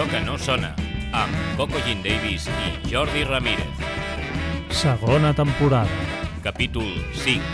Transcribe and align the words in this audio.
Allò 0.00 0.08
que 0.08 0.20
no 0.24 0.38
sona, 0.38 0.70
amb 1.12 1.34
Coco 1.58 1.76
Jean 1.84 2.00
Davis 2.00 2.46
i 2.48 2.88
Jordi 2.88 3.20
Ramírez. 3.22 3.82
Segona 4.72 5.34
temporada. 5.36 5.90
Capítol 6.40 6.88
5. 7.12 7.44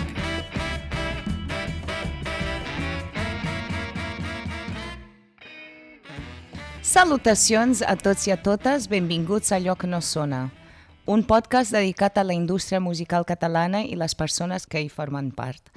Salutacions 6.87 7.82
a 7.82 7.96
tots 7.99 8.29
i 8.31 8.31
a 8.31 8.39
totes, 8.39 8.87
benvinguts 8.87 9.51
a 9.51 9.59
Allò 9.59 9.75
que 9.75 9.90
no 9.90 9.99
sona, 9.99 10.53
un 11.04 11.26
podcast 11.26 11.75
dedicat 11.75 12.15
a 12.15 12.23
la 12.23 12.39
indústria 12.39 12.79
musical 12.79 13.26
catalana 13.26 13.82
i 13.82 13.99
les 13.99 14.15
persones 14.15 14.71
que 14.71 14.87
hi 14.87 14.89
formen 14.89 15.35
part. 15.35 15.75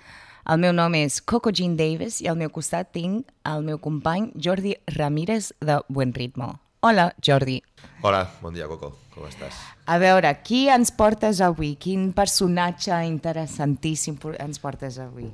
El 0.50 0.58
meu 0.58 0.72
nom 0.74 0.96
és 0.98 1.20
Coco 1.22 1.52
Jean 1.54 1.76
Davis 1.78 2.16
i 2.24 2.28
al 2.32 2.38
meu 2.40 2.50
costat 2.50 2.88
tinc 2.96 3.28
el 3.46 3.62
meu 3.68 3.78
company 3.78 4.32
Jordi 4.34 4.72
Ramírez 4.96 5.52
de 5.62 5.76
Buen 5.94 6.10
Ritmo. 6.16 6.56
Hola, 6.82 7.12
Jordi. 7.22 7.60
Hola, 8.02 8.24
bon 8.42 8.58
dia, 8.58 8.66
Coco. 8.66 8.96
Com 9.14 9.28
estàs? 9.28 9.60
A 9.86 10.00
veure, 10.02 10.32
qui 10.42 10.64
ens 10.74 10.90
portes 10.90 11.38
avui? 11.46 11.76
Quin 11.78 12.08
personatge 12.18 12.98
interessantíssim 13.06 14.18
ens 14.40 14.58
portes 14.58 14.98
avui? 14.98 15.30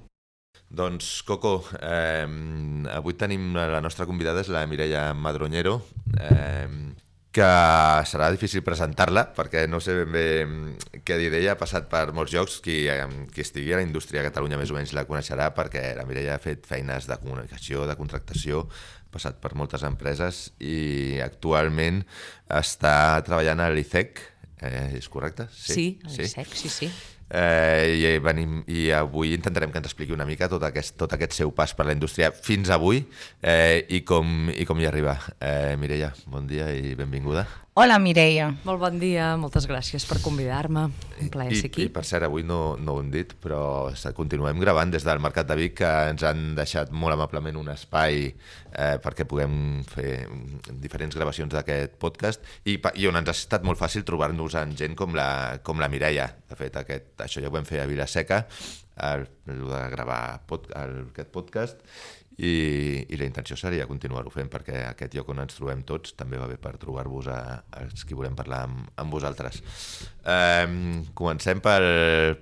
Doncs, 0.67 1.21
Coco, 1.23 1.61
eh, 1.79 2.27
avui 2.91 3.15
tenim 3.15 3.53
la 3.55 3.79
nostra 3.79 4.05
convidada, 4.05 4.41
és 4.41 4.51
la 4.51 4.65
Mireia 4.68 5.13
Madroñero, 5.13 5.79
eh, 6.20 6.68
que 7.35 7.47
serà 8.07 8.29
difícil 8.31 8.63
presentar-la, 8.63 9.25
perquè 9.35 9.65
no 9.67 9.81
sé 9.83 9.97
ben 9.97 10.13
bé 10.13 11.01
què 11.03 11.17
dir 11.19 11.27
d'ella, 11.33 11.55
ha 11.55 11.59
passat 11.59 11.89
per 11.91 12.05
molts 12.15 12.31
llocs, 12.31 12.61
qui, 12.63 12.85
qui 13.33 13.43
estigui 13.43 13.73
a 13.75 13.81
la 13.81 13.83
indústria 13.83 14.21
a 14.21 14.27
Catalunya 14.29 14.59
més 14.61 14.71
o 14.71 14.77
menys 14.77 14.93
la 14.95 15.03
coneixerà, 15.09 15.49
perquè 15.57 15.89
la 15.97 16.05
Mireia 16.07 16.37
ha 16.37 16.43
fet 16.43 16.63
feines 16.69 17.09
de 17.11 17.17
comunicació, 17.19 17.83
de 17.89 17.97
contractació, 17.99 18.63
ha 18.69 19.11
passat 19.17 19.41
per 19.43 19.51
moltes 19.59 19.83
empreses 19.87 20.45
i 20.63 21.19
actualment 21.25 22.05
està 22.61 22.95
treballant 23.27 23.65
a 23.65 23.67
l'ICEC, 23.73 24.23
eh, 24.61 24.87
és 25.01 25.11
correcte? 25.11 25.49
Sí, 25.51 25.97
sí 26.07 26.23
l'ICEC, 26.23 26.55
sí, 26.55 26.71
sí. 26.71 26.91
Eh, 27.29 27.98
i, 27.98 28.18
venim, 28.21 28.59
I 28.70 28.91
avui 28.93 29.34
intentarem 29.34 29.71
que 29.73 29.81
ens 29.81 29.90
expliqui 29.90 30.13
una 30.13 30.27
mica 30.29 30.49
tot 30.51 30.63
aquest, 30.68 30.95
tot 30.99 31.13
aquest 31.18 31.34
seu 31.34 31.51
pas 31.55 31.73
per 31.73 31.87
la 31.90 31.95
indústria 31.98 32.29
fins 32.31 32.70
avui 32.70 33.01
eh, 33.41 33.85
i, 33.90 34.04
com, 34.05 34.51
i 34.54 34.65
com 34.70 34.79
hi 34.79 34.90
arriba. 34.90 35.18
Eh, 35.40 35.76
Mireia, 35.81 36.13
bon 36.29 36.46
dia 36.49 36.70
i 36.76 36.93
benvinguda. 36.98 37.48
Hola, 37.76 37.98
Mireia. 37.99 38.45
Molt 38.63 38.79
bon 38.79 39.01
dia, 39.01 39.34
moltes 39.35 39.65
gràcies 39.68 40.05
per 40.07 40.21
convidar-me. 40.23 40.85
Un 41.20 41.31
plaer 41.34 41.51
I, 41.51 41.57
ser 41.59 41.68
aquí. 41.68 41.84
I 41.84 41.91
per 41.91 42.05
cert, 42.07 42.23
avui 42.23 42.45
no, 42.48 42.77
no 42.79 42.93
ho 42.95 43.01
hem 43.01 43.09
dit, 43.12 43.34
però 43.43 43.90
continuem 44.15 44.62
gravant 44.63 44.93
des 44.93 45.04
del 45.04 45.20
Mercat 45.20 45.49
de 45.49 45.57
Vic, 45.59 45.73
que 45.81 45.90
ens 46.13 46.23
han 46.23 46.53
deixat 46.55 46.93
molt 46.96 47.18
amablement 47.18 47.59
un 47.59 47.73
espai 47.73 48.29
eh, 48.29 48.96
perquè 49.03 49.27
puguem 49.27 49.84
fer 49.91 50.13
diferents 50.71 51.20
gravacions 51.20 51.51
d'aquest 51.51 51.99
podcast 51.99 52.48
i, 52.63 52.77
i 52.79 53.12
on 53.12 53.20
ens 53.20 53.34
ha 53.34 53.35
estat 53.35 53.68
molt 53.68 53.84
fàcil 53.84 54.07
trobar-nos 54.07 54.55
amb 54.55 54.79
gent 54.79 54.96
com 54.96 55.12
la, 55.12 55.59
com 55.59 55.84
la 55.84 55.91
Mireia. 55.91 56.31
De 56.48 56.55
fet, 56.55 56.79
aquest, 56.79 57.12
això 57.27 57.43
ja 57.43 57.51
ho 57.51 57.57
vam 57.59 57.68
fer 57.68 57.84
a 57.84 57.91
Vilaseca, 57.91 58.46
el, 59.03 59.27
el 59.51 59.68
de 59.68 59.84
gravar 59.91 60.21
pod, 60.48 60.71
el, 60.79 61.09
aquest 61.12 61.35
podcast, 61.35 61.84
i, 62.37 63.05
i 63.07 63.17
la 63.17 63.27
intenció 63.27 63.55
seria 63.55 63.87
continuar-ho 63.87 64.31
fent 64.33 64.50
perquè 64.51 64.81
aquest 64.89 65.13
lloc 65.16 65.29
on 65.31 65.39
ens 65.45 65.55
trobem 65.55 65.85
tots 65.88 66.16
també 66.19 66.39
va 66.39 66.50
bé 66.50 66.57
per 66.59 66.73
trobar-vos 66.81 67.29
a, 67.31 67.40
a 67.63 67.84
els 67.85 68.03
qui 68.03 68.18
volem 68.18 68.35
parlar 68.35 68.66
amb, 68.68 68.90
amb 69.00 69.16
vosaltres. 69.16 69.62
Eh, 70.25 70.66
comencem 71.16 71.62
pel, 71.63 71.88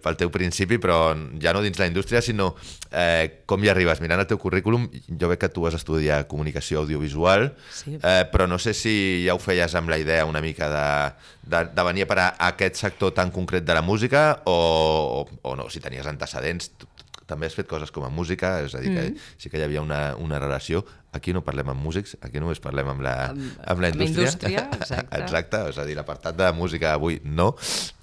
pel 0.02 0.18
teu 0.18 0.32
principi, 0.34 0.80
però 0.82 1.14
ja 1.42 1.54
no 1.54 1.62
dins 1.62 1.78
la 1.78 1.90
indústria, 1.92 2.24
sinó 2.26 2.54
eh, 2.90 3.44
com 3.46 3.62
hi 3.62 3.70
arribes. 3.70 4.02
Mirant 4.02 4.24
el 4.24 4.30
teu 4.30 4.42
currículum, 4.42 4.88
jo 5.08 5.30
veig 5.30 5.42
que 5.44 5.52
tu 5.54 5.68
has 5.70 5.78
estudiat 5.78 6.26
comunicació 6.32 6.82
audiovisual, 6.82 7.52
sí. 7.70 8.00
eh, 8.00 8.24
però 8.34 8.48
no 8.50 8.58
sé 8.58 8.74
si 8.78 8.96
ja 9.28 9.38
ho 9.38 9.42
feies 9.44 9.78
amb 9.78 9.94
la 9.94 10.00
idea 10.02 10.26
una 10.26 10.42
mica 10.42 10.72
de, 10.74 10.88
de, 11.54 11.66
de 11.70 11.86
venir 11.86 12.08
a 12.08 12.10
parar 12.10 12.28
a 12.34 12.50
aquest 12.56 12.82
sector 12.82 13.14
tan 13.14 13.30
concret 13.36 13.68
de 13.68 13.78
la 13.78 13.86
música 13.86 14.42
o, 14.46 14.58
o, 15.22 15.40
o 15.44 15.56
no, 15.60 15.70
si 15.70 15.84
tenies 15.84 16.10
antecedents, 16.10 16.72
també 17.30 17.48
has 17.48 17.56
fet 17.56 17.70
coses 17.70 17.92
com 17.94 18.04
a 18.08 18.12
música, 18.12 18.58
és 18.66 18.76
a 18.76 18.82
dir, 18.84 18.92
que 18.94 19.08
mm. 19.12 19.32
sí 19.40 19.52
que 19.52 19.60
hi 19.60 19.66
havia 19.66 19.84
una, 19.84 20.16
una 20.20 20.42
relació. 20.42 20.84
Aquí 21.14 21.30
no 21.30 21.44
parlem 21.46 21.68
amb 21.70 21.84
músics, 21.86 22.16
aquí 22.26 22.42
només 22.42 22.58
parlem 22.60 22.88
amb 22.90 23.04
la, 23.06 23.14
amb, 23.30 23.42
amb 23.70 23.84
la 23.84 23.92
indústria. 23.94 24.32
Amb 24.32 24.46
indústria, 24.50 24.64
exacte. 24.80 25.20
exacte, 25.20 25.60
és 25.70 25.78
a 25.78 25.86
dir, 25.86 25.94
l'apartat 26.00 26.40
de 26.40 26.48
música 26.58 26.90
avui 26.98 27.20
no, 27.24 27.52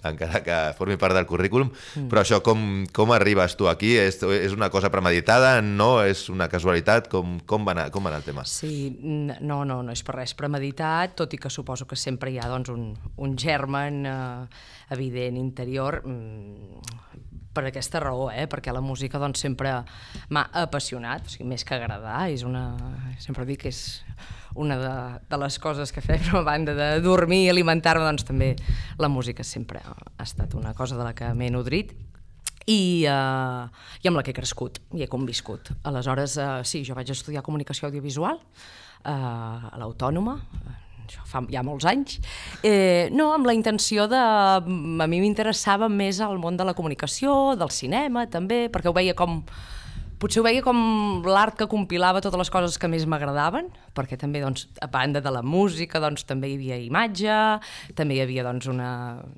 encara 0.06 0.40
que 0.46 0.58
formi 0.78 0.94
part 1.00 1.18
del 1.18 1.26
currículum, 1.26 1.72
mm. 1.72 2.06
però 2.12 2.22
això, 2.22 2.38
com, 2.46 2.86
com 2.94 3.10
arribes 3.16 3.58
tu 3.58 3.66
aquí? 3.70 3.96
És, 3.98 4.20
és 4.22 4.54
una 4.54 4.70
cosa 4.70 4.92
premeditada? 4.94 5.56
No? 5.64 5.90
És 6.06 6.28
una 6.30 6.46
casualitat? 6.52 7.10
Com, 7.10 7.40
com, 7.50 7.66
va 7.66 7.74
anar, 7.74 7.88
com 7.90 8.06
va 8.06 8.14
anar 8.14 8.22
el 8.22 8.28
tema? 8.30 8.46
Sí, 8.46 8.94
no, 9.02 9.64
no, 9.66 9.82
no 9.82 9.90
és 9.90 10.04
per 10.06 10.20
res 10.20 10.36
premeditat, 10.38 11.18
tot 11.18 11.34
i 11.34 11.42
que 11.42 11.50
suposo 11.50 11.90
que 11.90 11.98
sempre 11.98 12.30
hi 12.30 12.38
ha 12.38 12.46
doncs, 12.48 12.70
un, 12.70 12.92
un 13.18 13.36
germen 13.38 14.04
eh, 14.06 14.62
evident 14.94 15.36
interior 15.40 16.00
mm, 16.06 17.00
per 17.54 17.64
aquesta 17.66 18.00
raó, 18.02 18.28
eh? 18.30 18.46
perquè 18.50 18.72
la 18.74 18.82
música 18.84 19.18
doncs, 19.18 19.42
sempre 19.42 19.72
m'ha 20.30 20.44
apassionat, 20.62 21.26
o 21.26 21.32
sigui, 21.32 21.48
més 21.50 21.64
que 21.66 21.74
agradar, 21.74 22.28
és 22.30 22.44
una... 22.46 22.64
sempre 23.22 23.46
dic 23.48 23.64
que 23.64 23.72
és 23.72 23.80
una 24.54 24.76
de, 24.78 24.92
de 25.30 25.40
les 25.40 25.58
coses 25.62 25.92
que 25.92 26.02
fem, 26.04 26.22
a 26.38 26.44
banda 26.46 26.74
de 26.78 26.90
dormir 27.04 27.44
i 27.46 27.50
alimentar-me, 27.52 28.06
doncs 28.06 28.26
també 28.28 28.54
la 28.98 29.10
música 29.10 29.46
sempre 29.46 29.82
ha 29.82 30.22
estat 30.22 30.54
una 30.58 30.74
cosa 30.78 30.98
de 30.98 31.06
la 31.06 31.14
que 31.16 31.32
m'he 31.34 31.50
nodrit 31.50 31.94
i, 32.70 33.06
uh, 33.08 33.66
i 34.02 34.10
amb 34.10 34.18
la 34.18 34.22
que 34.22 34.34
he 34.34 34.36
crescut 34.36 34.78
i 34.94 35.02
he 35.04 35.10
conviscut. 35.10 35.72
Aleshores, 35.88 36.36
uh, 36.38 36.60
sí, 36.66 36.84
jo 36.86 36.94
vaig 36.98 37.10
estudiar 37.10 37.42
comunicació 37.46 37.88
audiovisual 37.88 38.38
uh, 38.38 39.10
a 39.10 39.74
l'Autònoma, 39.80 40.38
això 41.10 41.26
fa 41.26 41.42
ja 41.50 41.64
molts 41.66 41.86
anys, 41.88 42.20
eh, 42.62 43.10
no, 43.12 43.32
amb 43.34 43.48
la 43.48 43.56
intenció 43.56 44.06
de... 44.10 44.20
A 44.20 45.08
mi 45.10 45.20
m'interessava 45.22 45.90
més 45.90 46.20
el 46.22 46.38
món 46.42 46.58
de 46.60 46.66
la 46.66 46.76
comunicació, 46.78 47.56
del 47.58 47.72
cinema, 47.74 48.28
també, 48.30 48.68
perquè 48.72 48.90
ho 48.90 48.96
veia 48.96 49.16
com... 49.18 49.42
Potser 50.20 50.42
ho 50.42 50.44
veia 50.44 50.60
com 50.60 50.76
l'art 51.24 51.54
que 51.56 51.64
compilava 51.64 52.20
totes 52.20 52.36
les 52.36 52.50
coses 52.52 52.74
que 52.76 52.90
més 52.92 53.06
m'agradaven, 53.08 53.70
perquè 53.96 54.18
també, 54.20 54.42
doncs, 54.44 54.66
a 54.84 54.88
banda 54.92 55.22
de 55.24 55.32
la 55.32 55.40
música, 55.40 55.96
doncs, 55.96 56.26
també 56.28 56.50
hi 56.50 56.58
havia 56.58 56.76
imatge, 56.84 57.38
també 57.96 58.18
hi 58.18 58.20
havia, 58.26 58.44
doncs, 58.44 58.68
una, 58.68 58.90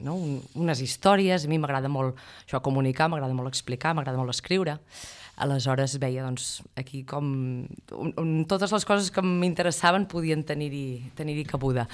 no, 0.02 0.16
un, 0.18 0.40
unes 0.58 0.82
històries, 0.82 1.46
a 1.46 1.52
mi 1.52 1.60
m'agrada 1.62 1.86
molt 1.86 2.18
això 2.42 2.58
comunicar, 2.66 3.06
m'agrada 3.12 3.38
molt 3.38 3.52
explicar, 3.54 3.94
m'agrada 3.94 4.18
molt 4.18 4.34
escriure. 4.34 4.80
Aleshores 5.42 5.96
veia 6.02 6.24
doncs, 6.24 6.60
aquí 6.78 7.02
com 7.08 7.30
on, 7.92 8.12
on 8.20 8.34
totes 8.50 8.72
les 8.74 8.86
coses 8.86 9.10
que 9.10 9.24
m'interessaven 9.24 10.06
podien 10.10 10.44
tenir-hi 10.46 11.12
tenir, 11.18 11.40
cabuda. 11.50 11.88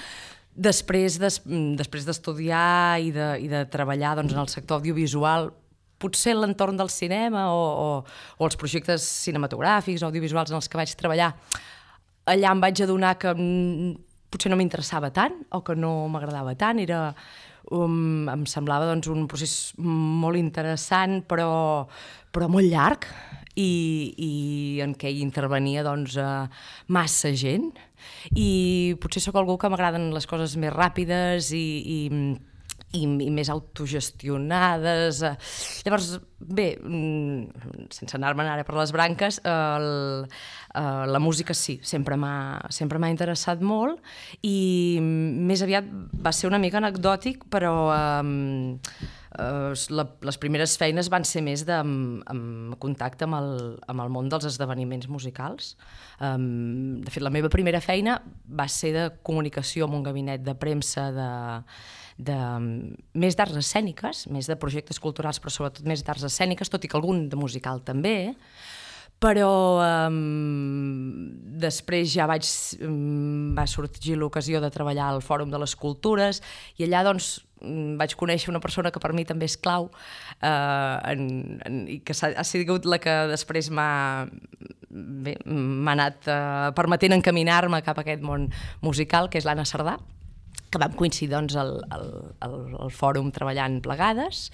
Després 0.59 1.17
des, 1.21 1.39
després 1.79 2.05
d'estudiar 2.05 2.99
i, 3.01 3.13
de, 3.15 3.31
i 3.41 3.49
de 3.51 3.63
treballar 3.71 4.15
doncs, 4.19 4.35
en 4.35 4.43
el 4.43 4.51
sector 4.51 4.79
audiovisual, 4.79 5.49
potser 5.99 6.35
l'entorn 6.37 6.79
del 6.79 6.89
cinema 6.93 7.49
o, 7.51 7.59
o, 7.59 7.89
o 8.39 8.47
els 8.47 8.57
projectes 8.59 9.03
cinematogràfics 9.25 10.05
audiovisuals 10.07 10.53
en 10.53 10.59
els 10.59 10.69
que 10.71 10.79
vaig 10.79 10.93
treballar, 10.99 11.33
allà 12.29 12.53
em 12.53 12.63
vaig 12.63 12.83
adonar 12.85 13.17
que 13.19 13.33
potser 14.29 14.51
no 14.51 14.57
m'interessava 14.59 15.11
tant 15.13 15.35
o 15.55 15.63
que 15.65 15.75
no 15.75 15.91
m'agradava 16.11 16.55
tant, 16.59 16.79
era, 16.81 17.01
um, 17.75 18.29
em 18.31 18.45
semblava 18.49 18.87
doncs, 18.89 19.09
un 19.11 19.27
procés 19.29 19.73
molt 19.79 20.39
interessant 20.39 21.19
però, 21.29 21.49
però 22.33 22.49
molt 22.51 22.69
llarg 22.69 23.09
i, 23.55 23.71
i 24.17 24.31
en 24.85 24.93
què 24.97 25.11
hi 25.13 25.23
intervenia 25.25 25.85
doncs, 25.87 26.17
uh, 26.19 26.45
massa 26.87 27.33
gent 27.33 27.71
i 28.35 28.95
potser 29.01 29.23
sóc 29.23 29.39
algú 29.39 29.57
que 29.59 29.71
m'agraden 29.71 30.11
les 30.15 30.29
coses 30.29 30.55
més 30.59 30.73
ràpides 30.75 31.51
i, 31.57 31.65
i 31.83 31.99
i, 32.97 33.03
i 33.05 33.29
més 33.33 33.49
autogestionades. 33.53 35.21
Llavors, 35.85 36.09
bé, 36.39 36.71
mm, 36.81 37.91
sense 37.93 38.17
anar-me'n 38.17 38.49
ara 38.49 38.65
per 38.65 38.77
les 38.79 38.93
branques, 38.95 39.39
el, 39.45 40.25
uh, 40.25 41.05
la 41.09 41.21
música 41.21 41.53
sí, 41.53 41.79
sempre 41.85 42.17
m'ha 42.17 43.11
interessat 43.13 43.61
molt 43.61 44.01
i 44.41 44.97
més 45.01 45.61
aviat 45.65 45.85
va 46.25 46.33
ser 46.33 46.49
una 46.49 46.61
mica 46.61 46.81
anecdòtic, 46.81 47.45
però 47.53 47.73
um, 47.93 48.67
eh, 49.37 49.73
la, 49.93 50.05
les 50.25 50.39
primeres 50.41 50.75
feines 50.79 51.09
van 51.11 51.25
ser 51.27 51.43
més 51.45 51.65
de, 51.67 51.75
amb, 51.75 52.23
amb 52.31 52.75
contacte 52.81 53.27
amb 53.27 53.37
el, 53.39 53.53
amb 53.91 54.05
el 54.05 54.11
món 54.13 54.31
dels 54.31 54.47
esdeveniments 54.49 55.09
musicals. 55.11 55.75
Um, 56.19 56.99
de 57.05 57.13
fet, 57.13 57.23
la 57.23 57.33
meva 57.33 57.51
primera 57.53 57.81
feina 57.83 58.19
va 58.45 58.67
ser 58.71 58.93
de 58.95 59.05
comunicació 59.23 59.87
amb 59.87 59.99
un 59.99 60.05
gabinet 60.07 60.43
de 60.45 60.55
premsa 60.59 61.09
de, 61.15 61.29
de 62.19 62.39
més 63.21 63.37
d'arts 63.39 63.61
escèniques, 63.61 64.25
més 64.33 64.49
de 64.49 64.57
projectes 64.59 64.99
culturals, 64.99 65.39
però 65.39 65.53
sobretot 65.53 65.87
més 65.87 66.03
d'arts 66.03 66.27
escèniques, 66.27 66.71
tot 66.71 66.83
i 66.83 66.91
que 66.91 66.99
algun 66.99 67.27
de 67.31 67.39
musical 67.39 67.83
també, 67.87 68.33
però 69.19 69.51
um, 70.07 70.17
després 71.59 72.07
ja 72.13 72.27
vaig, 72.29 72.47
um, 72.87 73.51
va 73.57 73.67
sorgir 73.67 74.15
l'ocasió 74.15 74.61
de 74.63 74.71
treballar 74.71 75.09
al 75.11 75.21
Fòrum 75.25 75.51
de 75.51 75.59
les 75.59 75.75
Cultures 75.75 76.39
i 76.79 76.87
allà 76.87 77.03
doncs 77.07 77.37
vaig 77.99 78.15
conèixer 78.15 78.51
una 78.51 78.61
persona 78.63 78.91
que 78.91 79.01
per 79.03 79.11
mi 79.11 79.25
també 79.27 79.49
és 79.49 79.57
clau 79.59 79.89
eh, 80.39 80.47
en, 80.47 81.25
en, 81.67 81.81
i 81.91 81.99
que 82.05 82.15
ha, 82.15 82.31
ha 82.39 82.45
sigut 82.47 82.87
la 82.87 83.01
que 83.03 83.15
després 83.31 83.67
m'ha 83.69 84.27
anat 85.93 86.29
uh, 86.31 86.69
permetent 86.77 87.17
encaminar-me 87.17 87.81
cap 87.85 87.99
a 87.99 88.05
aquest 88.05 88.23
món 88.25 88.47
musical, 88.81 89.29
que 89.29 89.41
és 89.41 89.45
l'Anna 89.45 89.67
Cerdà, 89.67 89.97
que 90.69 90.81
vam 90.81 90.93
coincidir 90.97 91.33
doncs, 91.33 91.55
al, 91.57 91.79
al, 91.89 92.07
al, 92.45 92.55
al 92.85 92.93
fòrum 92.93 93.31
treballant 93.33 93.79
plegades, 93.85 94.49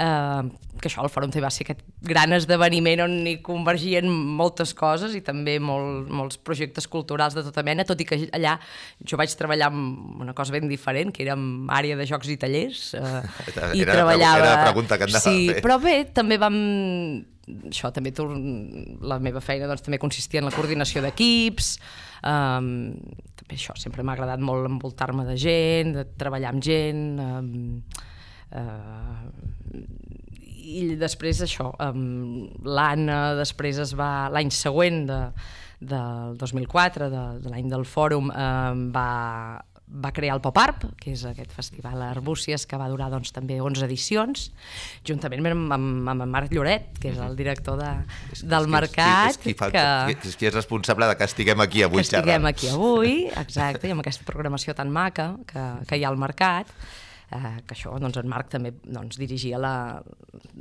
eh, 0.00 0.42
que 0.80 0.88
això, 0.88 1.04
el 1.04 1.12
fòrum 1.12 1.32
també 1.32 1.44
va 1.44 1.52
ser 1.52 1.66
aquest 1.66 1.82
gran 2.06 2.32
esdeveniment 2.36 3.04
on 3.04 3.16
hi 3.28 3.36
convergien 3.44 4.08
moltes 4.08 4.72
coses 4.76 5.14
i 5.18 5.22
també 5.26 5.58
molt, 5.60 6.08
molts 6.08 6.40
projectes 6.40 6.88
culturals 6.90 7.36
de 7.36 7.44
tota 7.46 7.64
mena, 7.66 7.84
tot 7.88 8.00
i 8.00 8.08
que 8.08 8.22
allà 8.36 8.56
jo 9.04 9.20
vaig 9.20 9.34
treballar 9.36 9.70
amb 9.72 10.22
una 10.24 10.36
cosa 10.36 10.56
ben 10.56 10.68
diferent, 10.70 11.12
que 11.12 11.26
era 11.26 11.36
en 11.36 11.68
àrea 11.68 11.98
de 11.98 12.08
jocs 12.08 12.30
i 12.32 12.38
tallers, 12.40 12.94
eh, 12.96 13.20
Era- 13.54 13.74
i 13.76 13.84
treballava... 13.84 14.38
era 14.40 14.54
la 14.54 14.70
pregunta 14.70 14.98
que 14.98 15.10
anava 15.10 15.26
sí, 15.26 15.50
a 15.50 15.58
fer. 15.58 15.66
però 15.66 15.80
bé, 15.82 15.98
també 16.16 16.40
vam 16.40 16.56
això 17.70 17.90
també 17.94 18.12
la 18.14 19.18
meva 19.22 19.40
feina 19.42 19.66
doncs, 19.66 19.82
també 19.82 19.98
consistia 19.98 20.38
en 20.38 20.46
la 20.46 20.54
coordinació 20.54 21.02
d'equips 21.02 21.72
um, 22.22 22.92
també 23.50 23.58
això, 23.58 23.74
sempre 23.76 24.02
m'ha 24.02 24.14
agradat 24.14 24.40
molt 24.40 24.68
envoltar-me 24.68 25.24
de 25.26 25.36
gent, 25.36 25.94
de 25.94 26.04
treballar 26.18 26.52
amb 26.52 26.62
gent 26.62 27.18
um, 27.18 27.82
uh, 28.54 29.26
i 30.70 30.94
després 30.96 31.42
això 31.42 31.72
um, 31.82 32.46
l'Anna 32.62 33.34
després 33.38 33.78
es 33.82 33.94
va 33.98 34.28
l'any 34.30 34.50
següent 34.50 35.06
de, 35.08 35.20
del 35.80 36.36
2004 36.38 37.10
de, 37.10 37.24
de 37.42 37.50
l'any 37.50 37.70
del 37.70 37.84
fòrum 37.84 38.30
um, 38.30 38.86
va, 38.94 39.58
va 39.90 40.12
crear 40.14 40.36
el 40.36 40.40
Pop-Art, 40.44 40.84
que 41.00 41.10
és 41.16 41.24
aquest 41.26 41.50
festival 41.50 41.98
a 42.02 42.10
Arbúcies 42.12 42.62
que 42.70 42.78
va 42.78 42.86
durar 42.88 43.08
doncs, 43.10 43.32
també 43.34 43.56
11 43.60 43.82
edicions, 43.88 44.44
juntament 45.06 45.48
amb, 45.50 45.72
amb, 45.74 46.08
amb 46.14 46.26
Marc 46.30 46.52
Lloret, 46.54 46.92
que 47.02 47.10
és 47.10 47.18
el 47.18 47.34
director 47.36 47.76
de, 47.80 47.90
És- 48.32 48.44
del 48.46 48.68
és- 48.68 48.70
mercat, 48.70 49.30
és 49.34 49.38
qui, 49.42 49.54
fa, 49.58 49.70
que, 49.74 49.82
que, 50.14 50.28
és 50.30 50.36
qui 50.38 50.46
és 50.46 50.54
responsable 50.54 51.08
de 51.10 51.16
que 51.18 51.24
estiguem 51.26 51.60
aquí 51.66 51.82
avui 51.82 51.98
que 52.04 52.06
estiguem 52.06 52.24
xerrant. 52.44 52.46
aquí 52.52 52.68
avui, 52.70 53.14
exacte, 53.34 53.88
i 53.88 53.90
amb 53.96 54.04
aquesta 54.04 54.24
programació 54.28 54.74
tan 54.78 54.90
maca 54.94 55.32
que, 55.46 55.66
que 55.88 55.98
hi 55.98 56.04
ha 56.04 56.08
al 56.14 56.18
mercat, 56.22 56.70
eh, 57.32 57.56
que 57.66 57.74
això, 57.74 57.96
doncs 57.98 58.16
en 58.22 58.28
Marc 58.30 58.48
també 58.54 58.72
doncs, 58.84 59.18
dirigia 59.18 59.58
la... 59.58 59.74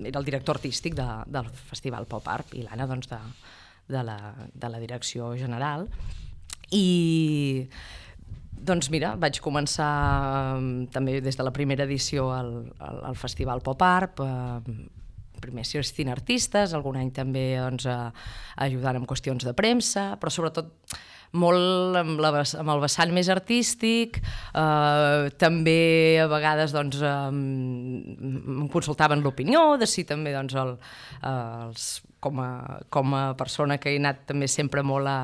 era 0.03 0.17
el 0.19 0.25
director 0.25 0.57
artístic 0.57 0.95
de, 0.97 1.05
del 1.27 1.47
Festival 1.69 2.05
Pop 2.09 2.27
Art 2.27 2.53
i 2.57 2.63
l'Anna 2.65 2.87
doncs, 2.89 3.07
de, 3.13 3.21
de, 3.89 4.03
la, 4.03 4.17
de 4.53 4.69
la 4.69 4.79
direcció 4.81 5.35
general 5.37 5.87
i 6.71 7.67
doncs 8.65 8.89
mira, 8.93 9.13
vaig 9.19 9.39
començar 9.43 9.89
eh, 10.59 10.87
també 10.93 11.19
des 11.23 11.37
de 11.39 11.45
la 11.45 11.53
primera 11.55 11.85
edició 11.87 12.29
al, 12.35 12.53
al, 12.79 13.03
al 13.11 13.19
Festival 13.19 13.63
Pop 13.65 13.83
Art, 13.85 14.23
eh, 14.23 14.79
primer 15.39 15.63
assistint 15.63 16.11
artistes, 16.11 16.73
algun 16.75 16.99
any 16.99 17.13
també 17.15 17.53
doncs, 17.57 17.87
a, 17.87 18.09
ajudant 18.65 18.99
amb 18.99 19.07
qüestions 19.09 19.45
de 19.47 19.55
premsa, 19.55 20.11
però 20.19 20.33
sobretot 20.33 20.73
molt 21.39 21.97
amb, 21.99 22.17
la, 22.21 22.31
amb 22.41 22.73
el 22.73 22.81
vessant 22.81 23.13
més 23.13 23.29
artístic, 23.29 24.19
eh, 24.57 25.29
també 25.41 26.19
a 26.23 26.27
vegades 26.31 26.73
doncs, 26.73 27.01
eh, 27.05 27.13
em 27.29 28.67
consultaven 28.73 29.23
l'opinió 29.23 29.77
de 29.79 29.87
si 29.89 30.05
també 30.09 30.33
doncs, 30.35 30.57
el, 30.57 30.75
eh, 31.21 31.37
els, 31.67 31.87
com, 32.19 32.41
a, 32.43 32.79
com 32.89 33.15
a 33.15 33.23
persona 33.39 33.77
que 33.79 33.93
he 33.93 34.01
anat 34.01 34.25
també 34.33 34.49
sempre 34.49 34.83
molt 34.83 35.07
a, 35.07 35.19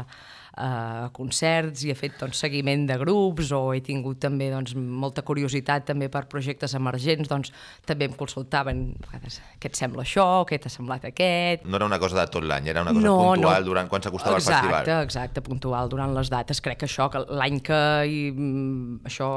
a 0.55 1.09
concerts 1.15 1.83
i 1.85 1.91
he 1.91 1.95
fet 1.97 2.15
doncs, 2.19 2.39
seguiment 2.39 2.85
de 2.87 2.97
grups 3.01 3.51
o 3.55 3.61
he 3.75 3.81
tingut 3.83 4.21
també 4.23 4.49
doncs, 4.53 4.75
molta 4.75 5.23
curiositat 5.27 5.87
també 5.89 6.07
per 6.11 6.25
projectes 6.31 6.75
emergents, 6.77 7.29
doncs 7.31 7.51
també 7.85 8.07
em 8.09 8.15
consultaven 8.15 8.85
vegades, 9.03 9.41
què 9.59 9.71
et 9.71 9.79
sembla 9.79 10.05
això, 10.05 10.27
què 10.47 10.59
t'ha 10.61 10.71
semblat 10.71 11.09
aquest, 11.11 11.65
No 11.65 11.79
era 11.79 11.87
una 11.89 11.99
cosa 11.99 12.21
de 12.21 12.27
tot 12.31 12.45
l'any, 12.47 12.69
era 12.71 12.83
una 12.85 12.93
cosa 12.95 13.15
puntual 13.35 13.67
durant 13.67 13.89
quan 13.91 14.05
s'acostava 14.05 14.39
exacte, 14.39 14.69
festival. 14.69 15.03
Exacte, 15.05 15.43
puntual 15.45 15.89
durant 15.91 16.13
les 16.15 16.31
dates. 16.31 16.61
Crec 16.63 16.79
que 16.83 16.89
això, 16.89 17.09
que 17.11 17.23
l'any 17.25 17.59
que 17.65 17.81
hi, 18.07 18.21
mm, 18.31 19.01
això, 19.09 19.29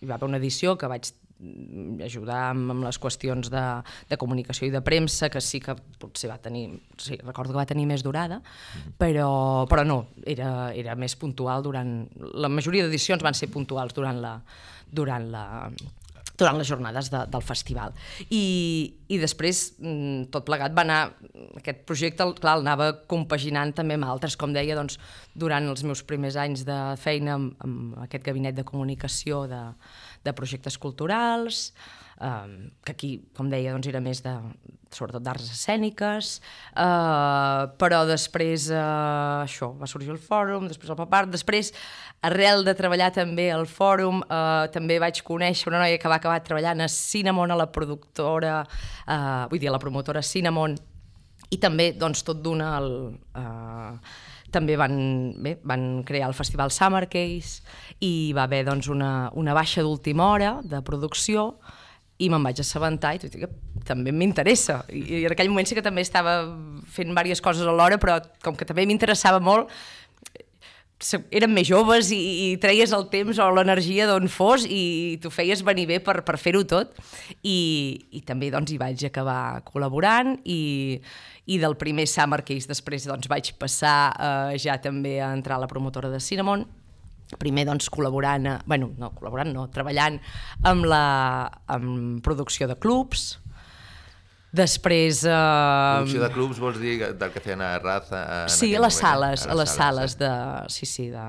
hi 0.00 0.08
va 0.08 0.16
haver 0.16 0.30
una 0.30 0.40
edició 0.40 0.76
que 0.78 0.90
vaig 0.90 1.12
ajudar 2.04 2.40
amb, 2.50 2.70
amb 2.74 2.86
les 2.86 2.98
qüestions 3.02 3.50
de, 3.52 3.62
de 4.10 4.18
comunicació 4.20 4.68
i 4.68 4.74
de 4.74 4.82
premsa, 4.84 5.30
que 5.32 5.42
sí 5.42 5.60
que 5.62 5.76
potser 6.02 6.30
va 6.30 6.38
tenir, 6.42 6.66
sí, 6.96 7.18
recordo 7.22 7.54
que 7.54 7.62
va 7.62 7.68
tenir 7.68 7.86
més 7.90 8.04
durada, 8.06 8.40
però, 8.98 9.66
però 9.70 9.86
no, 9.86 10.04
era, 10.26 10.70
era 10.74 10.98
més 10.98 11.16
puntual 11.18 11.64
durant... 11.64 11.96
La 12.34 12.52
majoria 12.52 12.86
d'edicions 12.86 13.24
van 13.24 13.38
ser 13.38 13.50
puntuals 13.52 13.94
durant 13.96 14.22
la, 14.22 14.36
durant 14.92 15.28
la, 15.32 15.44
durant 16.38 16.58
les 16.58 16.68
jornades 16.68 17.10
de, 17.12 17.22
del 17.30 17.44
festival. 17.44 17.94
I, 18.30 18.42
i 19.12 19.18
després 19.20 19.62
mm, 19.78 20.28
tot 20.34 20.46
plegat 20.48 20.74
va 20.76 20.84
anar, 20.86 21.00
aquest 21.60 21.82
projecte 21.88 22.26
clar, 22.40 22.56
el 22.58 22.66
anava 22.66 22.90
compaginant 23.10 23.74
també 23.76 23.98
amb 23.98 24.08
altres, 24.08 24.36
com 24.40 24.54
deia, 24.54 24.76
doncs, 24.78 24.98
durant 25.38 25.68
els 25.70 25.84
meus 25.86 26.04
primers 26.08 26.38
anys 26.40 26.66
de 26.68 26.78
feina 27.00 27.36
amb, 27.38 27.52
amb 27.64 28.00
aquest 28.06 28.26
gabinet 28.26 28.56
de 28.58 28.66
comunicació 28.68 29.44
de, 29.50 29.62
de 30.24 30.34
projectes 30.36 30.78
culturals, 30.78 31.72
um, 32.22 32.70
que 32.84 32.92
aquí, 32.92 33.10
com 33.36 33.50
deia, 33.50 33.72
doncs, 33.74 33.88
era 33.90 34.00
més 34.02 34.22
de, 34.24 34.32
sobretot 34.94 35.24
d'arts 35.24 35.50
escèniques, 35.54 36.36
uh, 36.76 37.68
però 37.80 38.02
després 38.08 38.68
uh, 38.72 39.42
això, 39.42 39.72
va 39.78 39.88
sorgir 39.90 40.12
el 40.14 40.20
fòrum, 40.22 40.68
després 40.70 40.92
el 40.92 40.98
pop 40.98 41.16
art, 41.18 41.32
després, 41.32 41.72
arrel 42.22 42.64
de 42.66 42.76
treballar 42.78 43.10
també 43.16 43.48
al 43.52 43.66
fòrum, 43.70 44.22
uh, 44.26 44.68
també 44.74 45.00
vaig 45.02 45.22
conèixer 45.26 45.70
una 45.72 45.82
noia 45.82 46.00
que 46.00 46.10
va 46.12 46.20
acabar 46.20 46.42
treballant 46.44 46.84
a 46.84 46.90
Cinnamon, 46.92 47.54
a 47.54 47.58
la 47.58 47.70
productora, 47.74 48.60
uh, 49.06 49.44
vull 49.50 49.62
dir, 49.62 49.72
a 49.72 49.76
la 49.76 49.82
promotora 49.82 50.22
Cinnamon, 50.22 50.76
i 51.52 51.58
també, 51.60 51.90
doncs, 51.98 52.22
tot 52.24 52.38
d'una, 52.44 52.76
el, 52.78 52.92
uh, 53.36 54.20
també 54.52 54.76
van, 54.78 54.96
bé, 55.42 55.56
van 55.68 56.02
crear 56.06 56.28
el 56.30 56.36
festival 56.36 56.72
Summer 56.74 57.06
Case 57.10 57.62
i 58.04 58.32
va 58.36 58.46
haver 58.46 58.64
doncs, 58.68 58.90
una, 58.92 59.30
una 59.38 59.54
baixa 59.56 59.84
d'última 59.84 60.28
hora 60.34 60.58
de 60.62 60.82
producció 60.84 61.54
i 62.22 62.28
me'n 62.30 62.44
vaig 62.44 62.60
assabentar 62.62 63.16
i 63.16 63.22
tot 63.22 63.34
que 63.40 63.48
també 63.88 64.12
m'interessa. 64.14 64.82
I, 64.92 65.02
I 65.02 65.24
en 65.26 65.34
aquell 65.34 65.50
moment 65.50 65.66
sí 65.66 65.74
que 65.74 65.84
també 65.84 66.04
estava 66.04 66.36
fent 66.92 67.10
diverses 67.10 67.42
coses 67.42 67.66
alhora, 67.66 67.98
però 68.02 68.20
com 68.44 68.54
que 68.58 68.68
també 68.68 68.86
m'interessava 68.86 69.40
molt, 69.42 69.72
érem 71.34 71.52
més 71.54 71.66
joves 71.68 72.10
i, 72.14 72.18
i 72.18 72.46
treies 72.62 72.92
el 72.94 73.08
temps 73.12 73.38
o 73.42 73.48
l'energia 73.54 74.06
d'on 74.10 74.28
fos 74.30 74.66
i 74.68 75.18
t'ho 75.22 75.32
feies 75.32 75.64
venir 75.66 75.88
bé 75.90 75.98
per, 76.04 76.20
per 76.26 76.38
fer-ho 76.40 76.62
tot. 76.68 76.94
I, 77.42 77.58
i 78.14 78.22
també 78.26 78.52
doncs 78.54 78.72
hi 78.72 78.78
vaig 78.80 79.06
acabar 79.08 79.62
col·laborant 79.66 80.36
i, 80.44 81.00
i 81.46 81.58
del 81.62 81.76
primer 81.80 82.06
Summer 82.10 82.42
Case 82.46 82.70
després 82.70 83.08
doncs 83.10 83.30
vaig 83.30 83.52
passar 83.60 83.96
eh, 84.14 84.60
ja 84.62 84.78
també 84.82 85.18
a 85.20 85.32
entrar 85.34 85.58
a 85.58 85.64
la 85.64 85.70
promotora 85.70 86.12
de 86.12 86.22
Cinnamon. 86.22 86.64
Primer 87.40 87.64
doncs 87.64 87.88
col·laborant, 87.88 88.46
a, 88.46 88.58
bueno, 88.68 88.90
no, 89.00 89.12
col·laborant 89.16 89.54
no, 89.54 89.66
treballant 89.72 90.18
amb 90.68 90.84
la 90.84 91.04
amb 91.72 92.20
producció 92.24 92.68
de 92.68 92.76
clubs, 92.76 93.38
després... 94.52 95.22
Eh, 95.24 95.32
Producció 95.32 96.22
de 96.22 96.30
clubs 96.34 96.60
vols 96.60 96.78
dir 96.80 96.98
del 97.00 97.32
que 97.32 97.40
feien 97.42 97.62
a 97.64 97.72
Raza? 97.80 98.22
Sí, 98.52 98.74
a 98.76 98.82
les 98.84 98.96
eh? 98.96 99.00
sales, 99.00 99.46
a 99.46 99.56
les 99.56 99.72
sales 99.72 100.16
eh? 100.16 100.20
de... 100.22 100.32
Sí, 100.72 100.88
sí, 100.88 101.08
de, 101.12 101.24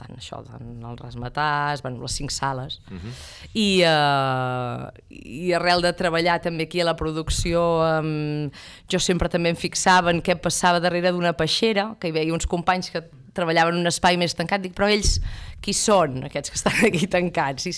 tant 0.00 0.14
això, 0.16 0.40
tant 0.46 0.70
el 0.88 0.98
Rasmatàs, 1.00 1.82
bueno, 1.82 2.02
les 2.06 2.18
cinc 2.20 2.30
sales. 2.34 2.80
Mhm. 2.88 2.96
Uh 2.96 3.02
-huh. 3.02 3.14
I, 3.52 3.68
uh, 3.84 4.88
I 5.10 5.52
arrel 5.52 5.82
de 5.82 5.92
treballar 5.92 6.40
també 6.40 6.64
aquí 6.64 6.80
a 6.80 6.84
la 6.84 6.96
producció, 6.96 7.82
um, 8.00 8.50
jo 8.90 8.98
sempre 8.98 9.28
també 9.28 9.50
em 9.50 9.56
fixava 9.56 10.10
en 10.10 10.22
què 10.22 10.38
passava 10.40 10.80
darrere 10.80 11.12
d'una 11.12 11.32
peixera, 11.32 11.96
que 11.98 12.08
hi 12.08 12.12
veia 12.12 12.32
uns 12.32 12.46
companys 12.46 12.90
que 12.90 13.02
treballaven 13.32 13.74
en 13.74 13.80
un 13.80 13.86
espai 13.86 14.16
més 14.16 14.34
tancat, 14.34 14.60
dic, 14.60 14.74
però 14.74 14.88
ells 14.88 15.20
qui 15.60 15.72
són, 15.72 16.24
aquests 16.24 16.50
que 16.50 16.56
estan 16.56 16.84
aquí 16.86 17.06
tancats? 17.06 17.66
I, 17.66 17.70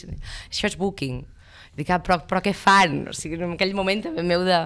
això 0.51 0.67
és 0.67 0.77
booking. 0.77 1.25
Dic, 1.75 1.89
ah, 1.91 1.99
però, 2.05 2.21
però 2.29 2.41
què 2.45 2.53
fan? 2.55 3.01
O 3.11 3.15
sigui, 3.17 3.35
en 3.43 3.57
aquell 3.57 3.75
moment 3.75 4.05
també 4.07 4.23
meu 4.23 4.45
de- 4.47 4.61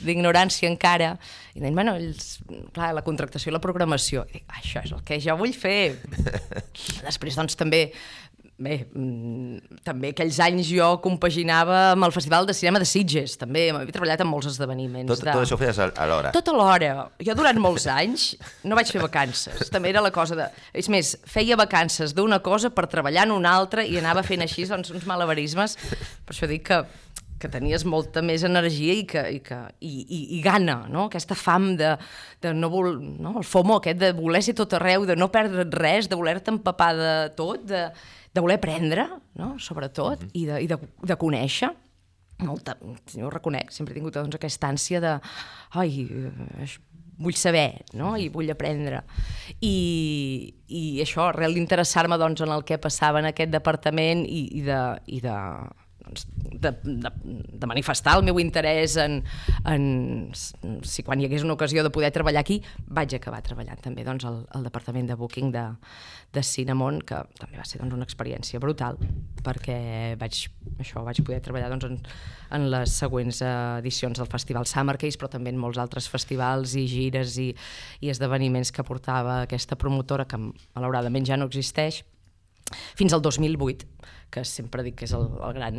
d'ignorància 0.00 0.68
encara. 0.70 1.14
I 1.54 1.60
deien, 1.60 1.74
bueno, 1.76 1.94
ells, 2.00 2.38
clar, 2.72 2.92
la 2.96 3.02
contractació 3.04 3.50
i 3.52 3.54
la 3.54 3.60
programació. 3.64 4.24
I 4.30 4.38
dic, 4.38 4.46
això 4.60 4.82
és 4.84 4.92
el 4.96 5.02
que 5.04 5.20
jo 5.20 5.36
vull 5.40 5.52
fer. 5.52 5.98
Després, 7.06 7.36
doncs, 7.36 7.56
també 7.60 7.86
Bé, 8.54 8.84
mm, 8.94 9.80
també 9.82 10.12
aquells 10.12 10.36
anys 10.44 10.68
jo 10.70 10.86
compaginava 11.02 11.90
amb 11.90 12.06
el 12.06 12.12
Festival 12.14 12.46
de 12.46 12.54
Cinema 12.54 12.78
de 12.78 12.86
Sitges, 12.86 13.34
també 13.40 13.64
havia 13.72 13.90
treballat 13.90 14.22
en 14.22 14.28
molts 14.30 14.46
esdeveniments. 14.52 15.10
Tot, 15.10 15.24
tot 15.26 15.42
això 15.42 15.56
ho 15.56 15.58
feies 15.58 15.80
a- 15.82 15.90
alhora. 16.04 16.30
Tot 16.30 16.52
alhora. 16.52 17.08
Jo 17.18 17.34
durant 17.34 17.58
molts 17.58 17.88
anys 17.90 18.36
no 18.62 18.78
vaig 18.78 18.92
fer 18.94 19.02
vacances. 19.02 19.70
També 19.74 19.90
era 19.90 20.00
la 20.04 20.12
cosa 20.14 20.38
de... 20.38 20.46
És 20.72 20.88
més, 20.88 21.16
feia 21.26 21.58
vacances 21.58 22.14
d'una 22.14 22.38
cosa 22.46 22.70
per 22.70 22.86
treballar 22.86 23.26
en 23.26 23.32
una 23.34 23.56
altra 23.58 23.82
i 23.82 23.98
anava 23.98 24.22
fent 24.22 24.46
així 24.46 24.68
doncs, 24.70 24.94
uns 24.94 25.04
malabarismes. 25.10 25.74
Per 26.24 26.36
això 26.36 26.46
dic 26.46 26.68
que 26.70 26.84
que 27.44 27.48
tenies 27.50 27.82
molta 27.84 28.22
més 28.24 28.40
energia 28.46 28.94
i, 28.94 29.02
que, 29.04 29.20
i, 29.36 29.40
que, 29.44 29.56
i, 29.84 29.90
i, 30.06 30.18
i 30.38 30.40
gana, 30.40 30.86
no? 30.88 31.08
aquesta 31.10 31.34
fam 31.36 31.74
de, 31.76 31.90
de 32.40 32.54
no 32.56 32.70
vol, 32.72 32.94
no? 33.20 33.34
el 33.36 33.44
FOMO 33.44 33.80
aquest 33.82 33.98
de 34.00 34.12
voler 34.16 34.40
ser 34.46 34.54
tot 34.56 34.72
arreu, 34.78 35.04
de 35.04 35.16
no 35.18 35.28
perdre 35.34 35.66
res, 35.74 36.08
de 36.08 36.16
voler-te 36.16 36.54
empapar 36.54 36.94
de 36.96 37.10
tot, 37.36 37.66
de, 37.68 37.82
de 38.34 38.42
voler 38.42 38.58
aprendre, 38.58 39.06
no? 39.38 39.54
sobretot, 39.62 40.26
i 40.34 40.44
de, 40.48 40.60
i 40.64 40.70
de, 40.70 40.78
de 41.06 41.16
conèixer 41.20 41.70
molta, 42.42 42.74
jo 43.14 43.28
ho 43.28 43.30
reconec, 43.30 43.70
sempre 43.72 43.94
he 43.94 43.98
tingut 44.00 44.16
doncs, 44.16 44.34
aquesta 44.34 44.70
ànsia 44.72 45.00
de 45.02 45.12
ai, 45.78 46.02
eh, 46.02 46.66
vull 47.18 47.36
saber, 47.38 47.84
no? 47.94 48.14
I 48.18 48.28
vull 48.32 48.50
aprendre. 48.50 49.04
I, 49.62 49.74
i 50.66 50.82
això, 51.04 51.28
arrel 51.28 51.54
d'interessar-me 51.54 52.18
doncs, 52.18 52.42
en 52.42 52.52
el 52.54 52.64
que 52.66 52.80
passava 52.82 53.22
en 53.22 53.30
aquest 53.30 53.52
departament 53.54 54.24
i, 54.26 54.48
i 54.58 54.64
de, 54.66 54.80
i 55.06 55.20
de 55.22 55.36
doncs, 56.04 56.26
de, 56.36 56.70
de, 56.84 57.10
de 57.52 57.66
manifestar 57.66 58.16
el 58.18 58.24
meu 58.26 58.38
interès 58.40 58.96
en, 59.00 59.20
en 59.68 59.84
si 60.34 61.04
quan 61.04 61.20
hi 61.20 61.28
hagués 61.28 61.44
una 61.46 61.56
ocasió 61.56 61.82
de 61.84 61.92
poder 61.94 62.12
treballar 62.14 62.44
aquí, 62.44 62.60
vaig 62.86 63.16
acabar 63.16 63.42
treballant 63.44 63.80
també 63.82 64.04
doncs, 64.06 64.26
al, 64.28 64.42
al 64.54 64.66
departament 64.66 65.08
de 65.10 65.16
booking 65.18 65.52
de, 65.54 65.64
de 66.34 66.42
Cinnamon, 66.42 67.00
que 67.06 67.20
també 67.40 67.58
va 67.58 67.66
ser 67.68 67.80
doncs, 67.80 67.96
una 67.96 68.06
experiència 68.06 68.60
brutal, 68.62 68.98
perquè 69.44 69.78
vaig, 70.20 70.40
això, 70.78 71.04
vaig 71.06 71.22
poder 71.24 71.40
treballar 71.44 71.72
doncs, 71.74 71.88
en, 71.88 72.00
en 72.58 72.68
les 72.72 72.96
següents 73.04 73.42
edicions 73.44 74.20
del 74.20 74.30
Festival 74.30 74.68
Summer 74.70 74.96
Case, 75.00 75.20
però 75.20 75.30
també 75.32 75.54
en 75.54 75.60
molts 75.60 75.80
altres 75.82 76.08
festivals 76.10 76.76
i 76.78 76.86
gires 76.90 77.38
i, 77.42 77.50
i 78.04 78.12
esdeveniments 78.12 78.72
que 78.74 78.86
portava 78.86 79.42
aquesta 79.42 79.78
promotora, 79.80 80.28
que 80.28 80.40
malauradament 80.40 81.26
ja 81.28 81.40
no 81.40 81.48
existeix, 81.50 82.04
fins 82.96 83.12
al 83.12 83.20
2008, 83.20 83.84
que 84.34 84.42
sempre 84.48 84.82
dic 84.86 84.98
que 85.00 85.06
és 85.08 85.14
el, 85.14 85.28
el, 85.38 85.54
gran, 85.56 85.78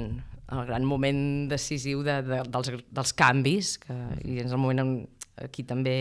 el 0.55 0.63
gran 0.69 0.87
moment 0.87 1.19
decisiu 1.51 2.05
de, 2.07 2.21
de, 2.23 2.39
dels, 2.53 2.71
dels 2.95 3.13
canvis, 3.19 3.75
que, 3.83 3.97
i 4.23 4.39
és 4.43 4.55
el 4.55 4.61
moment 4.61 4.83
en 4.85 4.95
aquí 5.43 5.65
també 5.67 5.95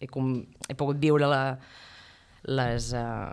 he, 0.00 0.08
com, 0.10 0.34
he 0.68 0.76
pogut 0.78 1.00
viure 1.02 1.28
la, 1.30 1.42
les... 2.50 2.90
Uh, 2.96 3.30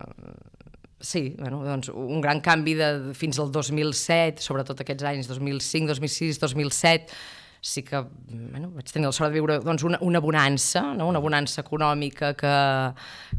sí, 1.00 1.36
bueno, 1.40 1.62
doncs 1.64 1.90
un 1.94 2.22
gran 2.22 2.42
canvi 2.44 2.76
de, 2.78 2.90
fins 3.18 3.40
al 3.40 3.52
2007, 3.56 4.44
sobretot 4.44 4.84
aquests 4.84 5.08
anys, 5.08 5.30
2005, 5.32 5.96
2006, 5.96 6.42
2007, 6.44 7.20
sí 7.62 7.84
que 7.84 8.00
bueno, 8.30 8.70
vaig 8.72 8.88
tenir 8.88 9.10
la 9.10 9.12
sort 9.12 9.30
de 9.30 9.36
viure 9.36 9.58
doncs, 9.64 9.84
una, 9.84 10.00
una 10.06 10.22
bonança, 10.24 10.82
no? 10.96 11.10
una 11.12 11.20
bonança 11.20 11.60
econòmica 11.62 12.32
que, 12.40 12.54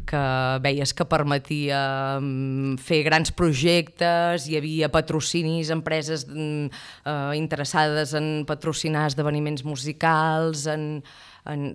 que 0.09 0.21
veies 0.61 0.93
que 0.93 1.07
permetia 1.09 1.81
um, 2.21 2.75
fer 2.77 3.01
grans 3.07 3.33
projectes, 3.33 4.45
hi 4.45 4.59
havia 4.59 4.91
patrocinis, 4.93 5.73
empreses 5.73 6.27
um, 6.29 6.69
uh, 6.69 7.31
interessades 7.37 8.13
en 8.17 8.45
patrocinar 8.49 9.07
esdeveniments 9.09 9.65
musicals, 9.65 10.67
en, 10.69 11.01
en, 11.49 11.71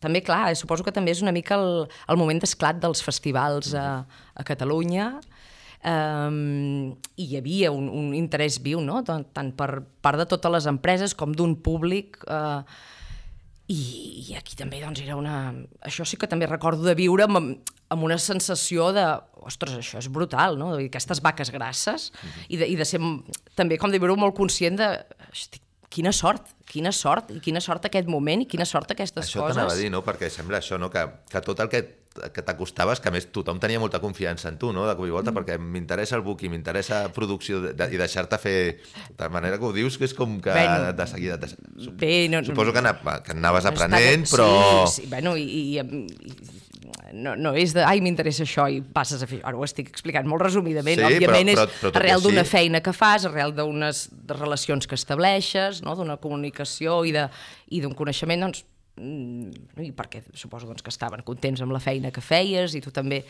també, 0.00 0.24
clar, 0.24 0.48
suposo 0.56 0.86
que 0.86 0.94
també 0.96 1.12
és 1.12 1.20
una 1.20 1.36
mica 1.36 1.60
el, 1.60 1.84
el 2.08 2.20
moment 2.20 2.40
d'esclat 2.40 2.80
dels 2.80 3.04
festivals 3.04 3.74
a, 3.76 4.06
a 4.32 4.48
Catalunya, 4.48 5.12
um, 5.84 6.92
i 7.16 7.26
hi 7.26 7.36
havia 7.38 7.72
un, 7.72 7.88
un 7.88 8.14
interès 8.16 8.60
viu, 8.62 8.80
no? 8.84 9.02
tant, 9.06 9.26
tant 9.34 9.52
per 9.56 9.82
part 10.02 10.20
de 10.20 10.26
totes 10.28 10.52
les 10.52 10.70
empreses 10.70 11.14
com 11.16 11.34
d'un 11.36 11.56
públic 11.62 12.20
uh, 12.28 12.62
i, 13.70 13.80
i 14.26 14.36
aquí 14.38 14.56
també 14.58 14.80
doncs, 14.82 15.02
era 15.04 15.16
una... 15.16 15.52
Això 15.86 16.04
sí 16.08 16.18
que 16.18 16.28
també 16.30 16.48
recordo 16.50 16.82
de 16.82 16.96
viure 16.98 17.28
amb, 17.28 17.60
amb 17.90 18.06
una 18.06 18.18
sensació 18.18 18.90
de, 18.96 19.04
ostres, 19.46 19.76
això 19.78 20.00
és 20.00 20.08
brutal, 20.10 20.58
no? 20.58 20.72
Aquestes 20.82 21.22
vaques 21.22 21.52
grasses, 21.54 22.10
mm 22.10 22.28
-hmm. 22.28 22.46
i, 22.48 22.56
de, 22.56 22.66
i 22.66 22.76
de 22.76 22.84
ser 22.84 23.00
també, 23.54 23.78
com 23.78 23.90
de 23.90 23.98
viure 23.98 24.16
molt 24.16 24.34
conscient 24.34 24.76
de, 24.76 24.88
estic, 25.30 25.62
quina 25.88 26.12
sort, 26.12 26.54
quina 26.66 26.92
sort, 26.92 27.30
i 27.30 27.40
quina 27.40 27.60
sort 27.60 27.84
aquest 27.84 28.08
moment, 28.08 28.42
i 28.42 28.46
quina 28.46 28.64
sort 28.64 28.90
aquestes 28.90 29.26
això 29.26 29.40
coses. 29.40 29.56
Això 29.56 29.60
t'anava 29.60 29.72
a 29.72 29.82
dir, 29.82 29.90
no? 29.90 30.02
Perquè 30.02 30.30
sembla 30.30 30.58
això, 30.58 30.78
no? 30.78 30.90
Que, 30.90 31.06
que 31.30 31.40
tot 31.40 31.60
el 31.60 31.68
que 31.68 31.99
que 32.34 32.44
t'acostaves, 32.44 33.00
que 33.00 33.10
a 33.10 33.14
més 33.14 33.28
tothom 33.32 33.60
tenia 33.62 33.80
molta 33.82 34.00
confiança 34.02 34.50
en 34.52 34.58
tu, 34.60 34.72
no?, 34.76 34.86
de 34.88 34.94
cop 34.98 35.08
i 35.08 35.14
volta, 35.14 35.32
mm. 35.32 35.40
perquè 35.40 35.58
m'interessa 35.60 36.18
el 36.18 36.24
book 36.26 36.44
i 36.44 36.52
m'interessa 36.52 37.02
producció 37.16 37.62
de, 37.64 37.74
de, 37.78 37.90
i 37.94 38.00
deixar-te 38.00 38.38
fer 38.42 38.56
de 39.18 39.30
manera 39.32 39.58
que 39.58 39.68
ho 39.68 39.74
dius, 39.76 39.98
que 39.98 40.08
és 40.08 40.16
com 40.16 40.38
que 40.44 40.54
bueno, 40.54 40.92
de 40.96 41.06
seguida... 41.10 41.40
De, 41.40 41.52
bé, 42.00 42.28
no, 42.32 42.44
suposo 42.46 42.74
que, 42.76 42.82
anava, 42.82 43.20
que 43.24 43.36
anaves 43.36 43.68
aprenent, 43.70 44.26
està, 44.26 44.36
però... 44.36 44.50
Sí, 44.86 45.02
sí, 45.02 45.10
bueno, 45.10 45.36
i, 45.40 45.46
i, 45.46 45.78
i 45.80 46.58
no, 47.12 47.34
no 47.36 47.52
és 47.58 47.74
de, 47.74 47.82
ai, 47.86 48.00
m'interessa 48.04 48.44
això 48.46 48.66
i 48.70 48.80
passes 48.80 49.22
a 49.22 49.28
fer... 49.30 49.40
Ara 49.46 49.58
ho 49.58 49.64
estic 49.66 49.90
explicant 49.92 50.28
molt 50.30 50.44
resumidament, 50.44 51.00
sí, 51.00 51.06
òbviament 51.06 51.52
però, 51.52 51.66
però, 51.66 51.92
però 51.94 52.06
és 52.06 52.12
arrel 52.14 52.24
d'una 52.26 52.44
sí. 52.46 52.52
feina 52.52 52.82
que 52.84 52.94
fas, 52.96 53.26
arrel 53.28 53.54
d'unes 53.56 54.04
relacions 54.30 54.88
que 54.90 54.98
estableixes, 54.98 55.82
no? 55.86 55.96
d'una 55.98 56.18
comunicació 56.22 57.00
i 57.06 57.14
d'un 57.82 57.96
coneixement, 57.98 58.46
doncs 58.46 58.64
i 59.00 59.90
perquè 59.96 60.22
suposo 60.34 60.68
doncs, 60.68 60.84
que 60.84 60.92
estaven 60.92 61.24
contents 61.26 61.62
amb 61.64 61.74
la 61.74 61.82
feina 61.82 62.12
que 62.14 62.24
feies 62.24 62.76
i 62.76 62.82
tu 62.84 62.92
també 62.94 63.24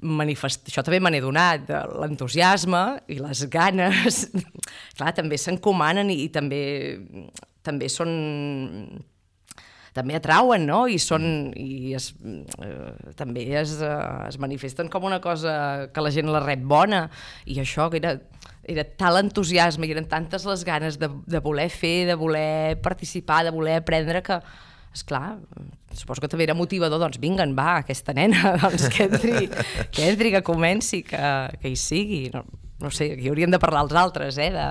manifest... 0.00 0.68
això 0.70 0.84
també 0.86 1.00
me 1.02 1.10
n'he 1.10 1.22
donat, 1.22 1.70
l'entusiasme 1.98 2.82
i 3.10 3.18
les 3.18 3.44
ganes, 3.50 4.24
clar, 4.98 5.12
també 5.16 5.38
s'encomanen 5.40 6.12
i, 6.14 6.20
i 6.26 6.32
també, 6.34 6.62
també 7.66 7.90
són 7.90 8.12
també 9.98 10.14
atrauen, 10.14 10.62
no? 10.68 10.84
I, 10.86 10.98
són, 11.02 11.50
i 11.58 11.94
es, 11.96 12.12
eh, 12.62 13.12
també 13.18 13.42
es, 13.58 13.78
eh, 13.82 13.94
es 14.28 14.38
manifesten 14.38 14.90
com 14.92 15.08
una 15.08 15.18
cosa 15.24 15.88
que 15.90 16.04
la 16.04 16.12
gent 16.14 16.30
la 16.30 16.42
rep 16.44 16.62
bona, 16.70 17.06
i 17.50 17.58
això 17.58 17.88
que 17.90 17.98
era, 17.98 18.14
era 18.68 18.84
tal 19.00 19.18
entusiasme 19.24 19.88
i 19.88 19.96
eren 19.96 20.06
tantes 20.06 20.46
les 20.46 20.62
ganes 20.68 21.00
de, 21.02 21.10
de 21.26 21.42
voler 21.42 21.66
fer, 21.72 22.06
de 22.06 22.14
voler 22.20 22.78
participar, 22.84 23.42
de 23.48 23.54
voler 23.54 23.80
aprendre, 23.80 24.22
que, 24.22 24.38
és 24.98 25.04
clar, 25.06 25.38
suposo 25.94 26.22
que 26.22 26.30
també 26.30 26.48
era 26.48 26.56
motivador, 26.58 27.00
doncs 27.00 27.20
vinga, 27.22 27.46
va, 27.54 27.78
aquesta 27.82 28.14
nena, 28.16 28.56
doncs 28.62 28.88
que 28.92 29.06
entri, 29.06 29.46
que, 29.94 30.08
entri, 30.08 30.32
que 30.34 30.42
comenci, 30.46 31.04
que, 31.06 31.28
que 31.62 31.70
hi 31.70 31.78
sigui. 31.78 32.24
No, 32.34 32.44
no 32.82 32.90
sé, 32.94 33.12
aquí 33.14 33.30
hauríem 33.30 33.54
de 33.54 33.62
parlar 33.62 33.84
els 33.86 33.94
altres, 33.98 34.40
eh? 34.42 34.50
De... 34.54 34.66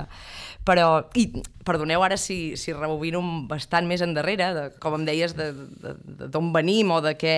Però, 0.67 0.87
i 1.15 1.29
perdoneu 1.63 2.03
ara 2.03 2.17
si, 2.19 2.57
si 2.59 2.73
rebobino 2.75 3.21
bastant 3.47 3.87
més 3.87 4.03
endarrere, 4.03 4.49
de, 4.55 4.65
com 4.83 4.97
em 4.97 5.05
deies, 5.07 5.31
d'on 5.35 6.51
venim 6.55 6.91
o 6.91 6.99
de, 7.03 7.15
què, 7.19 7.37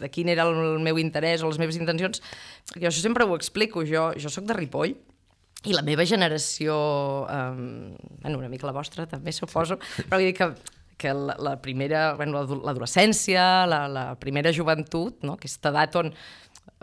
de 0.00 0.08
quin 0.12 0.32
era 0.32 0.48
el 0.48 0.80
meu 0.80 1.00
interès 1.00 1.44
o 1.44 1.52
les 1.52 1.60
meves 1.60 1.76
intencions. 1.76 2.24
Jo 2.72 2.88
això 2.88 3.04
sempre 3.04 3.28
ho 3.28 3.36
explico, 3.36 3.84
jo, 3.84 4.10
jo 4.16 4.32
sóc 4.32 4.48
de 4.48 4.56
Ripoll, 4.56 4.96
i 5.68 5.76
la 5.76 5.84
meva 5.84 6.06
generació, 6.08 6.74
um, 7.28 7.92
bueno, 8.22 8.38
una 8.40 8.48
mica 8.48 8.68
la 8.68 8.72
vostra 8.72 9.04
també 9.08 9.32
suposo, 9.36 9.76
però 10.06 10.16
vull 10.16 10.30
dir 10.30 10.36
que 10.38 10.54
que 11.00 11.14
la, 11.16 11.34
la 11.40 11.56
primera, 11.62 12.12
bueno, 12.18 12.44
l'adolescència, 12.44 13.64
la, 13.70 13.86
la 13.88 14.04
primera 14.20 14.52
joventut, 14.52 15.22
no? 15.24 15.38
aquesta 15.40 15.72
edat 15.72 15.96
on 16.02 16.12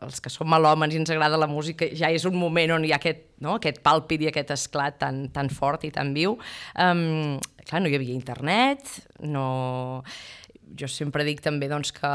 els 0.05 0.21
que 0.21 0.29
som 0.29 0.49
malòmens 0.49 0.93
i 0.93 0.99
ens 1.01 1.11
agrada 1.13 1.39
la 1.39 1.49
música, 1.49 1.87
ja 1.97 2.09
és 2.13 2.25
un 2.29 2.37
moment 2.37 2.75
on 2.75 2.85
hi 2.85 2.93
ha 2.93 2.99
aquest, 2.99 3.23
no? 3.41 3.57
aquest 3.57 3.81
pàlpit 3.85 4.25
i 4.25 4.31
aquest 4.31 4.53
esclat 4.57 4.99
tan, 5.01 5.27
tan 5.33 5.49
fort 5.53 5.85
i 5.87 5.93
tan 5.93 6.13
viu. 6.17 6.37
Um, 6.77 7.37
clar, 7.63 7.81
no 7.81 7.91
hi 7.91 7.99
havia 7.99 8.17
internet, 8.17 8.97
no... 9.25 10.03
Jo 10.77 10.83
sempre 10.91 11.23
dic 11.23 11.37
també 11.39 11.69
doncs, 11.71 11.93
que 11.95 12.09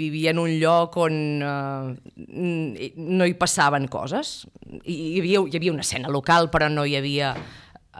vivia 0.00 0.32
en 0.32 0.40
un 0.42 0.50
lloc 0.58 0.96
on 0.98 1.14
uh, 1.46 1.92
no 2.98 3.28
hi 3.28 3.36
passaven 3.38 3.86
coses. 3.86 4.32
Hi, 4.82 4.96
hi, 4.96 5.20
havia, 5.20 5.44
hi 5.46 5.60
havia 5.60 5.76
una 5.76 5.84
escena 5.86 6.10
local, 6.10 6.50
però 6.50 6.66
no 6.74 6.82
hi 6.82 6.96
havia 6.98 7.36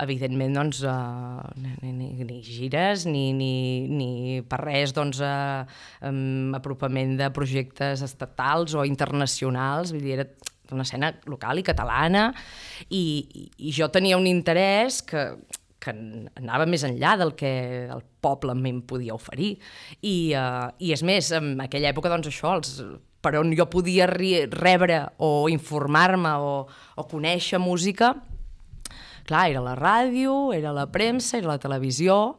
evidentment 0.03 0.57
doncs, 0.57 0.83
uh, 0.87 1.43
ni, 1.59 1.93
ni, 1.93 2.09
ni 2.25 2.39
gires 2.45 3.07
ni, 3.09 3.33
ni, 3.37 3.53
ni 3.91 4.11
per 4.49 4.61
res 4.65 4.95
doncs, 4.97 5.21
uh, 5.25 5.65
um, 6.07 6.55
apropament 6.59 7.17
de 7.19 7.31
projectes 7.35 8.05
estatals 8.07 8.77
o 8.79 8.87
internacionals, 8.89 9.95
vull 9.95 10.05
dir, 10.05 10.19
era 10.21 10.29
una 10.75 10.85
escena 10.85 11.15
local 11.27 11.61
i 11.61 11.65
catalana 11.65 12.29
i, 12.91 13.03
i, 13.57 13.73
jo 13.73 13.89
tenia 13.93 14.19
un 14.21 14.29
interès 14.29 15.01
que, 15.07 15.25
que 15.81 15.95
anava 15.95 16.69
més 16.69 16.85
enllà 16.85 17.17
del 17.21 17.33
que 17.39 17.53
el 17.89 18.05
poble 18.21 18.53
em 18.53 18.83
podia 18.85 19.17
oferir. 19.17 19.55
I, 20.03 20.35
uh, 20.37 20.69
i 20.79 20.93
és 20.97 21.05
més, 21.07 21.33
en 21.37 21.55
aquella 21.65 21.93
època, 21.95 22.13
doncs 22.13 22.31
això, 22.31 22.59
els, 22.59 22.75
per 23.25 23.35
on 23.41 23.51
jo 23.57 23.67
podia 23.71 24.07
rebre 24.09 25.03
o 25.19 25.49
informar-me 25.51 26.35
o, 26.39 26.53
o 26.69 27.07
conèixer 27.11 27.59
música, 27.63 28.15
Clar, 29.29 29.51
era 29.53 29.61
la 29.61 29.77
ràdio, 29.77 30.55
era 30.57 30.73
la 30.73 30.89
premsa, 30.93 31.39
era 31.39 31.55
la 31.55 31.63
televisió... 31.63 32.39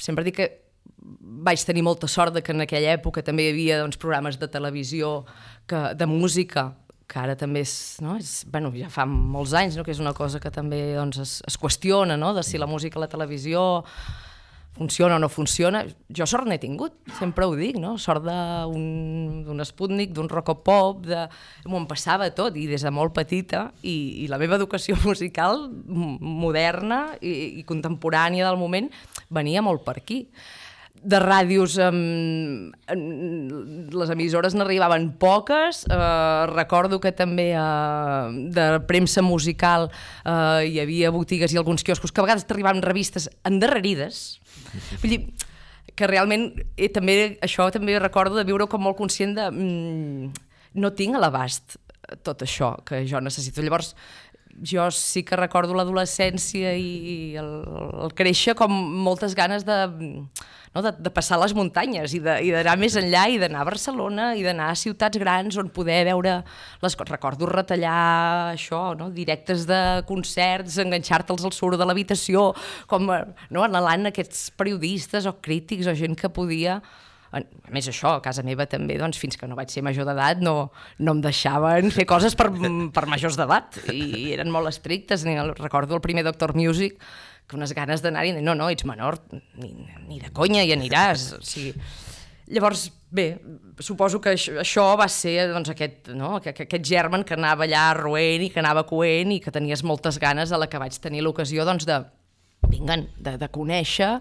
Sempre 0.00 0.24
dic 0.24 0.36
que 0.38 0.46
vaig 1.44 1.60
tenir 1.68 1.82
molta 1.84 2.08
sort 2.08 2.32
de 2.32 2.40
que 2.40 2.54
en 2.54 2.64
aquella 2.64 2.94
època 2.96 3.20
també 3.24 3.44
hi 3.44 3.50
havia 3.52 3.80
doncs, 3.82 3.98
programes 4.00 4.38
de 4.40 4.48
televisió 4.48 5.10
que, 5.68 5.90
de 5.92 6.06
música 6.08 6.70
que 7.10 7.18
ara 7.18 7.34
també 7.36 7.64
és, 7.66 7.74
no? 8.04 8.14
és, 8.20 8.44
bueno, 8.48 8.70
ja 8.76 8.88
fa 8.92 9.04
molts 9.08 9.52
anys, 9.58 9.76
no? 9.76 9.84
que 9.84 9.92
és 9.92 10.00
una 10.00 10.14
cosa 10.14 10.40
que 10.40 10.52
també 10.54 10.94
doncs, 10.94 11.18
es, 11.18 11.32
es 11.48 11.58
qüestiona, 11.58 12.16
no? 12.20 12.32
de 12.36 12.44
si 12.46 12.60
la 12.60 12.70
música 12.70 13.00
a 13.00 13.04
la 13.04 13.10
televisió 13.10 13.82
funciona 14.80 15.16
o 15.16 15.18
no 15.20 15.28
funciona. 15.28 15.82
Jo 16.08 16.24
sort 16.24 16.48
n'he 16.48 16.56
tingut, 16.56 16.94
sempre 17.18 17.44
ho 17.44 17.52
dic, 17.58 17.76
no? 17.76 17.98
Sort 18.00 18.24
d'un 18.24 19.60
Sputnik, 19.68 20.14
d'un 20.16 20.30
Rocopop, 20.32 21.02
de... 21.04 21.26
m'ho 21.68 21.82
passava 21.90 22.30
tot, 22.32 22.56
i 22.56 22.64
des 22.70 22.86
de 22.86 22.92
molt 22.94 23.12
petita, 23.12 23.66
i, 23.84 24.24
i 24.24 24.30
la 24.32 24.40
meva 24.40 24.56
educació 24.56 24.96
musical 25.04 25.66
moderna 25.84 27.02
i, 27.20 27.60
i 27.60 27.66
contemporània 27.68 28.48
del 28.48 28.56
moment 28.56 28.88
venia 29.28 29.60
molt 29.60 29.84
per 29.84 29.98
aquí 30.00 30.24
de 31.00 31.16
ràdios, 31.16 31.78
um, 31.80 32.72
les 33.96 34.10
emissores 34.12 34.52
n'arribaven 34.56 35.06
poques, 35.20 35.86
uh, 35.88 36.44
recordo 36.50 37.00
que 37.00 37.12
també 37.16 37.54
uh, 37.56 38.28
de 38.52 38.66
premsa 38.88 39.24
musical 39.24 39.88
uh, 39.88 40.60
hi 40.60 40.76
havia 40.82 41.12
botigues 41.14 41.54
i 41.54 41.60
alguns 41.60 41.84
quioscos 41.86 42.12
que 42.12 42.20
a 42.20 42.26
vegades 42.26 42.44
t'arribaven 42.44 42.84
revistes 42.84 43.30
endarrerides, 43.48 44.40
vull 45.02 45.14
dir, 45.14 45.20
que 45.96 46.08
realment 46.08 46.50
eh, 46.76 46.88
també 46.92 47.36
això 47.44 47.68
també 47.74 47.98
recordo 47.98 48.38
de 48.38 48.46
viure 48.48 48.68
com 48.70 48.82
molt 48.84 48.98
conscient 48.98 49.36
de 49.36 49.50
mm, 49.50 50.32
no 50.80 50.92
tinc 50.96 51.16
a 51.16 51.22
l'abast 51.22 51.78
tot 52.26 52.42
això 52.42 52.72
que 52.86 53.04
jo 53.06 53.20
necessito. 53.22 53.62
Llavors, 53.62 53.94
jo 54.62 54.86
sí 54.92 55.22
que 55.24 55.38
recordo 55.38 55.74
l'adolescència 55.76 56.74
i 56.76 57.36
el, 57.40 57.50
el 58.06 58.14
créixer 58.16 58.54
com 58.58 58.72
moltes 59.04 59.34
ganes 59.38 59.64
de, 59.64 59.78
no, 60.74 60.82
de, 60.84 60.92
de 60.92 61.12
passar 61.14 61.38
les 61.40 61.54
muntanyes 61.56 62.14
i 62.14 62.20
d'anar 62.22 62.76
més 62.80 62.96
enllà 63.00 63.24
i 63.32 63.40
d'anar 63.40 63.64
a 63.64 63.68
Barcelona 63.70 64.30
i 64.38 64.44
d'anar 64.44 64.70
a 64.70 64.78
ciutats 64.78 65.18
grans 65.20 65.58
on 65.60 65.70
poder 65.74 66.02
veure 66.10 66.40
les 66.82 66.96
coses. 66.96 67.10
Recordo 67.10 67.48
retallar 67.50 68.52
això, 68.52 68.94
no? 68.98 69.10
directes 69.14 69.66
de 69.68 69.80
concerts, 70.08 70.78
enganxar-te'ls 70.84 71.46
al 71.48 71.56
suro 71.56 71.80
de 71.80 71.88
l'habitació, 71.88 72.50
com 72.90 73.08
no? 73.08 73.64
anhelant 73.66 74.10
aquests 74.12 74.50
periodistes 74.58 75.26
o 75.26 75.38
crítics 75.42 75.90
o 75.90 75.96
gent 75.96 76.18
que 76.18 76.30
podia 76.30 76.80
a 77.30 77.70
més 77.70 77.86
això, 77.90 78.16
a 78.16 78.22
casa 78.24 78.42
meva 78.46 78.66
també, 78.66 78.96
doncs, 78.98 79.18
fins 79.20 79.38
que 79.38 79.46
no 79.46 79.58
vaig 79.58 79.70
ser 79.70 79.84
major 79.86 80.06
d'edat 80.08 80.42
no, 80.42 80.70
no 80.98 81.14
em 81.14 81.22
deixaven 81.22 81.92
fer 81.94 82.06
coses 82.10 82.34
per, 82.38 82.48
per 82.94 83.06
majors 83.10 83.38
d'edat 83.38 83.80
i 83.94 84.32
eren 84.34 84.50
molt 84.50 84.70
estrictes, 84.72 85.24
ni 85.26 85.36
recordo 85.60 85.94
el 85.94 86.04
primer 86.04 86.26
Doctor 86.26 86.56
Music 86.58 86.98
que 87.50 87.58
unes 87.58 87.74
ganes 87.74 88.02
d'anar-hi, 88.02 88.36
no, 88.38 88.54
no, 88.54 88.68
ets 88.70 88.86
menor, 88.86 89.18
ni, 89.58 89.72
ni 90.06 90.20
de 90.22 90.30
conya 90.34 90.62
hi 90.66 90.74
aniràs, 90.76 91.32
o 91.38 91.42
sigui... 91.46 91.74
Llavors, 92.50 92.88
bé, 93.14 93.36
suposo 93.78 94.18
que 94.22 94.32
això, 94.34 94.84
va 94.98 95.06
ser 95.10 95.52
doncs, 95.52 95.70
aquest, 95.70 96.08
no? 96.18 96.32
aquest 96.42 96.82
germen 96.86 97.22
que 97.26 97.36
anava 97.36 97.62
allà 97.62 97.84
roent 97.94 98.42
i 98.42 98.48
que 98.50 98.58
anava 98.58 98.82
coent 98.88 99.30
i 99.36 99.38
que 99.42 99.52
tenies 99.54 99.84
moltes 99.86 100.18
ganes 100.18 100.50
a 100.50 100.58
la 100.58 100.66
que 100.70 100.80
vaig 100.82 100.98
tenir 100.98 101.22
l'ocasió 101.22 101.66
doncs, 101.66 101.86
de, 101.86 102.00
vinguen, 102.66 103.06
de, 103.22 103.36
de 103.38 103.48
conèixer 103.54 104.16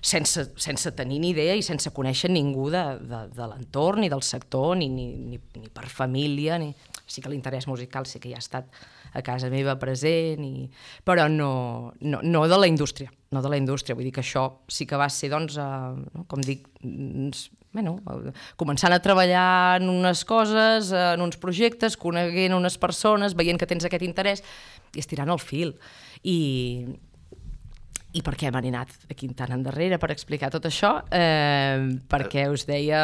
sense, 0.00 0.46
sense 0.56 0.92
tenir 0.96 1.20
ni 1.20 1.32
idea 1.34 1.56
i 1.56 1.62
sense 1.62 1.92
conèixer 1.94 2.30
ningú 2.32 2.70
de, 2.72 2.84
de, 3.00 3.20
de 3.36 3.48
l'entorn, 3.50 4.04
ni 4.04 4.08
del 4.12 4.22
sector, 4.26 4.76
ni, 4.76 4.88
ni, 4.88 5.12
ni, 5.16 5.40
ni 5.56 5.68
per 5.68 5.88
família, 5.88 6.58
ni... 6.58 6.72
sí 7.10 7.22
que 7.22 7.30
l'interès 7.32 7.66
musical 7.66 8.06
sí 8.06 8.20
que 8.22 8.30
hi 8.30 8.36
ha 8.36 8.42
estat 8.42 8.68
a 9.12 9.22
casa 9.26 9.50
meva 9.50 9.76
present, 9.78 10.44
i... 10.46 10.68
però 11.04 11.28
no, 11.28 11.92
no, 12.00 12.20
no 12.22 12.44
de 12.48 12.58
la 12.58 12.68
indústria, 12.70 13.10
no 13.30 13.42
de 13.42 13.50
la 13.50 13.58
indústria, 13.58 13.96
vull 13.98 14.06
dir 14.06 14.14
que 14.14 14.22
això 14.22 14.62
sí 14.70 14.86
que 14.86 14.98
va 15.00 15.08
ser, 15.10 15.32
doncs, 15.34 15.58
eh, 15.58 16.24
com 16.30 16.44
dic, 16.44 16.68
bueno, 17.72 17.98
començant 18.58 18.94
a 18.94 19.02
treballar 19.02 19.80
en 19.80 19.90
unes 19.90 20.24
coses, 20.26 20.90
en 20.94 21.22
uns 21.22 21.38
projectes, 21.38 21.98
coneguent 21.98 22.56
unes 22.56 22.78
persones, 22.82 23.36
veient 23.38 23.60
que 23.60 23.68
tens 23.70 23.86
aquest 23.86 24.06
interès 24.06 24.42
i 24.94 25.02
estirant 25.02 25.30
el 25.30 25.38
fil. 25.42 25.76
I, 26.26 26.38
i 28.10 28.22
per 28.26 28.32
què 28.34 28.48
m'han 28.50 28.66
anat 28.72 29.06
aquí 29.12 29.28
tan 29.38 29.52
endarrere 29.54 29.98
per 30.02 30.08
explicar 30.10 30.48
tot 30.50 30.64
això? 30.66 30.96
Eh, 31.14 32.00
perquè 32.10 32.48
us 32.50 32.64
deia... 32.66 32.98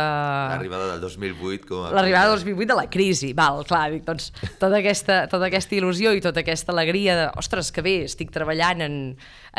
L'arribada 0.50 0.88
del 0.96 1.04
2008 1.04 1.68
com 1.68 1.84
a... 1.86 1.92
L'arribada 1.94 2.32
del 2.32 2.42
2008 2.42 2.70
de 2.72 2.78
la 2.80 2.86
crisi, 2.90 3.30
val, 3.38 3.62
clar, 3.68 3.84
dic, 3.94 4.02
doncs 4.08 4.32
tota 4.58 4.80
aquesta, 4.80 5.20
tota 5.30 5.46
aquesta 5.46 5.78
il·lusió 5.78 6.10
i 6.16 6.24
tota 6.24 6.42
aquesta 6.42 6.74
alegria 6.74 7.14
de, 7.20 7.28
ostres, 7.38 7.70
que 7.70 7.86
bé, 7.86 7.96
estic 8.08 8.34
treballant 8.34 8.82
en, 8.82 8.98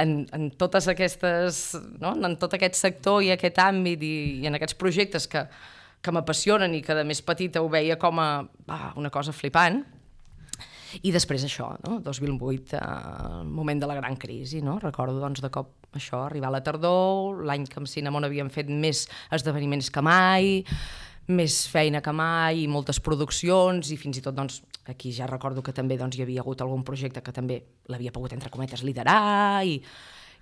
en, 0.03 0.13
en 0.35 0.49
totes 0.59 0.89
aquestes, 0.91 1.63
no? 2.03 2.11
en 2.17 2.35
tot 2.41 2.57
aquest 2.59 2.75
sector 2.79 3.23
i 3.23 3.31
aquest 3.35 3.63
àmbit 3.63 4.03
i, 4.03 4.15
i 4.43 4.51
en 4.51 4.59
aquests 4.59 4.75
projectes 4.75 5.31
que, 5.31 5.47
que 6.03 6.15
m'apassionen 6.15 6.75
i 6.75 6.83
que 6.83 6.97
de 6.97 7.07
més 7.07 7.23
petita 7.23 7.63
ho 7.63 7.71
veia 7.71 7.95
com 8.01 8.19
a 8.19 8.31
ah, 8.67 8.91
una 8.99 9.13
cosa 9.15 9.31
flipant, 9.31 9.85
i 11.01 11.11
després 11.13 11.43
això, 11.47 11.71
no? 11.85 11.99
2008, 12.05 12.77
eh, 12.77 13.41
moment 13.47 13.81
de 13.81 13.89
la 13.89 13.97
gran 13.99 14.15
crisi, 14.19 14.61
no? 14.61 14.77
recordo 14.83 15.19
doncs, 15.21 15.41
de 15.43 15.51
cop 15.53 15.73
això, 15.97 16.23
arribar 16.25 16.51
a 16.51 16.57
la 16.57 16.63
tardor, 16.63 17.43
l'any 17.47 17.67
que 17.67 17.81
amb 17.81 17.89
Cinnamon 17.89 18.27
havíem 18.27 18.49
fet 18.53 18.69
més 18.69 19.05
esdeveniments 19.33 19.91
que 19.93 20.03
mai, 20.05 20.63
més 21.27 21.65
feina 21.67 22.01
que 22.01 22.13
mai 22.15 22.63
i 22.63 22.67
moltes 22.71 23.01
produccions 23.03 23.91
i 23.91 23.97
fins 23.99 24.19
i 24.19 24.23
tot 24.23 24.35
doncs, 24.35 24.61
aquí 24.87 25.11
ja 25.11 25.27
recordo 25.27 25.63
que 25.63 25.75
també 25.75 25.97
doncs, 25.99 26.17
hi 26.17 26.23
havia 26.23 26.43
hagut 26.43 26.63
algun 26.63 26.85
projecte 26.87 27.23
que 27.23 27.35
també 27.35 27.61
l'havia 27.91 28.13
pogut 28.15 28.33
entre 28.33 28.51
cometes 28.53 28.85
liderar 28.87 29.65
i 29.67 29.81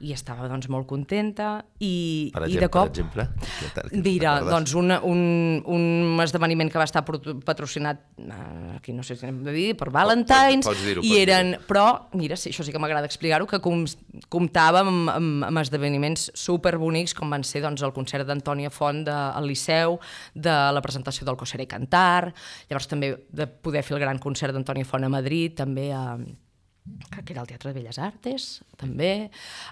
i 0.03 0.11
estava 0.11 0.49
doncs, 0.51 0.67
molt 0.71 0.87
contenta 0.89 1.61
i, 1.79 2.31
per 2.33 2.43
exemple, 2.45 2.57
i 2.57 2.61
de 2.61 2.69
cop... 2.71 2.91
Per 2.91 3.03
exemple? 3.05 4.01
Mira, 4.03 4.33
doncs 4.43 4.73
un, 4.75 4.91
un, 4.91 5.21
un 5.71 6.23
esdeveniment 6.23 6.71
que 6.71 6.81
va 6.81 6.87
estar 6.87 7.03
patrocinat 7.05 8.01
eh, 8.19 8.75
aquí 8.75 8.95
no 8.95 9.05
sé 9.07 9.15
si 9.15 9.27
hem 9.29 9.41
de 9.45 9.53
dir, 9.55 9.67
per 9.79 9.89
Valentines 9.95 10.67
pots, 10.67 10.83
pots 10.99 11.07
i 11.07 11.15
eren, 11.21 11.55
però 11.69 11.85
mira, 12.19 12.37
sí, 12.39 12.51
això 12.51 12.65
sí 12.67 12.75
que 12.75 12.81
m'agrada 12.81 13.07
explicar-ho, 13.07 13.47
que 13.49 13.61
com, 13.63 13.85
comptava 14.33 14.83
amb, 14.83 15.11
amb, 15.15 15.47
amb 15.49 15.63
esdeveniments 15.63 16.29
superbonics 16.35 17.15
com 17.15 17.31
van 17.31 17.47
ser 17.47 17.63
doncs, 17.65 17.85
el 17.85 17.95
concert 17.95 18.27
d'Antònia 18.27 18.73
Font 18.73 19.05
de, 19.07 19.15
al 19.15 19.47
Liceu, 19.47 19.99
de 20.35 20.55
la 20.75 20.83
presentació 20.83 21.27
del 21.27 21.39
Coseré 21.39 21.69
Cantar, 21.71 22.33
llavors 22.69 22.91
també 22.91 23.15
de 23.31 23.47
poder 23.47 23.85
fer 23.85 23.95
el 23.95 24.03
gran 24.03 24.19
concert 24.19 24.55
d'Antònia 24.55 24.87
Font 24.87 25.07
a 25.07 25.11
Madrid, 25.11 25.55
també 25.55 25.91
a, 25.95 26.17
que 27.25 27.33
era 27.33 27.41
el 27.41 27.47
Teatre 27.47 27.71
de 27.71 27.79
Belles 27.79 27.97
Artes, 27.97 28.45
també, 28.77 29.31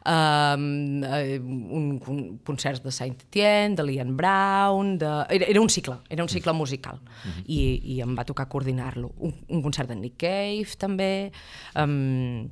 um, 0.10 0.63
un, 1.04 1.86
un 2.10 2.21
concerts 2.45 2.82
de 2.84 2.91
Saint-Étienne, 2.91 3.78
de 3.78 3.86
Lian 3.86 4.15
Brown, 4.17 4.95
de... 4.97 5.12
Era, 5.38 5.52
era 5.54 5.62
un 5.62 5.69
cicle, 5.69 5.99
era 6.10 6.26
un 6.26 6.30
cicle 6.30 6.54
musical, 6.54 6.99
mm 7.04 7.30
-hmm. 7.30 7.43
I, 7.45 7.60
i 7.95 8.02
em 8.02 8.17
va 8.17 8.26
tocar 8.26 8.47
coordinar-lo. 8.49 9.13
Un, 9.17 9.36
un 9.47 9.62
concert 9.62 9.89
de 9.89 9.95
Nick 9.95 10.17
Cave, 10.17 10.76
també, 10.78 11.32
um, 11.76 12.49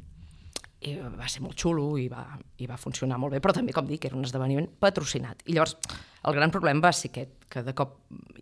i 0.82 0.95
va 0.97 1.28
ser 1.28 1.41
molt 1.41 1.58
xulo 1.58 1.97
i 1.97 2.08
va, 2.08 2.24
i 2.58 2.67
va 2.69 2.78
funcionar 2.78 3.17
molt 3.17 3.34
bé, 3.34 3.39
però 3.39 3.54
també, 3.54 3.74
com 3.74 3.86
dic, 3.86 4.06
era 4.06 4.15
un 4.15 4.26
esdeveniment 4.26 4.67
patrocinat. 4.80 5.43
I 5.45 5.54
llavors, 5.54 5.78
el 6.27 6.36
gran 6.38 6.51
problema 6.53 6.88
va 6.88 6.93
ser 6.93 7.10
aquest, 7.10 7.34
que 7.51 7.63
de 7.65 7.73
cop 7.75 7.97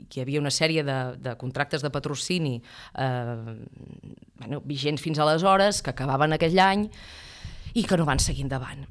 hi 0.10 0.22
havia 0.22 0.42
una 0.42 0.52
sèrie 0.54 0.84
de, 0.86 0.98
de 1.22 1.36
contractes 1.40 1.84
de 1.86 1.92
patrocini 1.94 2.58
eh, 2.60 3.56
bueno, 4.40 4.62
vigents 4.66 5.02
fins 5.02 5.20
aleshores, 5.20 5.82
que 5.84 5.94
acabaven 5.94 6.36
aquell 6.36 6.60
any, 6.64 6.88
i 7.74 7.86
que 7.86 8.00
no 8.00 8.08
van 8.08 8.22
seguir 8.24 8.48
endavant. 8.48 8.86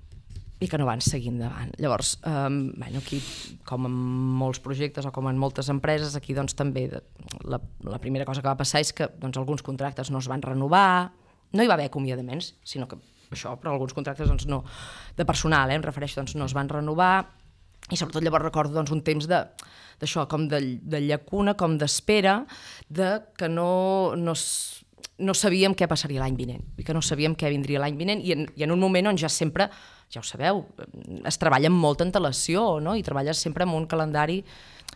I 0.58 0.66
que 0.66 0.78
no 0.80 0.88
van 0.88 1.02
seguir 1.04 1.30
endavant. 1.30 1.70
Llavors, 1.78 2.16
eh, 2.26 2.48
bueno, 2.50 3.02
aquí, 3.02 3.20
com 3.68 3.86
en 3.86 3.98
molts 4.40 4.62
projectes 4.64 5.06
o 5.06 5.12
com 5.14 5.28
en 5.30 5.38
moltes 5.38 5.70
empreses, 5.74 6.16
aquí 6.18 6.34
doncs 6.34 6.56
també 6.58 6.88
de, 6.90 7.02
la, 7.44 7.60
la 7.86 8.00
primera 8.02 8.26
cosa 8.26 8.42
que 8.42 8.50
va 8.50 8.58
passar 8.58 8.82
és 8.82 8.94
que 8.96 9.10
doncs, 9.20 9.38
alguns 9.38 9.62
contractes 9.66 10.10
no 10.10 10.22
es 10.22 10.30
van 10.30 10.42
renovar, 10.42 11.12
no 11.52 11.64
hi 11.64 11.70
va 11.70 11.78
haver 11.78 11.88
acomiadaments, 11.88 12.54
sinó 12.66 12.88
que 12.88 12.98
això, 13.30 13.54
però 13.60 13.74
alguns 13.74 13.94
contractes 13.96 14.28
doncs, 14.28 14.48
no, 14.48 14.62
de 15.16 15.26
personal, 15.28 15.70
eh, 15.70 15.78
em 15.78 15.84
refereixo, 15.84 16.18
doncs, 16.20 16.34
no 16.38 16.48
es 16.48 16.56
van 16.56 16.70
renovar, 16.72 17.28
i 17.90 17.96
sobretot 17.96 18.24
llavors 18.24 18.46
recordo 18.46 18.76
doncs, 18.76 18.92
un 18.94 19.04
temps 19.06 19.28
de 19.28 19.44
d'això, 19.98 20.28
com 20.30 20.46
de, 20.50 20.60
de 20.78 21.00
llacuna, 21.02 21.56
com 21.58 21.76
d'espera, 21.78 22.40
de 22.88 23.10
que 23.38 23.48
no, 23.50 24.14
no, 24.14 24.34
no 25.18 25.34
sabíem 25.34 25.74
què 25.74 25.88
passaria 25.90 26.22
l'any 26.22 26.36
vinent, 26.38 26.64
i 26.78 26.86
que 26.86 26.94
no 26.94 27.02
sabíem 27.04 27.34
què 27.38 27.50
vindria 27.52 27.82
l'any 27.82 27.98
vinent, 27.98 28.22
i 28.22 28.34
en, 28.36 28.44
i 28.54 28.66
en 28.66 28.74
un 28.74 28.82
moment 28.82 29.10
on 29.10 29.18
ja 29.18 29.30
sempre, 29.32 29.68
ja 30.12 30.22
ho 30.22 30.26
sabeu, 30.26 30.62
es 31.26 31.40
treballa 31.40 31.70
amb 31.70 31.82
molta 31.82 32.06
antelació, 32.06 32.78
no? 32.84 32.94
i 32.94 33.02
treballes 33.06 33.42
sempre 33.42 33.66
amb 33.66 33.74
un 33.78 33.88
calendari, 33.90 34.42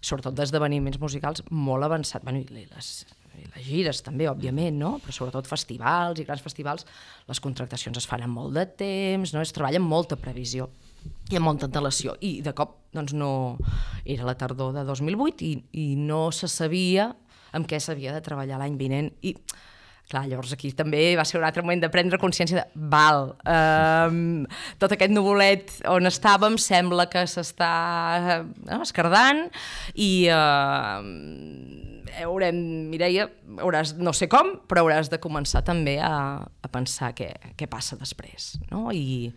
sobretot 0.01 0.37
d'esdeveniments 0.39 1.01
musicals, 1.03 1.43
molt 1.51 1.87
avançat. 1.87 2.25
Bueno, 2.27 2.41
i 2.43 2.65
les, 2.71 2.93
i 3.39 3.49
les 3.49 3.67
gires 3.67 4.03
també, 4.07 4.31
òbviament, 4.31 4.79
no? 4.79 4.95
però 5.03 5.15
sobretot 5.19 5.51
festivals 5.51 6.23
i 6.23 6.27
grans 6.29 6.47
festivals, 6.47 6.87
les 7.27 7.43
contractacions 7.43 7.99
es 7.99 8.09
fan 8.09 8.23
en 8.23 8.33
molt 8.33 8.55
de 8.55 8.67
temps, 8.87 9.35
no? 9.35 9.43
es 9.43 9.55
treballa 9.55 9.83
amb 9.83 9.91
molta 9.91 10.19
previsió 10.19 10.71
i 11.31 11.39
amb 11.39 11.49
molta 11.49 11.69
antelació. 11.69 12.17
I 12.21 12.41
de 12.45 12.55
cop 12.57 12.79
doncs, 12.93 13.17
no... 13.17 13.59
era 14.05 14.27
la 14.27 14.37
tardor 14.39 14.73
de 14.75 14.83
2008 14.85 15.45
i, 15.47 15.53
i 15.79 15.85
no 15.97 16.31
se 16.35 16.49
sabia 16.51 17.13
amb 17.55 17.69
què 17.69 17.79
s'havia 17.81 18.15
de 18.17 18.25
treballar 18.25 18.59
l'any 18.61 18.79
vinent. 18.81 19.13
I 19.23 19.37
clar, 20.13 20.27
llavors 20.29 20.53
aquí 20.53 20.73
també 20.77 21.15
va 21.17 21.25
ser 21.29 21.39
un 21.41 21.47
altre 21.47 21.63
moment 21.65 21.81
de 21.83 21.91
prendre 21.93 22.21
consciència 22.21 22.59
de, 22.61 22.65
val, 22.93 23.33
um, 23.49 24.45
tot 24.83 24.93
aquest 24.93 25.15
nuvolet 25.15 25.73
on 25.89 26.09
estàvem 26.11 26.59
sembla 26.61 27.07
que 27.13 27.25
s'està 27.31 27.73
no, 28.43 28.83
escardant 28.83 29.47
i 29.95 30.11
uh, 30.33 31.01
haurem, 32.21 32.59
Mireia, 32.93 33.29
hauràs, 33.63 33.95
no 33.97 34.13
sé 34.17 34.29
com, 34.33 34.57
però 34.69 34.85
hauràs 34.85 35.09
de 35.13 35.21
començar 35.23 35.65
també 35.65 35.97
a, 36.03 36.15
a 36.45 36.73
pensar 36.73 37.13
què, 37.17 37.33
què 37.57 37.71
passa 37.71 37.97
després, 38.01 38.57
no? 38.73 38.91
I, 38.93 39.33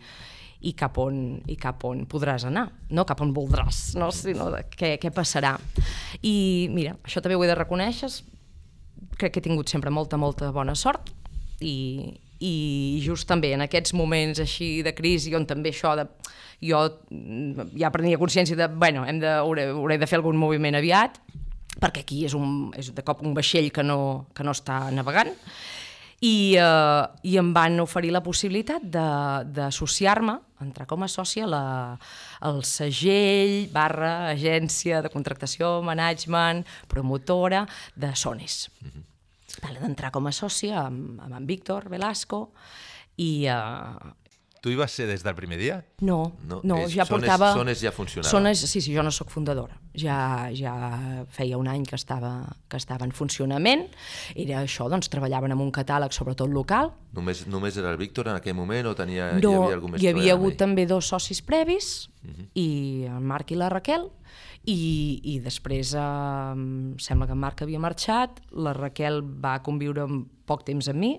i 0.66 0.72
cap 0.78 0.98
on, 0.98 1.38
i 1.46 1.56
cap 1.60 1.84
on 1.86 2.04
podràs 2.10 2.46
anar, 2.48 2.66
no 2.90 3.04
cap 3.06 3.20
on 3.22 3.32
voldràs, 3.36 3.94
no? 4.00 4.10
sinó 4.14 4.48
de 4.54 4.64
què, 4.72 4.96
què 5.02 5.12
passarà. 5.14 5.54
I 6.26 6.68
mira, 6.74 6.96
això 7.06 7.22
també 7.22 7.38
ho 7.38 7.44
he 7.44 7.50
de 7.50 7.58
reconèixer, 7.58 8.10
crec 9.16 9.34
que 9.34 9.40
he 9.40 9.46
tingut 9.46 9.70
sempre 9.70 9.92
molta, 9.92 10.18
molta 10.20 10.50
bona 10.52 10.74
sort 10.76 11.12
i, 11.64 12.10
i 12.40 12.54
just 13.04 13.28
també 13.28 13.52
en 13.56 13.64
aquests 13.64 13.94
moments 13.96 14.40
així 14.42 14.82
de 14.84 14.92
crisi 14.96 15.34
on 15.36 15.46
també 15.48 15.72
això 15.72 15.94
de 15.96 16.06
jo 16.64 16.82
ja 17.76 17.92
prenia 17.92 18.20
consciència 18.20 18.56
de, 18.56 18.68
bueno, 18.72 19.04
hem 19.08 19.20
de, 19.20 19.30
hauré, 19.40 19.68
hauré 19.72 19.98
de 20.00 20.08
fer 20.08 20.20
algun 20.20 20.38
moviment 20.40 20.76
aviat 20.76 21.18
perquè 21.80 22.04
aquí 22.04 22.22
és, 22.24 22.36
un, 22.36 22.70
és 22.76 22.92
de 22.96 23.04
cop 23.04 23.22
un 23.24 23.34
vaixell 23.36 23.68
que 23.72 23.84
no, 23.84 24.28
que 24.36 24.44
no 24.44 24.56
està 24.56 24.86
navegant 24.92 25.32
i, 26.20 26.56
eh, 26.56 27.06
i 27.22 27.36
em 27.36 27.52
van 27.54 27.80
oferir 27.80 28.12
la 28.12 28.22
possibilitat 28.22 28.82
de- 28.82 29.44
d'associar-me, 29.52 30.38
entrar 30.60 30.86
com 30.86 31.02
a 31.02 31.08
sòcia 31.08 31.46
la, 31.46 31.98
al 32.40 32.62
segell 32.64 33.68
barra 33.72 34.30
agència 34.30 35.02
de 35.02 35.10
contractació, 35.12 35.82
management, 35.82 36.64
promotora 36.88 37.66
de 37.94 38.14
Sones. 38.16 38.70
Mm 38.80 38.88
-hmm. 38.88 39.02
vale, 39.62 39.80
d'entrar 39.80 40.10
com 40.10 40.26
a 40.26 40.32
sòcia 40.32 40.86
amb, 40.86 41.20
amb 41.20 41.34
en 41.34 41.46
Víctor 41.46 41.88
Velasco 41.88 42.52
i, 43.16 43.46
eh, 43.46 44.25
Tu 44.66 44.72
hi 44.72 44.74
vas 44.80 44.90
ser 44.90 45.04
des 45.06 45.22
del 45.22 45.34
primer 45.38 45.60
dia? 45.60 45.84
no, 46.00 46.32
No, 46.48 46.56
no, 46.64 46.76
és- 46.82 46.90
ja 46.96 47.04
Sones- 47.06 47.28
portava... 47.28 47.52
Sones 47.54 47.78
ja 47.80 47.92
funcionava. 47.94 48.28
Sones, 48.32 48.58
sí, 48.66 48.80
sí, 48.80 48.92
jo 48.92 49.04
no 49.06 49.12
sóc 49.14 49.30
fundadora. 49.30 49.76
Ja, 49.94 50.48
ja 50.50 51.22
feia 51.30 51.54
un 51.56 51.68
any 51.70 51.84
que 51.86 51.94
estava, 51.94 52.32
que 52.68 52.76
estava 52.76 53.04
en 53.06 53.12
funcionament. 53.14 53.84
Era 54.34 54.64
això, 54.64 54.88
doncs 54.90 55.06
treballaven 55.08 55.54
amb 55.54 55.62
un 55.62 55.70
catàleg 55.70 56.10
sobretot 56.10 56.50
local. 56.50 56.90
Només, 57.14 57.44
només 57.46 57.76
era 57.78 57.92
el 57.94 57.96
Víctor 57.96 58.26
en 58.26 58.40
aquell 58.40 58.56
moment 58.58 58.90
o 58.90 58.96
tenia, 58.98 59.36
hi 59.38 59.40
No, 59.40 59.52
havia 59.68 59.76
algú 59.78 59.92
més 59.94 60.02
hi 60.02 60.08
havia 60.10 60.34
hagut 60.34 60.56
també 60.58 60.84
dos 60.90 61.06
socis 61.14 61.40
previs, 61.46 62.10
Mhm. 62.24 62.48
i 62.58 63.04
el 63.06 63.20
Marc 63.22 63.52
i 63.52 63.54
la 63.54 63.68
Raquel, 63.70 64.10
i, 64.66 65.20
i 65.22 65.38
després 65.38 65.94
eh, 65.94 66.00
em 66.00 66.96
sembla 66.98 67.28
que 67.30 67.38
en 67.38 67.38
Marc 67.38 67.62
havia 67.62 67.78
marxat, 67.78 68.40
la 68.50 68.72
Raquel 68.74 69.22
va 69.22 69.60
conviure 69.62 70.02
un 70.10 70.24
poc 70.44 70.64
temps 70.66 70.88
amb 70.88 70.98
mi, 70.98 71.14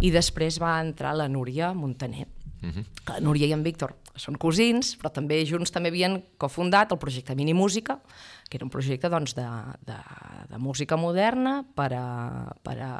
i 0.00 0.10
després 0.10 0.58
va 0.60 0.80
entrar 0.82 1.14
la 1.14 1.28
Núria 1.28 1.72
Montaner. 1.74 2.26
Que 2.62 3.16
la 3.16 3.20
Núria 3.20 3.48
i 3.50 3.52
en 3.56 3.62
Víctor 3.66 3.96
són 4.14 4.36
cosins, 4.38 4.94
però 5.00 5.10
també 5.12 5.40
junts 5.48 5.72
també 5.74 5.90
havien 5.90 6.20
cofundat 6.38 6.92
el 6.92 7.00
projecte 7.02 7.34
Mini 7.34 7.54
Música, 7.54 7.98
que 8.48 8.58
era 8.58 8.66
un 8.66 8.70
projecte 8.70 9.08
doncs, 9.10 9.34
de, 9.34 9.46
de, 9.88 9.98
de 10.50 10.58
música 10.58 10.96
moderna 10.96 11.62
per 11.74 11.90
a, 11.96 12.06
per 12.62 12.76
a 12.80 12.92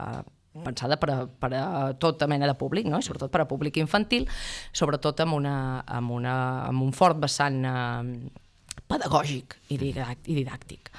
pensada 0.53 0.99
per 1.01 1.11
a, 1.11 1.19
per 1.27 1.53
a 1.57 1.65
tota 1.97 2.27
mena 2.29 2.47
de 2.47 2.55
públic, 2.59 2.87
no? 2.91 3.01
i 3.01 3.07
sobretot 3.07 3.33
per 3.33 3.45
a 3.45 3.49
públic 3.49 3.79
infantil, 3.81 4.27
sobretot 4.73 5.21
amb, 5.25 5.37
una, 5.39 5.57
amb, 5.87 6.13
una, 6.13 6.35
amb 6.69 6.85
un 6.85 6.93
fort 6.93 7.21
vessant 7.23 7.63
eh, 7.65 8.83
pedagògic 8.89 9.57
i, 9.73 9.79
didac- 9.81 10.29
i 10.29 10.37
didàctic. 10.37 10.93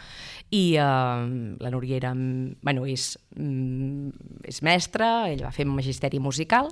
I 0.53 0.63
eh, 0.77 0.85
la 1.61 1.73
Núria 1.73 1.99
era, 1.99 2.13
bueno, 2.15 2.87
és, 2.89 3.11
mm, 3.37 4.39
és 4.49 4.61
mestra, 4.65 5.29
ell 5.29 5.45
va 5.45 5.53
fer 5.53 5.67
magisteri 5.69 6.21
musical, 6.21 6.71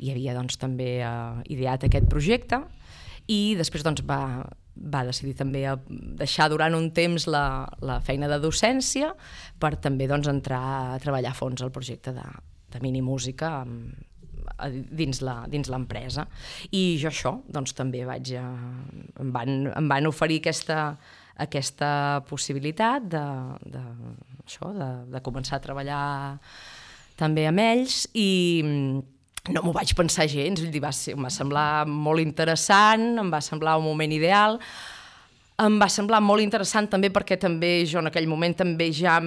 i 0.00 0.12
havia 0.12 0.34
doncs, 0.36 0.58
també 0.60 0.98
eh, 1.04 1.12
ideat 1.52 1.86
aquest 1.86 2.08
projecte, 2.10 2.62
i 3.30 3.54
després 3.58 3.84
doncs, 3.86 4.02
va, 4.08 4.42
va 4.74 5.04
decidir 5.06 5.36
també 5.38 5.64
a 5.68 5.76
deixar 6.20 6.48
durant 6.50 6.74
un 6.74 6.90
temps 6.96 7.28
la, 7.30 7.68
la 7.84 8.00
feina 8.04 8.30
de 8.30 8.40
docència 8.42 9.12
per 9.60 9.76
també 9.78 10.08
doncs, 10.10 10.30
entrar 10.32 10.62
a 10.94 11.00
treballar 11.02 11.34
a 11.34 11.38
fons 11.38 11.62
el 11.62 11.72
projecte 11.74 12.14
de, 12.16 12.26
de 12.72 12.80
minimúsica 12.82 13.60
amb, 13.62 13.92
dins 14.68 15.22
l'empresa. 15.70 16.26
I 16.72 16.98
jo 17.00 17.08
això, 17.10 17.36
doncs 17.48 17.74
també 17.76 18.04
vaig... 18.08 18.34
A, 18.40 18.46
em, 19.20 19.32
van, 19.32 19.70
em 19.76 19.88
van 19.88 20.08
oferir 20.10 20.40
aquesta, 20.40 20.96
aquesta 21.40 22.22
possibilitat 22.28 23.08
de, 23.12 23.24
de, 23.72 23.84
això, 24.44 24.72
de, 24.76 24.90
de 25.14 25.22
començar 25.24 25.58
a 25.58 25.64
treballar 25.64 26.02
també 27.20 27.46
amb 27.48 27.60
ells 27.60 28.06
i 28.16 28.28
no 29.48 29.62
m'ho 29.64 29.72
vaig 29.72 29.94
pensar 29.96 30.28
gens, 30.28 30.60
vull 30.60 30.72
dir, 30.72 30.82
va, 30.84 30.92
ser, 30.92 31.16
em 31.16 31.24
va 31.24 31.32
semblar 31.32 31.86
molt 31.88 32.20
interessant, 32.20 33.14
em 33.22 33.30
va 33.32 33.40
semblar 33.44 33.78
un 33.80 33.86
moment 33.88 34.12
ideal, 34.12 34.60
em 35.60 35.78
va 35.80 35.88
semblar 35.92 36.20
molt 36.24 36.44
interessant 36.44 36.88
també 36.92 37.10
perquè 37.12 37.38
també 37.40 37.80
jo 37.88 38.00
en 38.00 38.10
aquell 38.10 38.28
moment 38.28 38.54
també 38.60 38.90
ja 38.96 39.18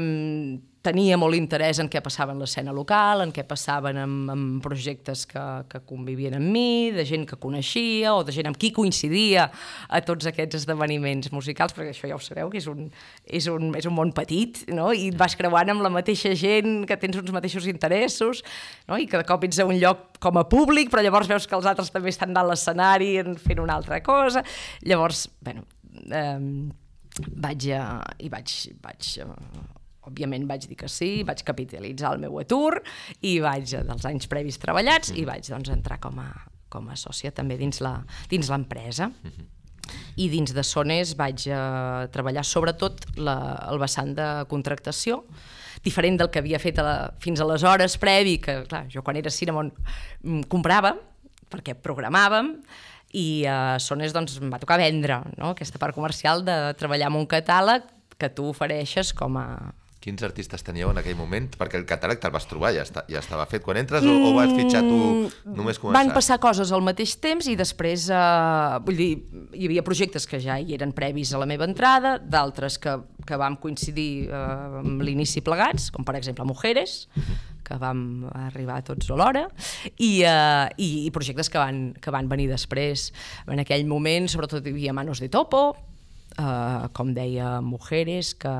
tenia 0.83 1.15
molt 1.15 1.37
interès 1.37 1.79
en 1.79 1.87
què 1.87 2.01
passava 2.03 2.33
en 2.35 2.41
l'escena 2.43 2.73
local, 2.75 3.21
en 3.23 3.31
què 3.31 3.45
passaven 3.47 3.97
amb, 4.01 4.31
amb 4.33 4.63
projectes 4.65 5.21
que, 5.29 5.43
que 5.71 5.79
convivien 5.87 6.35
amb 6.35 6.49
mi, 6.51 6.91
de 6.91 7.05
gent 7.07 7.23
que 7.29 7.37
coneixia 7.39 8.11
o 8.17 8.23
de 8.27 8.33
gent 8.35 8.49
amb 8.49 8.57
qui 8.59 8.73
coincidia 8.75 9.45
a 9.87 10.01
tots 10.03 10.27
aquests 10.27 10.59
esdeveniments 10.59 11.31
musicals, 11.31 11.71
perquè 11.77 11.93
això 11.93 12.09
ja 12.11 12.17
ho 12.17 12.21
sabeu, 12.23 12.51
que 12.51 12.59
és 12.59 12.67
un, 12.67 12.89
és 13.23 13.47
un, 13.51 13.69
és 13.79 13.87
un 13.87 13.95
món 13.95 14.11
petit, 14.15 14.65
no? 14.75 14.89
i 14.91 15.07
et 15.13 15.19
vas 15.19 15.37
creuant 15.39 15.71
amb 15.71 15.85
la 15.85 15.91
mateixa 15.93 16.33
gent, 16.35 16.81
que 16.89 16.99
tens 16.99 17.15
uns 17.21 17.31
mateixos 17.31 17.67
interessos, 17.71 18.43
no? 18.89 18.99
i 18.99 19.07
que 19.07 19.21
de 19.21 19.27
cop 19.29 19.47
ets 19.47 19.61
a 19.63 19.67
un 19.69 19.79
lloc 19.79 20.19
com 20.23 20.41
a 20.41 20.43
públic, 20.51 20.91
però 20.91 21.03
llavors 21.05 21.31
veus 21.31 21.47
que 21.47 21.55
els 21.55 21.69
altres 21.71 21.91
també 21.95 22.11
estan 22.11 22.35
dalt 22.35 22.51
l'escenari 22.51 23.13
en- 23.23 23.37
fent 23.39 23.63
una 23.63 23.79
altra 23.79 24.01
cosa. 24.03 24.43
Llavors, 24.83 25.29
bueno, 25.39 25.63
eh, 26.11 26.67
vaig, 27.47 27.69
eh, 27.71 27.87
i 28.27 28.29
vaig, 28.35 28.51
vaig 28.83 29.15
òbviament 30.09 30.45
vaig 30.49 30.67
dir 30.67 30.77
que 30.79 30.89
sí, 30.91 31.23
vaig 31.27 31.43
capitalitzar 31.47 32.13
el 32.15 32.21
meu 32.25 32.37
atur 32.41 32.81
i 33.21 33.37
vaig, 33.43 33.73
eh, 33.73 33.83
dels 33.87 34.05
anys 34.09 34.27
previs 34.31 34.59
treballats, 34.61 35.13
i 35.15 35.25
vaig 35.25 35.47
doncs, 35.49 35.69
entrar 35.73 35.99
com 36.03 36.19
a, 36.19 36.29
com 36.69 36.87
a 36.89 36.95
sòcia 36.99 37.31
també 37.35 37.57
dins 37.57 37.79
la- 37.81 38.01
dins 38.29 38.49
l'empresa. 38.49 39.11
I 40.15 40.29
dins 40.31 40.53
de 40.55 40.63
Sones 40.63 41.15
vaig 41.19 41.47
eh, 41.49 42.07
treballar 42.13 42.43
sobretot 42.47 43.03
la, 43.17 43.35
el 43.71 43.79
vessant 43.81 44.13
de 44.15 44.27
contractació, 44.49 45.23
diferent 45.83 46.17
del 46.21 46.29
que 46.31 46.39
havia 46.39 46.59
fet 46.61 46.79
a 46.79 46.85
la, 46.85 46.93
fins 47.19 47.41
aleshores 47.43 47.97
previ, 47.99 48.37
que 48.39 48.61
clar, 48.69 48.85
jo 48.93 49.01
quan 49.03 49.17
era 49.19 49.29
Cinnamon 49.33 49.73
mm, 49.73 50.45
comprava, 50.53 50.93
perquè 51.51 51.75
programàvem, 51.75 52.53
i 53.13 53.43
a 53.45 53.75
Sones 53.83 54.13
doncs, 54.15 54.39
em 54.41 54.49
va 54.49 54.57
tocar 54.61 54.79
vendre 54.81 55.19
no? 55.37 55.51
aquesta 55.51 55.77
part 55.81 55.93
comercial 55.93 56.41
de 56.47 56.55
treballar 56.79 57.11
amb 57.11 57.19
un 57.19 57.27
catàleg 57.29 57.83
que 58.17 58.29
tu 58.33 58.47
ofereixes 58.53 59.11
com 59.13 59.35
a, 59.37 59.45
Quins 60.03 60.19
artistes 60.25 60.65
teníeu 60.67 60.89
en 60.91 60.97
aquell 60.99 61.15
moment? 61.15 61.45
Perquè 61.55 61.77
el 61.79 61.85
catàleg 61.87 62.19
te'l 62.19 62.33
vas 62.35 62.43
trobar, 62.49 62.73
ja, 62.75 62.83
està, 62.83 63.05
ja 63.07 63.21
estava 63.21 63.45
fet 63.47 63.63
quan 63.63 63.77
entres, 63.79 64.03
o, 64.03 64.11
o 64.27 64.33
vas 64.35 64.51
fitxar 64.51 64.81
tu 64.83 64.97
només 65.55 65.79
començar? 65.79 66.01
Van 66.01 66.11
passar 66.11 66.35
coses 66.43 66.73
al 66.75 66.83
mateix 66.83 67.13
temps 67.23 67.47
i 67.47 67.55
després, 67.55 68.09
eh, 68.11 68.81
vull 68.83 68.99
dir, 68.99 69.11
hi 69.55 69.69
havia 69.69 69.85
projectes 69.87 70.27
que 70.27 70.41
ja 70.43 70.57
hi 70.59 70.75
eren 70.75 70.91
previs 70.97 71.31
a 71.31 71.39
la 71.39 71.47
meva 71.47 71.63
entrada, 71.69 72.17
d'altres 72.19 72.75
que, 72.83 72.97
que 73.23 73.39
vam 73.39 73.55
coincidir 73.63 74.27
eh, 74.27 74.81
amb 74.81 75.05
l'inici 75.07 75.39
plegats, 75.45 75.87
com 75.95 76.03
per 76.03 76.17
exemple 76.19 76.43
Mujeres, 76.51 77.07
que 77.63 77.79
vam 77.79 78.27
arribar 78.49 78.81
tots 78.83 79.07
a 79.07 79.15
l'hora, 79.15 79.45
i, 79.95 80.11
eh, 80.27 80.67
i, 80.83 80.89
i 81.05 81.15
projectes 81.15 81.47
que 81.47 81.63
van, 81.63 81.93
que 81.95 82.11
van 82.11 82.27
venir 82.27 82.49
després. 82.51 83.07
En 83.47 83.63
aquell 83.63 83.87
moment, 83.87 84.27
sobretot, 84.27 84.67
hi 84.67 84.75
havia 84.75 84.99
Manos 84.99 85.23
de 85.23 85.31
Topo, 85.31 85.63
eh, 86.35 86.91
com 86.91 87.15
deia 87.15 87.55
Mujeres, 87.63 88.35
que, 88.35 88.51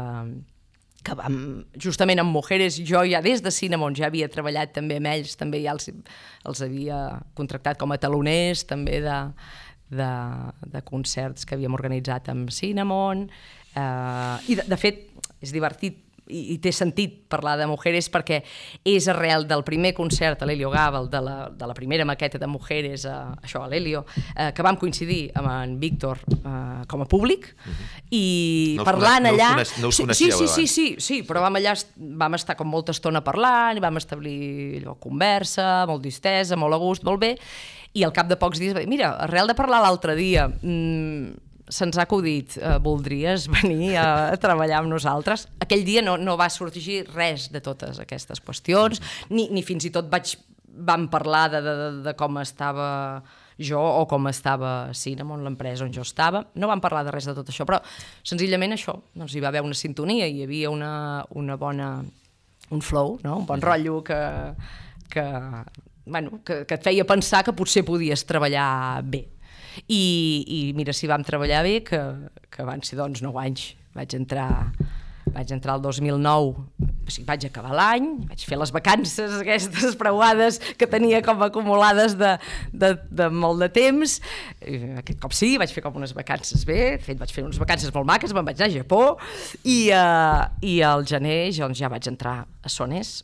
que 1.03 1.15
vam, 1.19 1.37
justament 1.79 2.21
amb 2.21 2.33
Mujeres, 2.33 2.77
jo 2.87 3.03
ja 3.07 3.21
des 3.23 3.43
de 3.43 3.51
Cinnamon 3.51 3.95
ja 3.97 4.07
havia 4.07 4.29
treballat 4.31 4.73
també 4.75 4.97
amb 5.01 5.11
ells, 5.11 5.35
també 5.39 5.61
ja 5.63 5.75
els, 5.75 5.89
els 6.47 6.63
havia 6.63 6.99
contractat 7.37 7.79
com 7.81 7.91
a 7.91 7.99
taloners 8.01 8.63
també 8.69 9.01
de, 9.03 9.17
de, 9.91 10.11
de 10.75 10.83
concerts 10.87 11.45
que 11.45 11.57
havíem 11.57 11.75
organitzat 11.75 12.31
amb 12.33 12.53
Cinnamon, 12.55 13.27
eh, 13.75 14.37
i 14.47 14.59
de, 14.59 14.67
de 14.69 14.79
fet 14.79 15.05
és 15.43 15.51
divertit 15.51 15.99
i, 16.27 16.53
i 16.53 16.57
té 16.63 16.71
sentit 16.71 17.23
parlar 17.31 17.57
de 17.59 17.65
Mujeres 17.67 18.07
perquè 18.12 18.41
és 18.88 19.07
arrel 19.12 19.47
del 19.49 19.63
primer 19.67 19.93
concert 19.97 20.41
a 20.41 20.47
l'Helio 20.47 20.69
Gàbal, 20.71 21.09
de 21.12 21.21
la, 21.21 21.36
de 21.51 21.67
la 21.67 21.73
primera 21.77 22.05
maqueta 22.05 22.39
de 22.39 22.47
Mujeres, 22.47 23.05
a, 23.09 23.33
això 23.43 23.63
a 23.63 23.67
l'Helio, 23.71 24.05
eh, 24.36 24.51
que 24.55 24.63
vam 24.65 24.77
coincidir 24.79 25.31
amb 25.36 25.49
en 25.51 25.77
Víctor 25.81 26.21
eh, 26.23 26.83
com 26.88 27.03
a 27.03 27.09
públic, 27.09 27.49
i 28.12 28.75
No 28.77 28.83
us 28.83 28.88
parlant 28.88 29.27
conec- 29.27 29.31
no 29.31 29.36
us 29.36 29.39
allà... 29.39 29.51
coneix- 29.57 29.77
no 29.81 29.88
us 29.91 29.95
sí, 29.95 30.05
sí, 30.13 30.31
sí, 30.31 30.47
sí, 30.47 30.67
sí, 30.67 30.88
sí, 30.99 31.21
però 31.27 31.41
vam 31.43 31.59
allà, 31.59 31.75
vam 32.23 32.38
estar 32.39 32.55
com 32.59 32.69
molta 32.71 32.95
estona 32.95 33.21
parlant, 33.25 33.77
i 33.77 33.83
vam 33.83 33.97
establir 34.01 34.81
allò, 34.81 34.95
conversa, 35.01 35.86
molt 35.89 36.03
distesa, 36.05 36.55
molt 36.59 36.73
a 36.77 36.81
gust, 36.81 37.03
molt 37.07 37.19
bé, 37.21 37.33
i 37.93 38.03
al 38.07 38.13
cap 38.15 38.29
de 38.31 38.38
pocs 38.41 38.57
dies, 38.62 38.73
va 38.73 38.81
dir, 38.81 38.89
mira, 38.89 39.12
arrel 39.27 39.51
de 39.51 39.55
parlar 39.57 39.81
l'altre 39.83 40.15
dia, 40.17 40.47
mmm, 40.49 41.33
se'ns 41.73 41.97
ha 41.97 42.05
acudit, 42.05 42.57
eh, 42.57 42.77
voldries 42.83 43.47
venir 43.51 43.95
a, 43.97 44.07
a 44.33 44.39
treballar 44.41 44.81
amb 44.81 44.93
nosaltres? 44.93 45.47
Aquell 45.63 45.86
dia 45.88 46.03
no, 46.05 46.15
no 46.21 46.38
va 46.39 46.49
sorgir 46.53 47.03
res 47.13 47.49
de 47.53 47.62
totes 47.63 48.01
aquestes 48.03 48.43
qüestions, 48.43 49.01
ni, 49.33 49.49
ni 49.53 49.65
fins 49.65 49.88
i 49.89 49.93
tot 49.93 50.12
vaig, 50.12 50.36
vam 50.73 51.07
parlar 51.12 51.47
de, 51.53 51.62
de, 51.65 51.73
de, 52.05 52.13
com 52.17 52.39
estava 52.41 52.89
jo 53.62 53.77
o 53.77 54.05
com 54.09 54.25
estava 54.29 54.93
Cinnamon, 54.97 55.43
l'empresa 55.45 55.86
on 55.86 55.93
jo 55.93 56.01
estava. 56.05 56.43
No 56.57 56.69
vam 56.71 56.81
parlar 56.81 57.03
de 57.05 57.13
res 57.13 57.29
de 57.29 57.36
tot 57.38 57.49
això, 57.51 57.67
però 57.69 57.79
senzillament 58.25 58.73
això, 58.75 58.97
doncs 59.13 59.36
hi 59.36 59.43
va 59.43 59.51
haver 59.51 59.62
una 59.65 59.77
sintonia, 59.77 60.27
hi 60.27 60.43
havia 60.45 60.71
una, 60.73 60.93
una 61.38 61.57
bona, 61.62 61.93
un 62.73 62.81
flow, 62.81 63.19
no? 63.23 63.38
un 63.43 63.45
bon 63.49 63.62
rotllo 63.62 64.01
que, 64.05 64.19
que, 65.13 65.27
bueno, 66.05 66.41
que, 66.45 66.63
que 66.65 66.79
et 66.79 66.89
feia 66.89 67.05
pensar 67.05 67.43
que 67.45 67.53
potser 67.53 67.86
podies 67.86 68.25
treballar 68.29 69.03
bé. 69.05 69.27
I, 69.88 70.03
i 70.47 70.59
mira 70.77 70.95
si 70.95 71.09
vam 71.09 71.23
treballar 71.25 71.63
bé, 71.65 71.79
que, 71.88 72.01
que 72.53 72.65
van 72.67 72.83
ser 72.86 72.99
doncs 72.99 73.23
9 73.25 73.41
anys. 73.43 73.71
Vaig 73.93 74.15
entrar, 74.17 74.49
vaig 75.33 75.51
entrar 75.53 75.77
el 75.77 75.83
2009, 75.86 76.63
o 77.03 77.12
sigui, 77.12 77.25
vaig 77.27 77.45
acabar 77.45 77.75
l'any, 77.77 78.07
vaig 78.29 78.45
fer 78.47 78.57
les 78.57 78.71
vacances 78.73 79.36
aquestes 79.41 79.97
preuades 79.99 80.57
que 80.79 80.88
tenia 80.89 81.19
com 81.25 81.43
acumulades 81.45 82.15
de, 82.17 82.31
de, 82.71 82.93
de 83.12 83.29
molt 83.29 83.62
de 83.62 83.69
temps. 83.75 84.17
I 84.65 84.95
aquest 85.03 85.21
cop 85.21 85.36
sí, 85.38 85.53
vaig 85.62 85.73
fer 85.75 85.83
com 85.86 85.99
unes 86.01 86.15
vacances 86.17 86.65
bé, 86.69 86.97
fet 87.03 87.21
vaig 87.21 87.36
fer 87.36 87.45
unes 87.45 87.62
vacances 87.62 87.93
molt 87.93 88.09
maques, 88.09 88.33
me'n 88.33 88.47
vaig 88.47 88.62
anar 88.62 88.71
a 88.71 88.75
Japó 88.79 89.03
i, 89.62 89.77
uh, 89.93 90.47
i 90.65 90.79
al 90.86 91.05
gener 91.09 91.38
doncs, 91.59 91.77
ja 91.83 91.91
vaig 91.93 92.09
entrar 92.09 92.41
a 92.43 92.71
Sones 92.71 93.19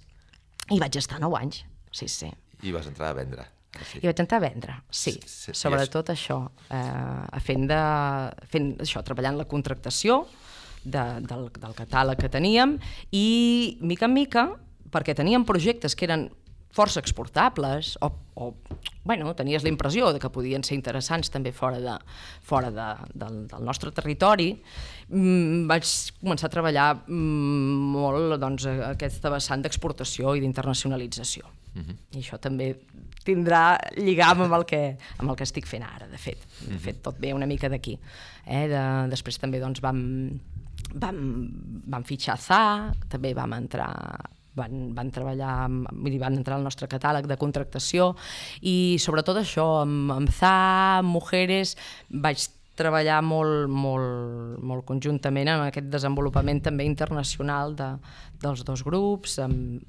i 0.70 0.78
vaig 0.78 1.02
estar 1.02 1.18
9 1.24 1.40
anys 1.40 1.64
sí, 1.92 2.08
sí. 2.08 2.30
I 2.64 2.72
vas 2.72 2.88
entrar 2.88 3.10
a 3.10 3.14
vendre. 3.14 3.46
Sí. 3.86 4.02
I 4.02 4.10
vaig 4.10 4.22
entrar 4.24 4.40
a 4.40 4.46
vendre, 4.46 4.76
sí. 4.90 5.14
Sí, 5.16 5.22
sí, 5.26 5.56
Sobretot 5.58 6.12
això, 6.14 6.40
eh, 6.70 7.40
fent, 7.46 7.68
de, 7.70 7.82
fent 8.52 8.74
això, 8.86 9.04
treballant 9.06 9.40
la 9.40 9.48
contractació 9.50 10.24
de, 10.84 11.06
del, 11.28 11.50
del 11.56 11.78
catàleg 11.78 12.20
que 12.20 12.32
teníem 12.32 12.78
i, 13.12 13.78
mica 13.82 14.08
en 14.10 14.16
mica, 14.16 14.46
perquè 14.90 15.16
teníem 15.18 15.46
projectes 15.46 15.96
que 15.96 16.08
eren 16.10 16.30
força 16.70 17.02
exportables 17.02 17.96
o, 18.02 18.12
o 18.36 18.54
bueno, 19.04 19.34
tenies 19.34 19.64
la 19.66 19.72
impressió 19.72 20.12
de 20.14 20.20
que 20.22 20.30
podien 20.30 20.64
ser 20.64 20.76
interessants 20.78 21.32
també 21.34 21.52
fora, 21.56 21.80
de, 21.82 21.96
fora 22.46 22.70
de, 22.70 22.90
del, 23.18 23.40
del 23.50 23.64
nostre 23.66 23.90
territori, 23.96 24.52
mm, 25.10 25.66
vaig 25.70 25.90
començar 26.20 26.50
a 26.50 26.54
treballar 26.54 26.90
mm, 27.08 27.88
molt 27.96 28.38
doncs, 28.42 28.68
aquesta 28.92 29.34
vessant 29.34 29.66
d'exportació 29.66 30.36
i 30.38 30.44
d'internacionalització. 30.46 31.50
Uh 31.74 31.82
-huh. 31.82 31.96
I 32.14 32.22
això 32.22 32.38
també 32.38 32.76
tindrà 33.30 33.64
lligam 33.98 34.44
amb 34.48 34.58
el 34.60 34.66
que, 34.70 34.82
amb 35.20 35.30
el 35.30 35.38
que 35.40 35.48
estic 35.48 35.70
fent 35.70 35.86
ara, 35.86 36.10
de 36.10 36.20
fet. 36.20 36.44
De 36.66 36.80
fet, 36.82 37.00
tot 37.06 37.22
ve 37.22 37.36
una 37.38 37.48
mica 37.50 37.70
d'aquí. 37.72 37.96
Eh? 38.46 38.66
De, 38.72 38.84
després 39.14 39.40
també 39.40 39.62
doncs, 39.62 39.84
vam, 39.86 40.02
vam, 40.98 41.24
vam 41.94 42.06
fitxar 42.08 42.40
ZA, 42.42 42.62
també 43.10 43.36
vam 43.38 43.56
entrar 43.62 43.94
van, 44.60 44.90
van 44.96 45.12
treballar, 45.14 45.56
vull 45.70 46.12
dir, 46.12 46.22
van 46.22 46.38
entrar 46.40 46.58
al 46.58 46.66
nostre 46.66 46.90
catàleg 46.92 47.28
de 47.30 47.38
contractació 47.40 48.14
i 48.68 48.98
sobretot 49.02 49.40
això, 49.42 49.68
amb, 49.86 50.14
amb 50.16 50.32
ZA, 50.36 50.56
amb 51.00 51.14
Mujeres, 51.16 51.76
vaig 52.10 52.50
treballar 52.80 53.20
molt, 53.26 53.68
molt, 53.72 54.60
molt 54.64 54.86
conjuntament 54.88 55.52
en 55.52 55.66
aquest 55.66 55.90
desenvolupament 55.92 56.62
també 56.64 56.88
internacional 56.88 57.76
de, 57.80 57.90
dels 58.44 58.64
dos 58.68 58.86
grups, 58.88 59.40
amb, 59.44 59.84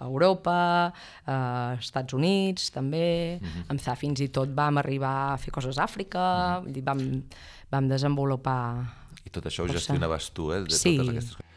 a 0.00 0.06
Europa, 0.08 0.92
a 1.26 1.36
Estats 1.78 2.16
Units 2.16 2.70
també, 2.72 3.38
uh 3.40 3.46
-huh. 3.46 3.64
amb 3.68 3.80
ZA 3.80 3.94
fins 3.96 4.20
i 4.20 4.28
tot 4.28 4.48
vam 4.54 4.78
arribar 4.78 5.32
a 5.32 5.36
fer 5.36 5.52
coses 5.52 5.78
a 5.78 5.84
Àfrica, 5.84 6.60
uh 6.60 6.64
-huh. 6.64 6.72
dir, 6.72 6.82
vam, 6.82 7.22
vam 7.70 7.88
desenvolupar... 7.88 8.96
I 9.24 9.30
tot 9.30 9.44
això 9.44 9.64
ho 9.64 9.68
gestionaves 9.68 10.30
tu, 10.32 10.52
eh? 10.52 10.64
De 10.64 10.70
sí. 10.70 10.96
totes 10.96 11.08
aquestes 11.08 11.36
coses. 11.36 11.50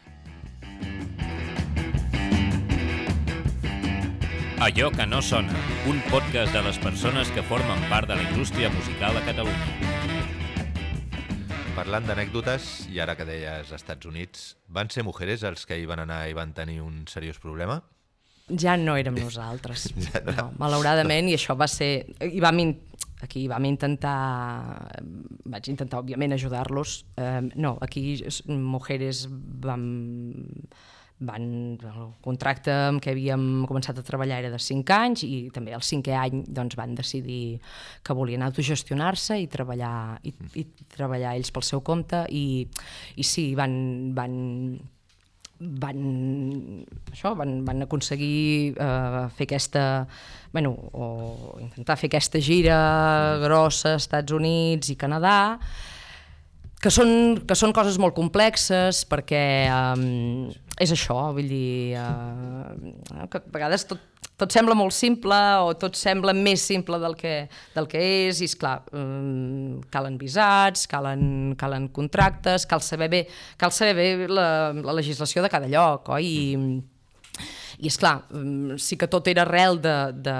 Allò 4.63 4.91
que 4.91 5.05
no 5.05 5.21
sona, 5.21 5.51
un 5.91 5.97
podcast 6.09 6.53
de 6.53 6.61
les 6.61 6.77
persones 6.79 7.29
que 7.31 7.43
formen 7.43 7.81
part 7.89 8.07
de 8.07 8.15
la 8.15 8.23
indústria 8.23 8.69
musical 8.69 9.17
a 9.17 9.21
Catalunya. 9.25 9.93
Parlant 11.75 12.05
d'anècdotes, 12.07 12.87
i 12.93 13.01
ara 13.03 13.17
que 13.19 13.25
deies 13.27 13.73
Estats 13.75 14.07
Units, 14.07 14.53
van 14.71 14.87
ser 14.93 15.03
mujeres 15.03 15.43
els 15.43 15.65
que 15.67 15.75
hi 15.75 15.87
van 15.89 15.99
anar 16.05 16.21
i 16.29 16.37
van 16.37 16.53
tenir 16.55 16.77
un 16.79 17.01
seriós 17.11 17.41
problema? 17.43 17.81
Ja 18.49 18.75
no 18.77 18.97
érem 18.99 19.15
nosaltres. 19.15 19.87
Ja 20.11 20.23
no. 20.25 20.33
no, 20.37 20.47
malauradament, 20.59 21.29
i 21.31 21.37
això 21.37 21.55
va 21.59 21.69
ser... 21.71 21.93
I 22.19 22.41
vam 22.43 22.59
in... 22.63 22.73
Aquí 23.23 23.45
vam 23.47 23.63
intentar... 23.69 24.17
Vaig 25.47 25.69
intentar, 25.71 26.01
òbviament, 26.03 26.35
ajudar-los. 26.35 26.97
Eh, 27.15 27.39
no, 27.55 27.77
aquí 27.81 28.17
Mujeres 28.51 29.27
vam 29.63 29.85
van, 31.23 31.45
el 31.79 32.07
contracte 32.23 32.73
amb 32.89 33.01
què 33.03 33.13
havíem 33.13 33.65
començat 33.69 33.99
a 33.99 34.05
treballar 34.05 34.39
era 34.41 34.51
de 34.53 34.59
5 34.59 34.95
anys 34.95 35.23
i 35.27 35.33
també 35.55 35.75
el 35.75 35.83
cinquè 35.85 36.15
any 36.19 36.43
doncs, 36.47 36.77
van 36.79 36.95
decidir 36.97 37.59
que 38.03 38.15
volien 38.17 38.43
autogestionar-se 38.45 39.39
i 39.41 39.47
treballar, 39.51 40.19
i, 40.23 40.33
i 40.59 40.65
treballar 40.95 41.35
ells 41.37 41.53
pel 41.53 41.65
seu 41.67 41.83
compte 41.85 42.25
i, 42.29 42.65
i 43.15 43.27
sí, 43.27 43.51
van, 43.55 43.75
van, 44.17 44.35
van, 45.59 46.85
això, 47.11 47.33
van, 47.37 47.59
van 47.67 47.85
aconseguir 47.85 48.73
eh, 48.73 49.23
fer 49.35 49.47
aquesta 49.47 49.83
bueno, 50.53 50.75
o 50.93 51.57
intentar 51.61 51.97
fer 51.97 52.11
aquesta 52.11 52.41
gira 52.43 52.77
grossa 53.41 53.95
a 53.95 54.01
Estats 54.01 54.35
Units 54.35 54.91
i 54.93 54.97
Canadà 54.99 55.37
que 56.83 56.91
són, 56.91 57.11
que 57.47 57.55
són 57.55 57.71
coses 57.75 57.95
molt 58.01 58.15
complexes 58.17 59.03
perquè 59.07 59.43
um, 59.71 60.49
és 60.83 60.91
això, 60.91 61.15
vull 61.35 61.47
dir, 61.47 61.95
uh, 61.95 63.27
que 63.31 63.39
a 63.39 63.53
vegades 63.53 63.85
tot, 63.87 64.01
tot 64.39 64.51
sembla 64.51 64.75
molt 64.75 64.95
simple 64.95 65.37
o 65.63 65.71
tot 65.79 65.95
sembla 65.95 66.33
més 66.35 66.63
simple 66.67 66.99
del 66.99 67.15
que, 67.19 67.35
del 67.75 67.87
que 67.87 68.01
és 68.27 68.41
i, 68.43 68.49
esclar, 68.51 68.81
um, 68.97 69.79
calen 69.93 70.17
visats, 70.19 70.87
calen, 70.91 71.53
calen 71.59 71.87
contractes, 71.95 72.67
cal 72.67 72.83
saber 72.83 73.09
bé, 73.13 73.23
cal 73.61 73.71
saber 73.71 73.95
bé 73.95 74.31
la, 74.31 74.47
la 74.75 74.97
legislació 74.99 75.45
de 75.45 75.53
cada 75.53 75.71
lloc, 75.71 76.11
oi? 76.17 76.27
I, 76.27 76.81
i 77.83 77.89
és 77.91 77.97
clar, 77.99 78.13
sí 78.79 78.95
que 78.99 79.09
tot 79.11 79.27
era 79.27 79.43
arrel 79.43 79.75
de, 79.83 79.93
de, 80.23 80.35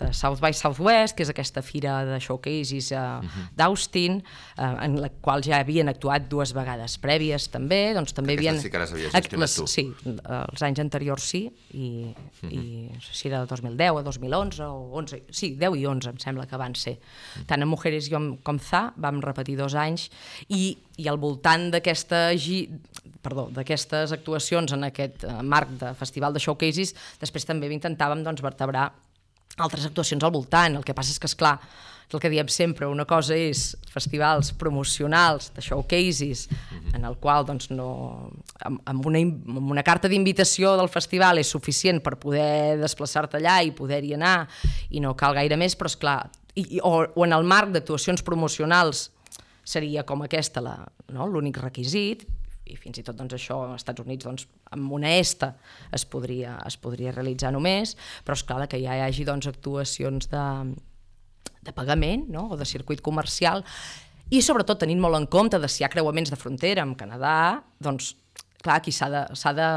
de 0.00 0.08
South 0.16 0.40
by 0.42 0.50
Southwest, 0.58 1.14
que 1.14 1.22
és 1.22 1.30
aquesta 1.30 1.62
fira 1.62 2.00
de 2.08 2.18
showcases 2.18 2.90
uh, 2.90 2.98
uh 2.98 3.22
-huh. 3.22 3.44
d'Austin, 3.54 4.18
uh, 4.58 4.82
en 4.82 4.98
la 5.00 5.10
qual 5.22 5.44
ja 5.44 5.60
havien 5.60 5.88
actuat 5.88 6.26
dues 6.28 6.52
vegades 6.52 6.98
prèvies 6.98 7.46
també, 7.50 7.94
doncs 7.94 8.12
també 8.12 8.34
Aquesta 8.34 8.50
havien... 8.50 8.62
sí 8.62 8.70
que 8.70 8.78
les 8.78 8.92
havies 8.92 9.12
gestionat 9.12 9.40
les, 9.40 9.54
tu. 9.54 9.66
Sí, 9.66 9.92
els 10.50 10.62
anys 10.62 10.80
anteriors 10.80 11.22
sí, 11.22 11.52
i, 11.72 12.10
uh 12.10 12.42
-huh. 12.42 12.50
i 12.50 12.90
no 12.94 13.00
sé 13.00 13.14
si 13.14 13.28
era 13.28 13.40
de 13.40 13.46
2010 13.46 13.90
o 13.90 14.02
2011 14.02 14.62
o 14.62 14.90
11, 14.98 15.22
sí, 15.30 15.54
10 15.54 15.76
i 15.76 15.86
11 15.86 16.10
em 16.10 16.18
sembla 16.18 16.46
que 16.46 16.56
van 16.56 16.74
ser. 16.74 16.98
Uh 16.98 17.40
-huh. 17.40 17.46
Tant 17.46 17.62
a 17.62 17.66
Mujeres 17.66 18.08
com, 18.08 18.36
com 18.38 18.58
ZA 18.58 18.92
vam 18.96 19.20
repetir 19.20 19.56
dos 19.56 19.74
anys 19.74 20.10
i, 20.48 20.76
i 21.00 21.08
al 21.10 21.18
voltant 21.18 21.70
d'aquesta 21.74 22.26
perdó, 23.24 23.48
d'aquestes 23.54 24.12
actuacions 24.12 24.74
en 24.76 24.84
aquest 24.90 25.24
uh, 25.24 25.40
marc 25.42 25.72
de 25.80 25.94
festival 25.98 26.34
de 26.34 26.42
showcases, 26.42 26.94
després 27.20 27.48
també 27.48 27.70
intentàvem 27.72 28.22
doncs, 28.26 28.44
vertebrar 28.44 28.90
altres 29.56 29.86
actuacions 29.86 30.24
al 30.24 30.34
voltant. 30.34 30.76
El 30.76 30.84
que 30.84 30.94
passa 30.96 31.14
és 31.14 31.20
que, 31.22 31.30
és 31.30 31.38
clar, 31.38 31.56
el 32.14 32.20
que 32.20 32.30
diem 32.30 32.48
sempre, 32.52 32.86
una 32.86 33.06
cosa 33.08 33.34
és 33.34 33.72
festivals 33.90 34.52
promocionals 34.58 35.50
de 35.54 35.62
showcases, 35.64 36.46
en 36.94 37.04
el 37.04 37.16
qual 37.18 37.46
doncs, 37.48 37.70
no, 37.74 38.30
amb, 38.60 38.82
amb, 38.84 39.08
una, 39.10 39.22
amb 39.24 39.72
una 39.72 39.82
carta 39.86 40.10
d'invitació 40.10 40.76
del 40.78 40.90
festival 40.92 41.40
és 41.42 41.50
suficient 41.50 42.02
per 42.04 42.16
poder 42.20 42.78
desplaçar-te 42.82 43.40
allà 43.40 43.60
i 43.64 43.74
poder-hi 43.74 44.14
anar 44.18 44.36
i 44.90 45.02
no 45.02 45.16
cal 45.18 45.34
gaire 45.34 45.58
més, 45.58 45.74
però 45.74 45.90
és 45.90 45.98
clar, 45.98 46.18
i, 46.54 46.78
o, 46.82 46.94
o 47.02 47.26
en 47.26 47.34
el 47.34 47.46
marc 47.50 47.74
d'actuacions 47.74 48.22
promocionals 48.22 49.08
seria 49.64 50.04
com 50.06 50.24
aquesta 50.24 50.62
no? 50.62 51.26
l'únic 51.26 51.58
requisit, 51.62 52.26
i 52.64 52.78
fins 52.80 53.00
i 53.00 53.04
tot 53.04 53.16
doncs, 53.18 53.34
això 53.36 53.58
als 53.66 53.82
Estats 53.82 54.04
Units 54.04 54.24
doncs, 54.24 54.46
amb 54.72 54.92
una 54.96 55.10
ESTA 55.18 55.50
es 55.94 56.06
podria, 56.08 56.56
es 56.64 56.78
podria 56.80 57.12
realitzar 57.12 57.52
només, 57.52 57.94
però 58.24 58.36
és 58.38 58.44
clar 58.48 58.68
que 58.70 58.80
ja 58.80 58.96
hi 58.96 59.04
hagi 59.04 59.26
doncs, 59.28 59.48
actuacions 59.50 60.30
de, 60.32 60.46
de 61.60 61.74
pagament 61.76 62.26
no? 62.32 62.48
o 62.52 62.58
de 62.60 62.68
circuit 62.68 63.04
comercial 63.04 63.64
i 64.32 64.40
sobretot 64.40 64.80
tenint 64.80 65.02
molt 65.02 65.18
en 65.18 65.28
compte 65.28 65.60
de 65.60 65.68
si 65.68 65.82
hi 65.82 65.86
ha 65.86 65.92
creuaments 65.92 66.32
de 66.32 66.40
frontera 66.40 66.84
amb 66.84 66.96
Canadà, 66.96 67.60
doncs 67.76 68.14
clar, 68.64 68.78
aquí 68.78 68.92
s'ha 68.94 69.10
de, 69.12 69.26
de, 69.28 69.68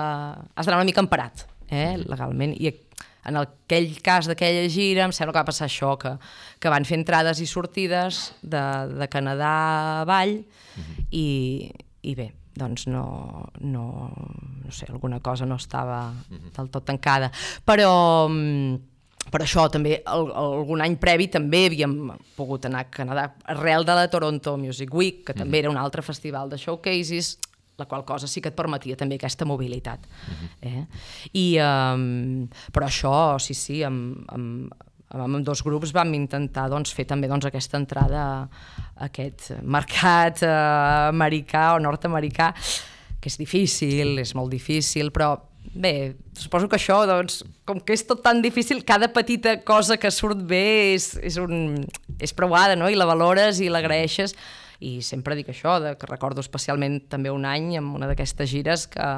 has 0.56 0.65
d'anar 0.65 0.80
una 0.80 0.88
mica 0.88 1.04
emparat 1.04 1.43
eh, 1.67 1.97
legalment 2.00 2.56
i 2.56 2.71
en 3.27 3.37
aquell 3.41 3.91
cas 4.03 4.29
d'aquella 4.29 4.67
gira 4.71 5.05
em 5.05 5.13
sembla 5.15 5.35
que 5.35 5.43
va 5.43 5.51
passar 5.51 5.67
això, 5.67 5.93
que, 5.99 6.15
que 6.59 6.71
van 6.71 6.87
fer 6.87 6.99
entrades 7.01 7.41
i 7.43 7.47
sortides 7.49 8.21
de, 8.41 8.63
de 8.95 9.07
Canadà 9.11 9.53
a 10.01 10.05
Vall 10.07 10.37
uh 10.39 10.81
-huh. 10.81 11.07
i, 11.11 11.27
i 12.01 12.15
bé, 12.15 12.31
doncs 12.57 12.87
no, 12.87 13.49
no, 13.59 14.11
no 14.65 14.71
sé, 14.71 14.87
alguna 14.89 15.19
cosa 15.19 15.45
no 15.45 15.55
estava 15.55 16.13
del 16.29 16.69
tot 16.69 16.85
tancada. 16.85 17.31
Però, 17.65 18.27
per 19.31 19.41
això 19.41 19.67
també 19.69 20.01
el, 20.05 20.31
algun 20.33 20.81
any 20.81 20.97
previ 20.97 21.27
també 21.27 21.65
havíem 21.67 21.95
pogut 22.35 22.65
anar 22.65 22.85
a 22.85 22.89
Canadà 22.91 23.27
arrel 23.53 23.85
de 23.85 23.93
la 23.93 24.07
Toronto 24.07 24.57
Music 24.57 24.93
Week, 24.93 25.23
que 25.25 25.33
també 25.33 25.59
era 25.59 25.69
un 25.69 25.77
altre 25.77 26.01
festival 26.01 26.49
de 26.49 26.57
showcases, 26.57 27.37
la 27.77 27.85
qual 27.85 28.03
cosa 28.05 28.27
sí 28.27 28.41
que 28.41 28.49
et 28.49 28.57
permetia 28.57 28.97
també 28.97 29.19
aquesta 29.19 29.45
mobilitat. 29.45 30.07
eh? 30.61 30.83
I, 31.33 31.45
um, 31.61 32.47
però 32.73 32.87
això, 32.89 33.15
sí, 33.39 33.53
sí, 33.53 33.83
amb, 33.85 34.25
amb, 34.33 34.73
amb 35.13 35.39
dos 35.45 35.61
grups 35.63 35.93
vam 35.95 36.13
intentar 36.17 36.67
doncs, 36.73 36.93
fer 36.93 37.05
també 37.07 37.29
doncs, 37.29 37.47
aquesta 37.47 37.77
entrada 37.79 38.23
a 38.25 38.47
aquest 39.07 39.51
mercat 39.63 40.43
eh, 40.43 40.53
americà 41.11 41.75
o 41.75 41.83
nord-americà, 41.83 42.51
que 43.21 43.29
és 43.29 43.37
difícil, 43.39 44.17
és 44.19 44.33
molt 44.35 44.51
difícil, 44.51 45.13
però 45.13 45.35
bé, 45.73 46.15
suposo 46.37 46.67
que 46.67 46.77
això, 46.79 47.03
doncs, 47.07 47.43
com 47.67 47.79
que 47.79 47.95
és 47.95 48.05
tot 48.07 48.23
tan 48.25 48.41
difícil, 48.41 48.83
cada 48.87 49.11
petita 49.13 49.59
cosa 49.67 49.97
que 50.01 50.11
surt 50.11 50.41
bé 50.47 50.95
és, 50.95 51.11
és, 51.21 51.37
un, 51.37 51.83
és 52.19 52.33
provada, 52.33 52.75
no? 52.75 52.89
i 52.89 52.97
la 52.97 53.07
valores 53.07 53.61
i 53.61 53.69
l'agraeixes, 53.69 54.35
i 54.79 55.01
sempre 55.01 55.35
dic 55.35 55.49
això, 55.49 55.79
de, 55.83 55.95
que 55.97 56.09
recordo 56.09 56.43
especialment 56.43 57.01
també 57.09 57.33
un 57.33 57.45
any 57.45 57.77
amb 57.79 57.95
una 57.97 58.09
d'aquestes 58.09 58.49
gires 58.49 58.87
que 58.91 59.09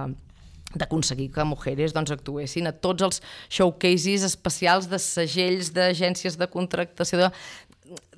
d'aconseguir 0.69 1.31
que 1.33 1.43
Mujeres 1.49 1.95
doncs, 1.95 2.11
actuessin 2.13 2.69
a 2.69 2.75
tots 2.75 3.01
els 3.01 3.23
showcases 3.49 4.21
especials 4.27 4.85
de 4.89 4.99
segells 5.01 5.71
d'agències 5.73 6.37
de 6.37 6.47
contractació 6.47 7.23
de, 7.23 7.31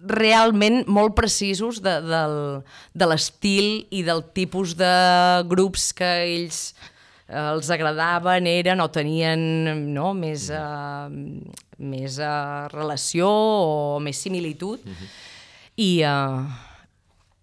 realment 0.02 0.82
molt 0.90 1.16
precisos 1.16 1.82
de, 1.84 1.94
del, 2.04 2.38
de 2.98 3.08
l'estil 3.08 3.86
i 3.94 4.02
del 4.04 4.24
tipus 4.36 4.74
de 4.80 4.92
grups 5.50 5.92
que 5.96 6.10
ells 6.26 6.64
els 7.32 7.70
agradaven 7.72 8.48
eren 8.50 8.84
o 8.84 8.90
tenien 8.92 9.40
no, 9.94 10.12
més, 10.18 10.50
uh, 10.52 11.08
més 11.80 12.18
uh, 12.20 12.68
relació 12.74 13.30
o 13.30 14.00
més 14.04 14.20
similitud. 14.20 14.82
Mm 14.84 14.92
-hmm. 14.92 15.08
I, 15.78 15.92
uh, 16.04 16.71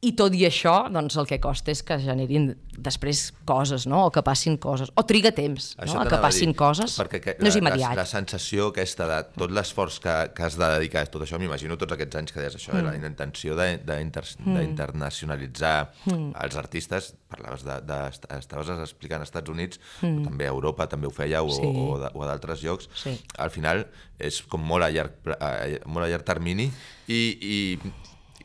i 0.01 0.13
tot 0.15 0.31
i 0.39 0.45
això, 0.47 0.85
doncs 0.95 1.17
el 1.19 1.27
que 1.27 1.41
costa 1.43 1.73
és 1.75 1.81
que 1.83 1.97
generin 1.99 2.53
després 2.79 3.33
coses, 3.49 3.83
no? 3.91 4.05
o 4.07 4.11
que 4.15 4.23
passin 4.23 4.55
coses, 4.63 4.93
o 4.95 5.03
triga 5.03 5.33
temps, 5.35 5.73
Això 5.83 5.97
no? 5.99 6.05
que 6.07 6.15
a 6.15 6.21
passin 6.23 6.53
dir, 6.53 6.59
coses, 6.61 6.95
perquè 7.01 7.19
que, 7.25 7.35
no 7.43 7.49
és 7.51 7.57
la, 7.57 7.63
immediat. 7.65 7.97
La, 7.97 8.05
la 8.05 8.07
sensació 8.07 8.69
aquesta 8.71 9.09
de 9.11 9.17
tot 9.35 9.51
l'esforç 9.51 9.97
que, 10.05 10.15
que 10.37 10.45
has 10.47 10.55
de 10.61 10.69
dedicar 10.77 11.03
a 11.03 11.11
tot 11.11 11.25
això, 11.27 11.41
m'imagino 11.43 11.75
tots 11.81 11.97
aquests 11.97 12.21
anys 12.21 12.31
que 12.31 12.39
deies 12.45 12.55
això, 12.61 12.77
mm. 12.77 12.87
la 12.87 12.95
intenció 13.11 13.57
d'internacionalitzar 13.59 15.75
mm. 16.07 16.31
els 16.45 16.57
artistes, 16.63 17.11
parlaves 17.29 17.67
de, 17.67 17.81
de, 17.91 17.99
estaves 18.39 18.71
explicant 18.79 19.21
als 19.25 19.33
Estats 19.33 19.51
Units, 19.51 19.81
mm. 20.03 20.23
també 20.31 20.47
a 20.47 20.55
Europa 20.55 20.87
també 20.87 21.11
ho 21.11 21.15
fèieu, 21.15 21.51
Sí. 21.59 21.67
o, 21.67 21.89
o, 21.97 21.99
de- 22.05 22.13
o 22.15 22.23
a 22.23 22.27
d'altres 22.31 22.63
llocs, 22.63 22.87
Sí. 22.95 23.19
al 23.39 23.51
final 23.51 23.89
és 24.19 24.43
com 24.47 24.63
molt 24.63 24.85
a 24.87 24.91
llarg, 24.95 25.19
a, 25.41 25.57
molt 25.91 26.07
a 26.07 26.09
llarg 26.13 26.23
termini 26.29 26.71
i, 27.09 27.21
i, 27.43 27.81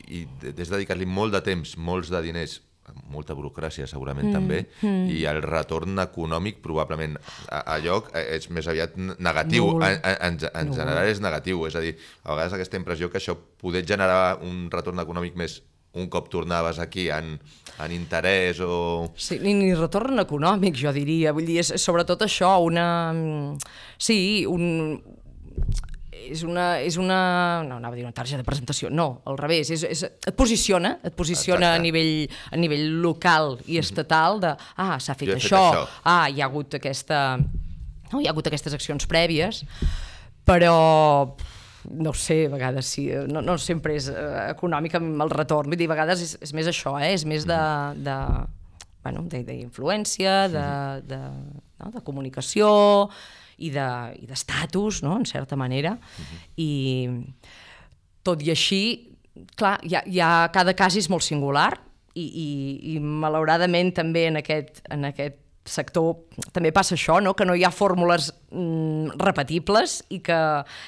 i 0.08 0.24
des 0.44 0.68
de 0.68 0.70
dedicar-li 0.76 1.06
molt 1.08 1.34
de 1.34 1.42
temps, 1.44 1.76
molts 1.76 2.12
de 2.12 2.22
diners, 2.24 2.60
molta 3.08 3.34
burocràcia 3.36 3.86
segurament 3.88 4.28
mm, 4.28 4.34
també, 4.34 4.58
mm. 4.82 5.04
i 5.14 5.24
el 5.30 5.40
retorn 5.44 5.98
econòmic 6.02 6.60
probablement 6.64 7.16
a, 7.48 7.62
a 7.74 7.78
lloc 7.80 8.10
eh, 8.12 8.36
és 8.36 8.50
més 8.52 8.68
aviat 8.68 8.96
negatiu, 8.98 9.70
Nul. 9.72 9.84
en, 9.86 10.00
en, 10.04 10.40
en, 10.50 10.68
Nul. 10.68 10.76
general 10.76 11.08
és 11.08 11.22
negatiu, 11.24 11.64
és 11.68 11.78
a 11.78 11.84
dir, 11.84 11.94
a 12.24 12.34
vegades 12.34 12.58
aquesta 12.58 12.80
impressió 12.80 13.10
que 13.10 13.20
això 13.22 13.36
poder 13.60 13.84
generar 13.88 14.40
un 14.44 14.66
retorn 14.72 15.00
econòmic 15.04 15.38
més 15.40 15.62
un 15.94 16.08
cop 16.10 16.26
tornaves 16.28 16.80
aquí 16.82 17.06
en, 17.14 17.36
en 17.78 17.92
interès 17.94 18.58
o... 18.64 19.12
Sí, 19.14 19.38
ni, 19.38 19.52
ni 19.54 19.68
retorn 19.78 20.18
econòmic, 20.24 20.74
jo 20.74 20.90
diria. 20.94 21.30
Vull 21.32 21.46
dir, 21.46 21.60
és 21.62 21.70
sobretot 21.78 22.26
això, 22.26 22.56
una... 22.66 22.86
mm, 23.14 23.76
Sí, 24.02 24.16
un, 24.50 24.98
és 26.30 26.42
una, 26.46 26.66
és 26.80 26.96
una... 27.00 27.18
No, 27.66 27.76
anava 27.80 27.94
a 27.94 27.98
dir 27.98 28.04
una 28.06 28.14
targeta 28.16 28.40
de 28.40 28.46
presentació. 28.46 28.90
No, 28.90 29.20
al 29.28 29.36
revés. 29.40 29.70
És, 29.74 29.84
és, 29.88 30.04
et 30.04 30.36
posiciona, 30.38 30.96
et 31.04 31.14
posiciona 31.18 31.74
Exacte. 31.74 31.80
a 31.80 31.84
nivell, 31.84 32.14
a 32.52 32.60
nivell 32.60 32.86
local 33.04 33.58
i 33.66 33.78
estatal 33.82 34.40
de, 34.42 34.54
ah, 34.76 34.96
s'ha 34.98 35.16
fet, 35.16 35.28
he 35.28 35.36
fet 35.36 35.42
això, 35.44 35.62
això. 35.72 35.84
ah, 36.04 36.24
hi 36.30 36.40
ha 36.42 36.48
hagut 36.50 36.78
aquesta... 36.80 37.20
No, 38.12 38.20
hi 38.20 38.28
ha 38.28 38.34
hagut 38.34 38.46
aquestes 38.50 38.74
accions 38.76 39.08
prèvies, 39.10 39.62
però 40.46 40.74
no 41.90 42.10
ho 42.10 42.16
sé, 42.16 42.46
a 42.46 42.52
vegades 42.52 42.86
sí, 42.88 43.08
no, 43.28 43.42
no 43.44 43.56
sempre 43.60 43.96
és 43.98 44.06
eh, 44.12 44.50
econòmic 44.54 44.94
amb 44.96 45.20
el 45.24 45.32
retorn, 45.32 45.68
vull 45.72 45.80
dir, 45.80 45.88
a 45.90 45.94
vegades 45.94 46.22
és, 46.24 46.34
és 46.46 46.52
més 46.56 46.68
això, 46.70 46.94
eh? 47.00 47.10
és 47.16 47.24
més 47.28 47.44
de, 47.48 47.58
de, 48.06 48.14
bueno, 49.04 49.24
de- 49.28 49.42
d'influència, 49.48 50.36
de, 50.52 50.64
de, 51.10 51.18
no? 51.82 51.90
de 51.96 52.04
comunicació 52.06 52.70
i 53.58 53.70
de- 53.70 54.14
i 54.22 54.26
d'estatus, 54.26 55.02
no? 55.02 55.16
en 55.20 55.26
certa 55.26 55.56
manera, 55.56 55.96
i 56.56 57.08
tot 58.24 58.42
i 58.42 58.50
així, 58.54 58.82
clar, 59.56 59.78
hi 59.84 60.20
ha, 60.20 60.48
cada 60.54 60.74
cas 60.78 60.96
és 60.96 61.08
molt 61.12 61.22
singular 61.26 61.72
i, 62.14 62.22
i, 62.24 62.48
i 62.94 62.98
malauradament 63.00 63.92
també 63.96 64.28
en 64.30 64.36
aquest, 64.40 64.80
en 64.94 65.04
aquest 65.10 65.40
sector 65.64 66.18
també 66.52 66.70
passa 66.76 66.92
això, 66.94 67.22
no? 67.24 67.32
que 67.32 67.44
no 67.48 67.54
hi 67.56 67.62
ha 67.64 67.70
fórmules 67.72 68.26
mm, 68.52 69.14
repetibles 69.16 69.94
i 70.12 70.18
que, 70.20 70.36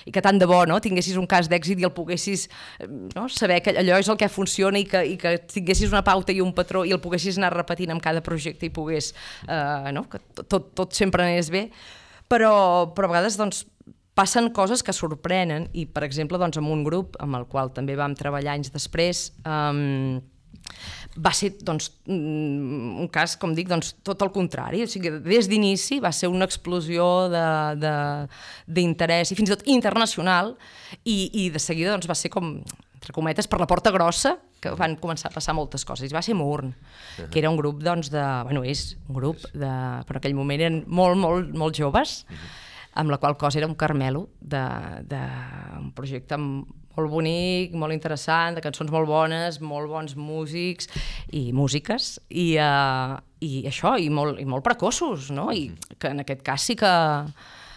i 0.05 0.13
que 0.13 0.21
tant 0.21 0.37
de 0.37 0.45
bo 0.49 0.59
no? 0.69 0.77
tinguessis 0.85 1.17
un 1.17 1.25
cas 1.27 1.49
d'èxit 1.49 1.81
i 1.81 1.87
el 1.89 1.95
poguessis 1.97 2.45
no? 3.15 3.25
saber 3.33 3.63
que 3.65 3.73
allò 3.73 3.97
és 4.03 4.11
el 4.13 4.19
que 4.21 4.29
funciona 4.29 4.77
i 4.79 4.85
que, 4.85 5.01
i 5.15 5.17
que 5.17 5.33
tinguessis 5.49 5.89
una 5.89 6.05
pauta 6.05 6.33
i 6.37 6.43
un 6.45 6.53
patró 6.53 6.85
i 6.85 6.93
el 6.93 7.01
poguessis 7.01 7.39
anar 7.41 7.55
repetint 7.57 7.95
amb 7.97 8.05
cada 8.05 8.21
projecte 8.21 8.69
i 8.69 8.71
pogués, 8.77 9.15
eh, 9.49 9.93
no? 9.97 10.05
que 10.13 10.21
tot, 10.45 10.75
tot 10.77 10.93
sempre 10.93 11.25
anés 11.25 11.49
bé, 11.51 11.71
però, 12.29 12.93
però 12.95 13.09
a 13.09 13.13
vegades 13.15 13.39
doncs, 13.41 13.65
passen 14.17 14.49
coses 14.57 14.83
que 14.83 14.95
sorprenen 14.97 15.69
i, 15.77 15.85
per 15.87 16.07
exemple, 16.07 16.41
doncs, 16.41 16.57
amb 16.61 16.73
un 16.73 16.85
grup 16.87 17.19
amb 17.21 17.37
el 17.37 17.45
qual 17.53 17.73
també 17.77 17.99
vam 17.99 18.17
treballar 18.17 18.55
anys 18.57 18.73
després, 18.73 19.29
um, 19.45 20.23
va 21.17 21.33
ser 21.37 21.53
doncs, 21.65 21.91
mm, 22.09 22.97
un 23.05 23.09
cas, 23.13 23.37
com 23.41 23.55
dic, 23.55 23.69
doncs, 23.69 23.95
tot 24.05 24.23
el 24.25 24.33
contrari. 24.35 24.83
O 24.85 24.89
sigui, 24.91 25.11
des 25.25 25.49
d'inici 25.49 26.01
va 26.03 26.13
ser 26.13 26.29
una 26.33 26.45
explosió 26.49 27.29
d'interès 28.67 29.31
i 29.31 29.39
fins 29.39 29.51
i 29.51 29.55
tot 29.55 29.65
internacional 29.71 30.57
i, 31.05 31.31
i 31.45 31.51
de 31.51 31.61
seguida 31.63 31.93
doncs, 31.95 32.09
va 32.09 32.19
ser 32.19 32.31
com 32.33 32.59
entre 32.97 33.15
cometes, 33.15 33.47
per 33.47 33.61
la 33.61 33.69
porta 33.71 33.93
grossa, 33.95 34.37
que 34.61 34.73
van 34.77 34.97
començar 35.01 35.31
a 35.31 35.35
passar 35.35 35.55
moltes 35.55 35.85
coses. 35.87 36.09
I 36.11 36.17
va 36.17 36.25
ser 36.25 36.35
Mourn, 36.35 36.73
que 37.31 37.39
era 37.39 37.53
un 37.53 37.59
grup, 37.61 37.83
doncs, 37.85 38.11
de... 38.13 38.25
Bueno, 38.49 38.65
és 38.65 38.97
un 39.07 39.19
grup, 39.21 39.45
de, 39.53 39.73
per 40.09 40.19
aquell 40.19 40.37
moment 40.37 40.63
eren 40.65 40.81
molt, 40.89 41.21
molt, 41.21 41.53
molt 41.55 41.77
joves, 41.77 42.23
amb 42.97 43.13
la 43.13 43.21
qual 43.21 43.37
cosa 43.37 43.61
era 43.61 43.69
un 43.69 43.77
carmelo 43.77 44.31
de, 44.41 44.65
de 45.05 45.21
un 45.83 45.93
projecte 45.93 46.39
molt 46.41 47.13
bonic, 47.13 47.75
molt 47.77 47.93
interessant, 47.93 48.57
de 48.57 48.65
cançons 48.65 48.91
molt 48.93 49.09
bones, 49.09 49.61
molt 49.61 49.91
bons 49.93 50.17
músics 50.17 50.89
i 51.37 51.51
músiques, 51.53 52.15
i, 52.31 52.55
uh, 52.57 53.19
i 53.45 53.67
això, 53.69 53.99
i 54.01 54.09
molt, 54.09 54.41
i 54.41 54.49
molt 54.49 54.65
precoços, 54.65 55.29
no? 55.37 55.51
I 55.53 55.69
que 56.01 56.15
en 56.15 56.25
aquest 56.25 56.41
cas 56.47 56.65
sí 56.71 56.79
que 56.81 56.93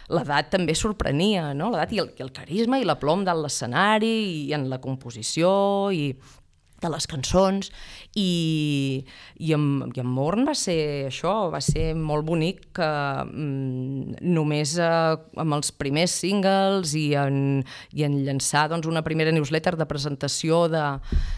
l'edat 0.09 0.51
també 0.55 0.75
sorprenia, 0.77 1.53
no? 1.53 1.69
L'edat 1.73 1.93
i, 1.93 2.01
el, 2.03 2.11
i 2.17 2.25
el 2.25 2.33
carisma 2.35 2.81
i 2.81 2.87
l'aplom 2.87 3.25
de 3.27 3.35
l'escenari 3.37 4.13
i 4.47 4.53
en 4.57 4.69
la 4.71 4.81
composició 4.81 5.49
i 5.93 6.13
de 6.79 6.89
les 6.91 7.05
cançons 7.11 7.69
i, 8.17 9.03
i, 9.35 9.51
amb, 9.55 9.89
i 9.95 10.01
amb 10.01 10.13
Morn 10.15 10.47
va 10.47 10.55
ser 10.57 11.09
això, 11.09 11.33
va 11.51 11.61
ser 11.63 11.91
molt 11.97 12.25
bonic 12.27 12.69
que 12.79 12.89
mm, 13.25 14.19
només 14.31 14.75
eh, 14.79 15.17
amb 15.43 15.57
els 15.59 15.73
primers 15.75 16.15
singles 16.23 16.95
i 16.99 17.05
en, 17.19 17.59
i 17.95 18.05
en 18.07 18.19
llançar 18.25 18.67
doncs, 18.71 18.89
una 18.89 19.03
primera 19.05 19.33
newsletter 19.35 19.75
de 19.79 19.89
presentació 19.89 20.65
de, 20.71 20.85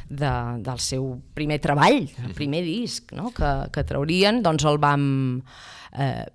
de, 0.10 0.34
del 0.62 0.82
seu 0.84 1.14
primer 1.38 1.62
treball, 1.64 2.06
el 2.26 2.38
primer 2.38 2.64
disc 2.68 3.14
no? 3.18 3.34
que, 3.36 3.52
que 3.74 3.88
traurien, 3.88 4.44
doncs 4.46 4.68
el 4.70 4.82
vam 4.82 5.10
eh, 5.94 6.26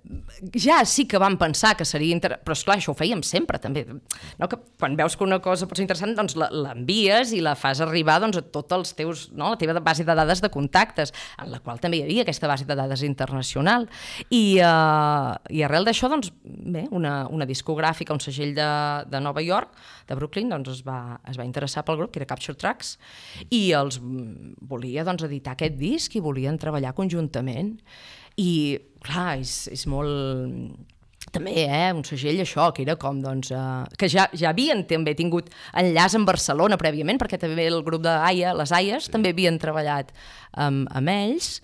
ja 0.53 0.83
sí 0.85 1.07
que 1.07 1.17
vam 1.17 1.37
pensar 1.37 1.75
que 1.77 1.85
seria 1.85 2.13
inter... 2.13 2.37
però 2.45 2.53
esclar, 2.53 2.77
això 2.77 2.93
ho 2.93 2.97
fèiem 2.97 3.23
sempre 3.25 3.59
també 3.61 3.85
no? 3.87 4.47
que 4.49 4.59
quan 4.79 4.95
veus 4.99 5.17
que 5.17 5.25
una 5.25 5.39
cosa 5.43 5.67
pot 5.67 5.79
ser 5.79 5.85
interessant 5.87 6.13
doncs 6.17 6.37
l'envies 6.37 7.33
i 7.33 7.41
la 7.43 7.55
fas 7.57 7.81
arribar 7.81 8.19
doncs, 8.21 8.37
a 8.37 8.43
tots 8.45 8.77
els 8.77 8.93
teus, 8.97 9.27
no? 9.33 9.51
la 9.53 9.59
teva 9.59 9.79
base 9.81 10.05
de 10.05 10.15
dades 10.17 10.41
de 10.43 10.51
contactes 10.53 11.13
en 11.41 11.51
la 11.51 11.61
qual 11.63 11.81
també 11.81 12.01
hi 12.01 12.05
havia 12.05 12.25
aquesta 12.25 12.49
base 12.49 12.67
de 12.69 12.77
dades 12.77 13.03
internacional 13.07 13.87
i, 14.29 14.59
eh, 14.61 15.31
i 15.57 15.63
arrel 15.65 15.87
d'això 15.87 16.11
doncs, 16.11 16.31
bé, 16.43 16.85
una, 16.91 17.25
una 17.33 17.47
discogràfica, 17.49 18.13
un 18.13 18.23
segell 18.23 18.53
de, 18.57 18.69
de 19.09 19.23
Nova 19.23 19.41
York 19.41 19.73
de 20.07 20.19
Brooklyn 20.19 20.53
doncs, 20.53 20.69
es, 20.77 20.83
va, 20.85 21.17
es 21.27 21.39
va 21.39 21.47
interessar 21.47 21.85
pel 21.87 21.97
grup, 21.97 22.13
que 22.13 22.21
era 22.21 22.29
Capture 22.29 22.57
Tracks 22.57 22.95
i 23.49 23.71
els 23.77 23.99
volia 24.01 25.05
doncs, 25.07 25.25
editar 25.27 25.57
aquest 25.57 25.77
disc 25.79 26.15
i 26.15 26.23
volien 26.23 26.59
treballar 26.61 26.93
conjuntament 26.97 27.75
i, 28.37 28.77
clar, 29.07 29.37
és, 29.41 29.55
és 29.73 29.87
molt 29.89 30.77
també, 31.33 31.65
eh, 31.65 31.91
un 31.93 32.05
segell 32.07 32.39
això, 32.41 32.69
que 32.73 32.83
era 32.85 32.95
com, 32.99 33.19
doncs, 33.23 33.51
eh, 33.51 33.97
que 33.99 34.07
ja, 34.11 34.27
ja 34.33 34.51
havien 34.53 34.85
també 34.87 35.13
tingut 35.17 35.49
enllaç 35.77 36.15
amb 36.15 36.29
Barcelona 36.29 36.79
prèviament, 36.79 37.19
perquè 37.19 37.39
també 37.41 37.67
el 37.67 37.83
grup 37.83 38.05
de 38.05 38.13
AIA, 38.29 38.55
les 38.57 38.71
AIAs, 38.71 39.09
també 39.13 39.33
havien 39.35 39.59
treballat 39.59 40.13
amb, 40.53 40.87
amb 40.95 41.13
ells, 41.13 41.57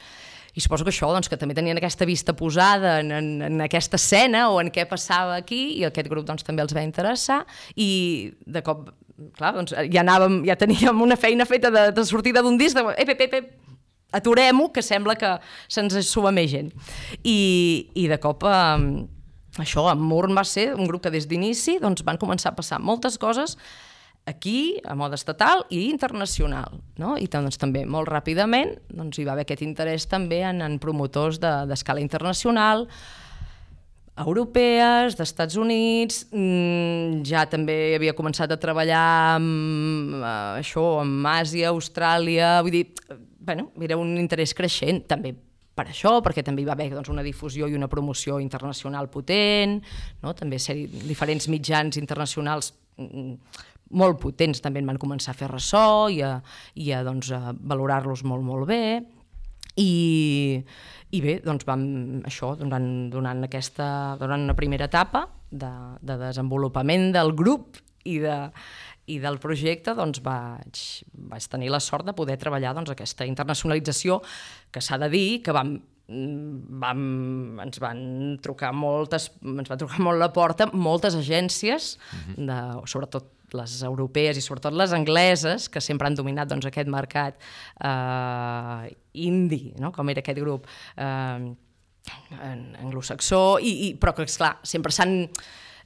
i 0.53 0.61
suposo 0.61 0.85
que 0.85 0.91
això, 0.93 1.09
doncs, 1.09 1.29
que 1.31 1.39
també 1.39 1.55
tenien 1.57 1.79
aquesta 1.79 2.05
vista 2.05 2.35
posada 2.37 2.99
en, 3.01 3.09
en, 3.11 3.29
en 3.47 3.63
aquesta 3.65 3.97
escena 3.97 4.49
o 4.53 4.59
en 4.61 4.69
què 4.73 4.85
passava 4.89 5.39
aquí, 5.39 5.79
i 5.79 5.87
aquest 5.87 6.11
grup 6.11 6.27
doncs, 6.27 6.45
també 6.45 6.61
els 6.61 6.75
va 6.75 6.83
interessar, 6.85 7.41
i 7.73 7.89
de 8.45 8.61
cop, 8.65 8.91
clar, 9.39 9.55
doncs, 9.55 9.73
ja 9.73 10.03
anàvem, 10.03 10.43
ja 10.45 10.59
teníem 10.59 11.01
una 11.01 11.17
feina 11.17 11.47
feta 11.49 11.73
de, 11.73 11.87
de 11.95 12.05
sortida 12.05 12.43
d'un 12.45 12.59
disc, 12.61 12.77
de, 12.77 12.85
ep, 13.01 13.15
ep, 13.15 13.25
ep, 13.25 13.39
ep, 13.39 13.72
aturem-ho, 14.13 14.69
que 14.73 14.83
sembla 14.85 15.17
que 15.19 15.33
se'ns 15.67 15.97
suma 16.07 16.31
més 16.31 16.51
gent. 16.53 16.69
I, 17.23 17.89
i 17.97 18.07
de 18.11 18.19
cop, 18.21 18.45
eh, 18.47 19.07
això, 19.63 19.87
amb 19.91 20.05
Murn 20.09 20.37
va 20.37 20.45
ser 20.47 20.71
un 20.75 20.87
grup 20.89 21.03
que 21.03 21.11
des 21.13 21.27
d'inici 21.29 21.79
doncs, 21.81 22.05
van 22.05 22.21
començar 22.21 22.53
a 22.53 22.57
passar 22.57 22.79
moltes 22.81 23.19
coses 23.21 23.57
aquí, 24.25 24.79
a 24.87 24.95
mode 24.95 25.17
estatal 25.19 25.65
i 25.69 25.89
internacional. 25.89 26.77
No? 26.97 27.17
I 27.19 27.27
doncs, 27.27 27.57
també 27.59 27.83
molt 27.85 28.07
ràpidament 28.07 28.77
doncs, 28.87 29.19
hi 29.19 29.25
va 29.27 29.33
haver 29.35 29.43
aquest 29.43 29.65
interès 29.65 30.07
també 30.07 30.39
en, 30.47 30.61
en 30.63 30.79
promotors 30.79 31.41
de- 31.43 31.65
d'escala 31.67 31.99
de, 31.99 32.07
internacional, 32.07 32.87
europees, 34.15 35.15
d'Estats 35.17 35.57
Units, 35.57 36.27
mm, 36.31 37.23
ja 37.25 37.47
també 37.49 37.95
havia 37.97 38.13
començat 38.13 38.51
a 38.53 38.59
treballar 38.61 39.03
amb, 39.39 40.13
eh, 40.21 40.61
això, 40.61 41.01
amb 41.01 41.25
Àsia, 41.25 41.71
Austràlia, 41.73 42.61
vull 42.61 42.71
dir, 42.77 42.85
bueno, 43.43 43.71
era 43.81 43.97
un 43.99 44.15
interès 44.17 44.55
creixent, 44.57 45.03
també 45.09 45.33
per 45.73 45.87
això, 45.89 46.19
perquè 46.21 46.43
també 46.45 46.61
hi 46.61 46.67
va 46.67 46.75
haver 46.77 46.91
doncs, 46.93 47.09
una 47.09 47.25
difusió 47.25 47.67
i 47.67 47.75
una 47.75 47.89
promoció 47.89 48.39
internacional 48.39 49.09
potent, 49.09 49.79
no? 50.21 50.33
també 50.37 50.59
ser 50.61 50.75
diferents 50.85 51.49
mitjans 51.49 51.97
internacionals 51.97 52.73
mm, 53.01 53.33
molt 53.97 54.19
potents 54.21 54.61
també 54.61 54.81
en 54.81 54.89
van 54.89 55.01
començar 55.01 55.33
a 55.33 55.37
fer 55.37 55.49
ressò 55.51 56.09
i 56.13 56.21
a, 56.25 56.37
i 56.75 56.91
a, 56.93 57.01
doncs, 57.05 57.31
a 57.33 57.53
valorar-los 57.53 58.23
molt, 58.29 58.45
molt 58.45 58.69
bé. 58.69 58.83
I, 59.81 60.61
I 61.13 61.21
bé, 61.21 61.39
doncs 61.45 61.65
vam, 61.65 61.83
això, 62.29 62.53
donant, 62.59 62.89
donant, 63.13 63.41
aquesta, 63.47 63.87
donant 64.21 64.45
una 64.45 64.57
primera 64.57 64.85
etapa 64.89 65.25
de, 65.49 65.71
de 66.01 66.17
desenvolupament 66.21 67.11
del 67.15 67.33
grup 67.37 67.81
i 68.09 68.19
de, 68.21 68.37
i 69.11 69.19
del 69.19 69.39
projecte 69.43 69.95
doncs, 69.97 70.21
vaig, 70.23 70.83
vaig 71.31 71.47
tenir 71.51 71.71
la 71.73 71.81
sort 71.83 72.07
de 72.07 72.15
poder 72.15 72.37
treballar 72.39 72.73
doncs, 72.77 72.93
aquesta 72.93 73.27
internacionalització 73.27 74.21
que 74.71 74.83
s'ha 74.83 74.99
de 75.01 75.09
dir 75.11 75.27
que 75.43 75.55
vam, 75.55 75.75
vam, 76.83 77.03
ens 77.65 77.79
van 77.83 78.03
trucar 78.43 78.71
moltes, 78.75 79.29
ens 79.43 79.71
van 79.71 79.81
trucar 79.81 80.01
molt 80.03 80.21
la 80.21 80.31
porta 80.35 80.69
moltes 80.71 81.17
agències, 81.19 81.95
de, 82.37 82.59
sobretot 82.89 83.31
les 83.53 83.75
europees 83.85 84.39
i 84.39 84.41
sobretot 84.41 84.73
les 84.73 84.93
angleses, 84.95 85.67
que 85.69 85.81
sempre 85.83 86.07
han 86.09 86.17
dominat 86.17 86.49
doncs, 86.49 86.65
aquest 86.69 86.89
mercat 86.89 87.37
eh, 87.83 88.93
indi, 89.25 89.73
no? 89.81 89.91
com 89.93 90.09
era 90.09 90.23
aquest 90.23 90.41
grup 90.41 90.65
eh, 90.97 91.51
anglosaxó, 92.81 93.43
i, 93.61 93.75
i, 93.89 93.91
però 93.99 94.15
que, 94.17 94.25
esclar, 94.27 94.55
sempre 94.67 94.95
s'han 94.95 95.27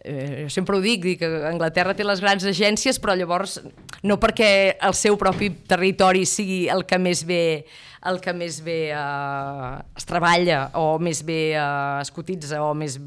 eh, 0.04 0.44
jo 0.46 0.54
sempre 0.54 0.78
ho 0.78 0.84
dic, 0.84 1.04
dic 1.04 1.20
que 1.22 1.30
Anglaterra 1.50 1.96
té 1.98 2.06
les 2.06 2.22
grans 2.24 2.46
agències, 2.48 3.00
però 3.02 3.16
llavors 3.18 3.60
no 4.04 4.20
perquè 4.22 4.78
el 4.84 4.96
seu 4.98 5.18
propi 5.18 5.52
territori 5.68 6.26
sigui 6.26 6.66
el 6.74 6.86
que 6.88 7.00
més 7.02 7.26
bé 7.28 7.44
el 8.08 8.20
que 8.22 8.32
més 8.36 8.60
bé 8.64 8.78
eh, 8.94 9.72
es 9.98 10.08
treballa 10.08 10.68
o 10.80 10.98
més 11.02 11.24
bé 11.28 11.40
eh, 11.58 12.02
es 12.02 12.12
cotitza 12.14 12.62
o 12.64 12.74
més 12.78 12.98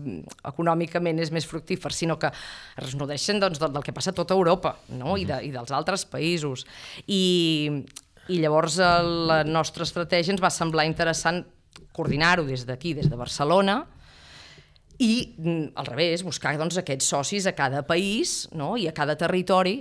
econòmicament 0.51 1.23
és 1.23 1.31
més 1.33 1.47
fructífer, 1.49 1.93
sinó 1.95 2.19
que 2.21 2.31
es 2.31 2.97
nodreixen 2.99 3.41
doncs, 3.41 3.61
del, 3.63 3.73
del 3.77 3.87
que 3.87 3.95
passa 3.97 4.13
a 4.13 4.17
tota 4.17 4.37
Europa 4.37 4.75
no? 4.99 5.17
I, 5.17 5.25
de, 5.29 5.41
i 5.47 5.55
dels 5.55 5.73
altres 5.77 6.05
països. 6.11 6.67
I, 7.07 7.23
i 8.29 8.43
llavors 8.43 8.81
eh, 8.83 8.91
la 9.31 9.41
nostra 9.47 9.87
estratègia 9.87 10.35
ens 10.35 10.43
va 10.43 10.53
semblar 10.53 10.89
interessant 10.89 11.45
coordinar-ho 11.97 12.45
des 12.49 12.67
d'aquí, 12.67 12.95
des 12.99 13.09
de 13.11 13.19
Barcelona, 13.19 13.85
i 15.01 15.13
mm, 15.39 15.73
al 15.81 15.89
revés, 15.89 16.25
buscar 16.27 16.57
doncs, 16.61 16.79
aquests 16.81 17.09
socis 17.15 17.49
a 17.49 17.57
cada 17.57 17.83
país 17.89 18.45
no? 18.53 18.75
i 18.77 18.87
a 18.89 18.95
cada 18.97 19.17
territori 19.17 19.81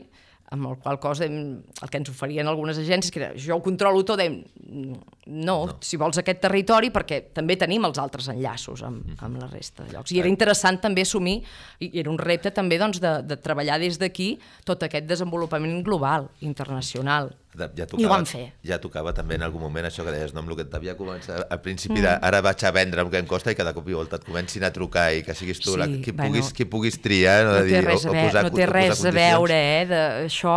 amb 0.49 0.65
el 0.65 0.77
qual 0.81 0.97
cosa 0.99 1.27
el 1.27 1.89
que 1.91 1.99
ens 1.99 2.09
oferien 2.09 2.47
algunes 2.49 2.77
agències, 2.81 3.11
que 3.13 3.19
era, 3.21 3.29
jo 3.37 3.59
ho 3.59 3.61
controlo 3.61 4.01
tot, 4.01 4.17
dèiem, 4.17 4.39
no, 4.73 4.97
no, 5.45 5.57
si 5.85 5.99
vols 6.01 6.17
aquest 6.21 6.41
territori, 6.41 6.89
perquè 6.93 7.19
també 7.37 7.57
tenim 7.59 7.85
els 7.85 7.99
altres 8.01 8.31
enllaços 8.33 8.81
amb, 8.87 9.03
mm. 9.03 9.19
amb 9.27 9.43
la 9.43 9.49
resta 9.51 9.85
de 9.85 9.93
llocs. 9.93 10.13
I 10.15 10.23
era 10.23 10.31
interessant 10.31 10.79
també 10.81 11.05
assumir, 11.05 11.37
i 11.85 11.91
era 12.01 12.09
un 12.09 12.17
repte 12.17 12.49
també 12.55 12.79
doncs, 12.81 13.01
de, 13.03 13.19
de 13.29 13.37
treballar 13.37 13.77
des 13.83 14.01
d'aquí 14.01 14.31
tot 14.65 14.87
aquest 14.87 15.05
desenvolupament 15.09 15.83
global, 15.85 16.31
internacional 16.41 17.29
ja 17.59 17.85
tocava, 17.89 18.01
I 18.01 18.07
ho 18.07 18.11
van 18.11 18.27
fer. 18.29 18.43
Ja 18.65 18.79
tocava 18.81 19.13
també 19.15 19.37
en 19.39 19.45
algun 19.45 19.63
moment 19.65 19.89
això 19.89 20.05
que 20.07 20.13
deies, 20.15 20.33
no, 20.35 20.43
amb 20.43 20.53
el 20.53 20.59
que 20.59 20.65
t'havia 20.71 20.95
començat 20.99 21.45
al 21.45 21.61
principi, 21.65 21.97
mm. 21.97 22.05
de, 22.05 22.13
ara 22.29 22.41
vaig 22.45 22.65
a 22.65 22.71
vendre 22.75 23.03
amb 23.03 23.13
què 23.13 23.21
em 23.21 23.29
costa 23.29 23.53
i 23.53 23.57
cada 23.59 23.73
cop 23.77 23.89
i 23.89 23.97
volta 23.97 24.19
et 24.19 24.27
comencin 24.27 24.65
a 24.67 24.71
trucar 24.75 25.09
i 25.17 25.23
que 25.25 25.35
siguis 25.37 25.61
tu 25.63 25.73
sí, 25.73 25.79
la, 25.81 25.89
qui, 25.89 26.13
bueno, 26.13 26.29
puguis, 26.29 26.53
qui 26.55 26.69
puguis 26.69 26.99
triar 27.03 27.41
no, 27.43 27.51
no 27.51 27.57
de 27.59 27.67
dir, 27.67 27.75
té 27.79 27.83
res, 27.87 28.05
o, 28.05 28.13
a, 28.13 28.15
o 28.15 28.27
posar, 28.27 28.45
no 28.45 28.53
té 28.55 28.67
o 28.67 28.71
res 28.71 28.93
posar 28.95 29.11
a 29.11 29.17
veure, 29.19 29.59
eh, 29.73 29.83
de, 29.89 30.05
això, 30.29 30.55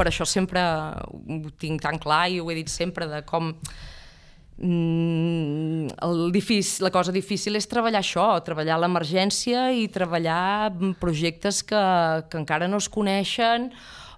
per 0.00 0.08
això 0.10 0.26
sempre 0.28 0.64
ho 1.12 1.54
tinc 1.60 1.86
tan 1.86 2.00
clar 2.02 2.26
i 2.32 2.40
ho 2.40 2.50
he 2.50 2.58
dit 2.62 2.72
sempre, 2.72 3.08
de 3.10 3.22
com 3.28 3.52
mm, 4.60 5.94
el 6.06 6.26
difícil, 6.32 6.84
la 6.86 6.92
cosa 6.94 7.12
difícil 7.14 7.56
és 7.58 7.68
treballar 7.70 8.02
això, 8.04 8.26
treballar 8.46 8.80
l'emergència 8.82 9.70
i 9.76 9.88
treballar 9.92 10.72
projectes 11.00 11.62
que, 11.66 11.84
que 12.30 12.40
encara 12.40 12.68
no 12.68 12.80
es 12.80 12.90
coneixen 12.92 13.70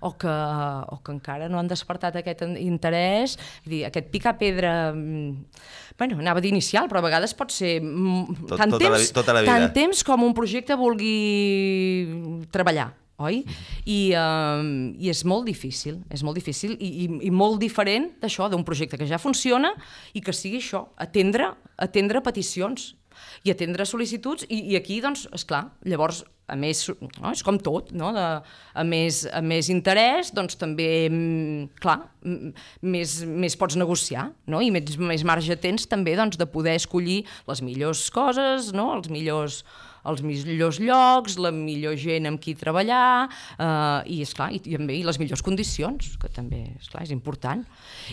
o 0.03 0.13
que, 0.19 0.29
o 0.29 0.99
que 1.03 1.15
encara 1.15 1.49
no 1.49 1.61
han 1.61 1.71
despertat 1.71 2.19
aquest 2.19 2.43
interès, 2.59 3.37
dir, 3.65 3.85
aquest 3.89 4.11
picar 4.13 4.35
pedra 4.41 4.93
mm, 4.93 5.37
bueno, 5.99 6.19
anava 6.21 6.43
d'inicial, 6.43 6.89
però 6.91 7.03
a 7.03 7.07
vegades 7.07 7.37
pot 7.39 7.55
ser 7.55 7.77
Tot, 7.83 8.57
tant, 8.59 8.75
tota 8.75 8.83
temps, 8.83 8.97
la, 8.97 9.13
tota 9.15 9.37
la 9.37 9.45
vida. 9.45 9.55
tant 9.55 9.71
temps 9.77 10.03
com 10.07 10.27
un 10.27 10.35
projecte 10.37 10.77
vulgui 10.79 12.49
treballar 12.53 12.91
oi? 13.23 13.43
I, 13.87 14.01
uh, 14.19 14.63
I 14.99 15.11
és 15.13 15.23
molt 15.29 15.47
difícil, 15.47 16.01
és 16.11 16.25
molt 16.27 16.39
difícil 16.39 16.75
i, 16.79 16.91
i, 17.05 17.07
i 17.29 17.31
molt 17.31 17.61
diferent 17.63 18.11
d'això, 18.23 18.49
d'un 18.51 18.65
projecte 18.67 18.99
que 18.99 19.07
ja 19.07 19.21
funciona 19.23 19.73
i 20.17 20.25
que 20.25 20.35
sigui 20.35 20.63
això, 20.63 20.87
atendre, 21.01 21.53
atendre 21.77 22.25
peticions 22.25 22.93
i 23.43 23.53
atendre 23.53 23.87
sol·licituds 23.89 24.47
i, 24.49 24.61
i 24.73 24.79
aquí, 24.79 25.01
doncs, 25.03 25.27
és 25.35 25.45
clar, 25.49 25.67
llavors 25.89 26.23
a 26.53 26.57
més, 26.59 26.83
no? 27.01 27.31
és 27.31 27.43
com 27.47 27.59
tot, 27.63 27.93
no? 27.97 28.11
de, 28.15 28.25
a, 28.43 28.85
més, 28.87 29.23
a 29.33 29.41
més 29.45 29.71
interès, 29.73 30.33
doncs 30.37 30.59
també, 30.61 30.89
mm, 31.09 31.79
clar, 31.83 31.99
mm, 32.27 32.51
més, 32.93 33.15
més 33.25 33.57
pots 33.59 33.79
negociar, 33.81 34.29
no? 34.51 34.61
i 34.63 34.73
més, 34.75 34.99
més 35.01 35.25
marge 35.29 35.57
tens 35.63 35.89
també 35.89 36.17
doncs, 36.19 36.39
de 36.41 36.49
poder 36.51 36.77
escollir 36.81 37.23
les 37.49 37.65
millors 37.65 38.05
coses, 38.15 38.73
no? 38.77 38.93
els 38.99 39.11
millors 39.13 39.63
els 40.03 40.19
millors 40.27 40.81
llocs, 40.83 41.37
la 41.39 41.53
millor 41.55 41.95
gent 41.95 42.27
amb 42.27 42.41
qui 42.43 42.57
treballar 42.59 43.29
eh, 43.31 44.11
i, 44.11 44.17
esclar, 44.25 44.49
i, 44.51 44.59
i, 44.59 44.75
també, 44.75 44.97
i 44.99 45.05
les 45.07 45.21
millors 45.23 45.45
condicions, 45.47 46.17
que 46.19 46.31
també 46.35 46.65
esclar, 46.81 47.05
és 47.07 47.13
important. 47.15 47.63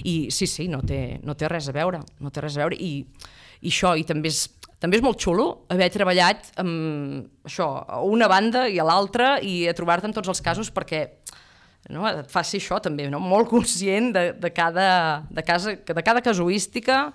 I 0.06 0.30
sí, 0.30 0.46
sí, 0.46 0.68
no 0.70 0.84
té, 0.86 1.18
no 1.26 1.34
té 1.34 1.50
res 1.50 1.72
a 1.72 1.74
veure, 1.74 2.04
no 2.22 2.30
té 2.30 2.46
res 2.46 2.60
a 2.60 2.62
veure 2.62 2.78
i, 2.78 2.92
i 3.66 3.74
això, 3.74 3.96
i 3.98 4.06
també 4.08 4.30
és, 4.30 4.46
també 4.80 5.00
és 5.00 5.04
molt 5.04 5.20
xulo 5.20 5.48
haver 5.74 5.90
treballat 5.92 6.54
amb 6.62 7.46
això, 7.48 7.68
a 7.84 8.00
una 8.08 8.30
banda 8.32 8.68
i 8.72 8.80
a 8.80 8.88
l'altra 8.88 9.38
i 9.44 9.68
a 9.68 9.76
trobar-te 9.76 10.08
en 10.10 10.16
tots 10.16 10.32
els 10.32 10.42
casos 10.44 10.72
perquè 10.72 11.06
no, 11.94 12.08
et 12.08 12.32
faci 12.32 12.60
això 12.60 12.80
també, 12.84 13.08
no? 13.12 13.22
molt 13.24 13.50
conscient 13.52 14.12
de, 14.16 14.26
de, 14.40 14.52
cada, 14.56 14.90
de, 15.30 15.46
casa, 15.46 15.76
de 15.76 16.04
cada 16.06 16.24
casuística, 16.24 17.06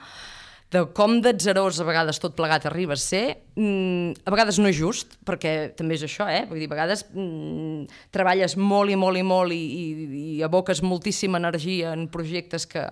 de 0.74 0.82
com 0.96 1.18
d'atzerós 1.22 1.78
a 1.78 1.86
vegades 1.86 2.18
tot 2.18 2.34
plegat 2.34 2.64
arriba 2.66 2.96
a 2.96 3.00
ser, 3.00 3.44
mm, 3.54 4.24
a 4.26 4.32
vegades 4.34 4.58
no 4.58 4.70
és 4.70 4.78
just, 4.78 5.18
perquè 5.26 5.74
també 5.76 5.94
és 5.94 6.02
això, 6.06 6.26
eh? 6.26 6.42
Vull 6.48 6.58
dir, 6.58 6.70
a 6.70 6.74
vegades 6.74 7.04
mm, 7.12 7.84
treballes 8.14 8.56
molt 8.58 8.90
i 8.90 8.96
molt 8.98 9.20
i 9.20 9.22
molt 9.22 9.54
i, 9.54 9.60
i, 9.60 9.84
i 10.38 10.42
aboques 10.42 10.82
moltíssima 10.82 11.38
energia 11.38 11.92
en 11.94 12.08
projectes 12.10 12.66
que, 12.66 12.88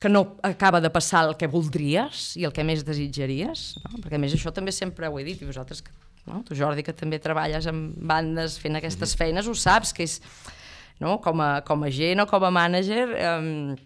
que 0.00 0.08
no 0.08 0.36
acaba 0.42 0.80
de 0.80 0.90
passar 0.90 1.26
el 1.28 1.36
que 1.36 1.46
voldries 1.46 2.32
i 2.40 2.46
el 2.48 2.54
que 2.56 2.64
més 2.64 2.82
desitjaries, 2.88 3.74
no? 3.84 4.00
perquè 4.00 4.18
més 4.18 4.32
això 4.32 4.52
també 4.56 4.72
sempre 4.72 5.10
ho 5.10 5.18
he 5.20 5.26
dit, 5.26 5.42
i 5.44 5.48
vosaltres, 5.48 5.84
no? 6.24 6.40
tu 6.48 6.56
Jordi, 6.56 6.82
que 6.86 6.96
també 6.96 7.20
treballes 7.20 7.68
amb 7.68 7.98
bandes 8.08 8.56
fent 8.62 8.80
aquestes 8.80 9.12
feines, 9.20 9.46
ho 9.46 9.54
saps, 9.54 9.92
que 9.92 10.08
és, 10.08 10.16
no? 11.04 11.18
com, 11.20 11.44
a, 11.44 11.60
com 11.68 11.84
a 11.84 11.92
gent 11.92 12.24
o 12.24 12.28
com 12.32 12.48
a 12.48 12.52
mànager, 12.56 13.04
eh, 13.12 13.76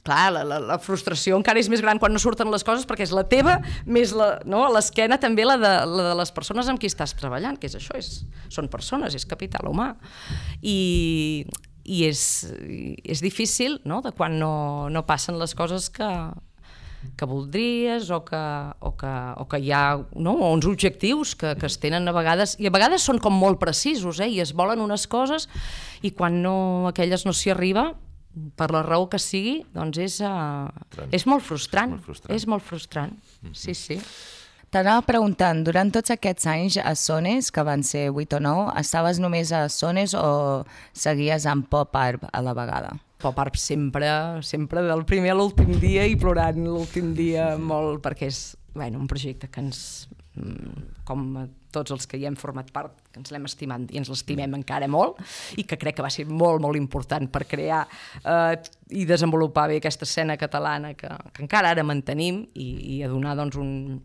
clar, 0.00 0.32
la, 0.32 0.46
la, 0.48 0.58
la 0.64 0.80
frustració 0.80 1.36
encara 1.36 1.60
és 1.60 1.68
més 1.68 1.84
gran 1.84 2.00
quan 2.00 2.16
no 2.16 2.20
surten 2.22 2.48
les 2.48 2.64
coses 2.64 2.88
perquè 2.88 3.04
és 3.04 3.12
la 3.12 3.26
teva, 3.28 3.58
més 3.84 4.14
la, 4.16 4.38
no? 4.48 4.64
l'esquena 4.72 5.20
també 5.20 5.44
la 5.44 5.58
de, 5.60 5.74
la 5.92 6.10
de 6.10 6.18
les 6.22 6.32
persones 6.32 6.72
amb 6.72 6.80
qui 6.80 6.88
estàs 6.88 7.12
treballant, 7.20 7.60
que 7.60 7.68
és 7.68 7.76
això, 7.76 8.00
és, 8.00 8.22
són 8.48 8.72
persones, 8.72 9.12
és 9.12 9.28
capital 9.28 9.68
humà. 9.68 9.92
I, 10.64 11.44
i 11.84 12.04
és, 12.08 12.22
és 13.04 13.22
difícil 13.24 13.80
no? 13.88 14.00
de 14.04 14.12
quan 14.12 14.38
no, 14.38 14.88
no 14.92 15.06
passen 15.08 15.38
les 15.40 15.54
coses 15.56 15.88
que, 15.92 16.08
que 17.16 17.28
voldries 17.28 18.10
o 18.10 18.20
que, 18.24 18.42
o 18.80 18.92
que, 19.00 19.14
o 19.40 19.46
que 19.48 19.62
hi 19.62 19.72
ha 19.72 19.84
no? 20.14 20.34
o 20.36 20.52
uns 20.52 20.68
objectius 20.68 21.34
que, 21.34 21.54
que 21.56 21.66
es 21.70 21.78
tenen 21.80 22.08
a 22.08 22.14
vegades, 22.16 22.56
i 22.60 22.68
a 22.68 22.74
vegades 22.74 23.06
són 23.06 23.20
com 23.22 23.34
molt 23.34 23.60
precisos, 23.62 24.20
eh? 24.20 24.28
i 24.28 24.40
es 24.44 24.52
volen 24.56 24.82
unes 24.84 25.08
coses 25.10 25.48
i 26.02 26.12
quan 26.12 26.42
no, 26.44 26.56
aquelles 26.92 27.26
no 27.26 27.36
s'hi 27.36 27.54
arriba, 27.54 27.90
per 28.56 28.70
la 28.70 28.82
raó 28.86 29.08
que 29.10 29.18
sigui, 29.18 29.56
doncs 29.74 29.98
és, 29.98 30.20
uh, 30.22 30.68
és 31.10 31.24
molt 31.26 31.42
frustrant. 31.42 31.96
Molt 31.96 32.06
frustrant. 32.06 32.36
És 32.36 32.46
molt 32.46 32.62
frustrant, 32.62 33.10
mm 33.10 33.48
-hmm. 33.48 33.54
sí, 33.54 33.74
sí. 33.74 33.98
T'anava 34.70 35.02
preguntant, 35.02 35.64
durant 35.66 35.88
tots 35.90 36.12
aquests 36.14 36.46
anys 36.46 36.76
a 36.78 36.92
Sones, 36.94 37.48
que 37.50 37.62
van 37.66 37.80
ser 37.82 38.04
8 38.12 38.36
o 38.38 38.40
9, 38.44 38.66
estaves 38.78 39.18
només 39.18 39.50
a 39.50 39.64
Sones 39.66 40.12
o 40.14 40.62
seguies 40.94 41.42
amb 41.50 41.66
Pop 41.66 41.96
Art 41.98 42.28
a 42.30 42.42
la 42.46 42.52
vegada? 42.54 42.92
Pop 43.18 43.40
Art 43.42 43.58
sempre, 43.58 44.06
sempre 44.46 44.84
del 44.86 45.02
primer 45.10 45.32
a 45.32 45.40
l'últim 45.40 45.72
dia 45.82 46.04
i 46.06 46.14
plorant 46.14 46.60
l'últim 46.62 47.10
dia 47.18 47.56
molt, 47.58 47.98
perquè 48.04 48.28
és 48.30 48.38
bueno, 48.70 49.00
un 49.02 49.08
projecte 49.10 49.48
que 49.50 49.58
ens, 49.58 49.80
mm, 50.38 51.02
com 51.02 51.24
tots 51.74 51.90
els 51.90 52.06
que 52.06 52.20
hi 52.20 52.28
hem 52.30 52.36
format 52.38 52.70
part, 52.70 52.94
que 53.10 53.18
ens 53.18 53.34
l'hem 53.34 53.48
estimat 53.50 53.90
i 53.90 53.98
ens 53.98 54.10
l'estimem 54.12 54.54
encara 54.54 54.86
molt 54.86 55.18
i 55.58 55.64
que 55.66 55.80
crec 55.82 55.98
que 55.98 56.06
va 56.06 56.12
ser 56.14 56.28
molt, 56.30 56.62
molt 56.62 56.78
important 56.78 57.26
per 57.26 57.42
crear 57.50 57.80
eh, 58.22 58.54
i 58.94 59.02
desenvolupar 59.02 59.66
bé 59.74 59.80
aquesta 59.82 60.06
escena 60.06 60.38
catalana 60.38 60.94
que, 60.94 61.10
que 61.34 61.42
encara 61.42 61.74
ara 61.74 61.82
mantenim 61.82 62.44
i, 62.54 62.68
i 62.94 63.02
a 63.02 63.10
donar 63.10 63.34
doncs, 63.38 63.58
un, 63.58 63.98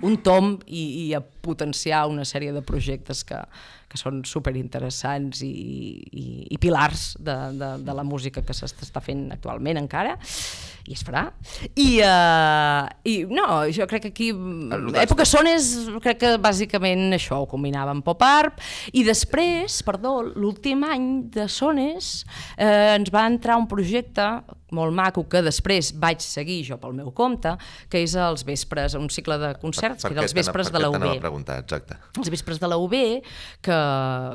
un 0.00 0.16
tom 0.24 0.56
i, 0.66 1.06
i 1.06 1.14
a 1.14 1.20
potenciar 1.20 2.06
una 2.08 2.24
sèrie 2.24 2.54
de 2.54 2.62
projectes 2.64 3.22
que, 3.28 3.38
que 3.92 4.00
són 4.00 4.22
superinteressants 4.24 5.42
i, 5.44 5.52
i, 6.08 6.26
i 6.48 6.58
pilars 6.62 7.12
de, 7.20 7.34
de, 7.60 7.72
de 7.84 7.96
la 7.98 8.04
música 8.08 8.40
que 8.44 8.56
s'està 8.56 9.02
fent 9.04 9.26
actualment 9.36 9.80
encara 9.82 10.16
i 10.88 10.96
es 10.96 11.04
farà. 11.06 11.26
I, 11.78 12.00
uh, 12.02 12.88
i 13.06 13.12
no, 13.30 13.44
jo 13.70 13.86
crec 13.90 14.08
que 14.08 14.10
aquí 14.10 14.30
època 15.04 15.26
Sones 15.28 15.68
crec 16.02 16.18
que 16.24 16.32
bàsicament 16.42 17.12
això 17.14 17.42
ho 17.44 17.46
combinava 17.50 17.92
amb 17.94 18.02
pop 18.06 18.24
art. 18.26 18.58
I 18.96 19.04
després, 19.06 19.78
perdó, 19.86 20.16
l'últim 20.34 20.82
any 20.88 21.06
de 21.36 21.46
Sones 21.52 22.24
eh, 22.56 22.96
ens 22.96 23.12
va 23.14 23.28
entrar 23.30 23.60
un 23.60 23.68
projecte 23.70 24.26
molt 24.72 24.94
maco 24.96 25.26
que 25.28 25.42
després 25.44 25.90
vaig 26.00 26.22
seguir 26.24 26.62
jo 26.64 26.78
pel 26.80 26.94
meu 26.96 27.10
compte, 27.12 27.50
que 27.92 28.00
és 28.06 28.14
els 28.16 28.42
vespres, 28.48 28.94
un 28.96 29.10
cicle 29.12 29.36
de 29.38 29.50
concerts, 29.60 30.00
Per- 30.00 30.08
per 30.08 30.14
que 30.14 30.18
era 30.22 30.24
els 30.24 30.34
vespres 30.38 30.72
de 30.72 30.80
la 30.80 30.88
UB 30.88 31.04
a 31.10 31.14
preguntar, 31.20 31.58
exacte. 31.60 31.98
els 32.16 32.30
vespres 32.32 32.58
de 32.62 32.70
la 32.72 32.78
UB, 32.80 32.94
que, 33.62 33.78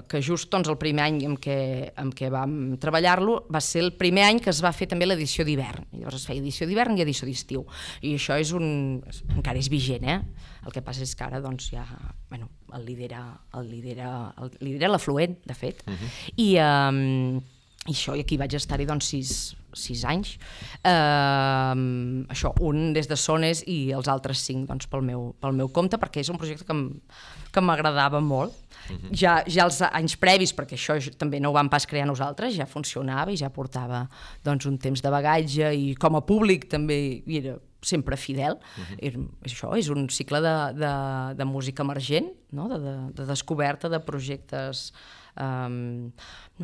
que 0.10 0.22
just 0.24 0.50
doncs, 0.54 0.70
el 0.72 0.78
primer 0.82 1.06
any 1.08 1.22
en 1.28 1.36
què, 1.42 1.58
en 2.00 2.12
què 2.16 2.30
vam 2.34 2.78
treballar-lo 2.82 3.40
va 3.54 3.62
ser 3.64 3.84
el 3.86 3.94
primer 4.00 4.26
any 4.28 4.42
que 4.44 4.52
es 4.54 4.62
va 4.64 4.74
fer 4.76 4.90
també 4.92 5.08
l'edició 5.08 5.46
d'hivern. 5.48 5.88
Llavors 5.98 6.22
es 6.22 6.28
feia 6.30 6.42
edició 6.42 6.68
d'hivern 6.70 6.98
i 6.98 7.06
edició 7.06 7.28
d'estiu. 7.30 7.66
I 8.02 8.16
això 8.20 8.38
és 8.40 8.54
un... 8.58 8.68
encara 9.36 9.60
és 9.60 9.70
vigent, 9.74 10.08
eh? 10.08 10.20
El 10.66 10.76
que 10.76 10.84
passa 10.84 11.06
és 11.06 11.14
que 11.16 11.24
ara 11.28 11.42
doncs, 11.44 11.70
ja 11.72 11.86
bueno, 12.30 12.50
el 12.76 12.84
lidera 12.86 13.22
el 13.58 13.70
lidera, 13.72 14.34
el 14.42 14.52
lidera 14.62 14.92
l'afluent, 14.92 15.38
de 15.48 15.56
fet. 15.56 15.84
Uh 15.88 15.94
-huh. 15.94 16.10
I, 16.36 16.50
um, 16.60 17.42
i 17.88 17.94
això, 17.94 18.16
i 18.18 18.22
aquí 18.22 18.38
vaig 18.38 18.54
estar-hi 18.54 18.86
doncs 18.86 19.06
sis, 19.06 19.56
sis 19.80 20.04
anys. 20.08 20.36
Uh, 20.82 22.26
això, 22.34 22.54
un 22.66 22.94
des 22.94 23.10
de 23.10 23.18
Sones 23.20 23.64
i 23.68 23.92
els 23.96 24.10
altres 24.12 24.44
cinc 24.48 24.68
doncs, 24.70 24.90
pel, 24.92 25.06
meu, 25.06 25.32
pel 25.42 25.58
meu 25.58 25.70
compte, 25.74 26.00
perquè 26.02 26.24
és 26.24 26.32
un 26.34 26.40
projecte 26.42 26.66
que 26.68 27.62
m'agradava 27.64 28.22
molt. 28.22 28.54
Uh 28.88 28.96
-huh. 28.96 29.10
ja, 29.12 29.44
ja 29.48 29.66
els 29.66 29.82
anys 29.82 30.16
previs, 30.16 30.54
perquè 30.56 30.76
això 30.76 30.96
també 31.18 31.40
no 31.40 31.50
ho 31.50 31.54
vam 31.54 31.70
pas 31.70 31.86
crear 31.86 32.08
nosaltres, 32.08 32.56
ja 32.56 32.66
funcionava 32.66 33.32
i 33.32 33.38
ja 33.38 33.50
portava 33.50 34.08
doncs, 34.44 34.66
un 34.66 34.78
temps 34.78 35.02
de 35.02 35.10
bagatge 35.10 35.74
i 35.76 35.96
com 35.96 36.16
a 36.16 36.22
públic 36.22 36.70
també 36.70 37.24
hi 37.26 37.38
era 37.38 37.58
sempre 37.82 38.18
fidel. 38.18 38.54
Uh 38.54 38.84
-huh. 38.84 38.98
Era, 39.00 39.20
això 39.44 39.78
és 39.78 39.90
un 39.90 40.10
cicle 40.10 40.42
de, 40.42 40.74
de, 40.74 41.36
de 41.36 41.46
música 41.46 41.84
emergent, 41.84 42.28
no? 42.52 42.68
de, 42.68 42.80
de, 42.80 42.96
de 43.14 43.26
descoberta 43.26 43.90
de 43.90 44.00
projectes 44.00 44.94
um, 45.40 46.10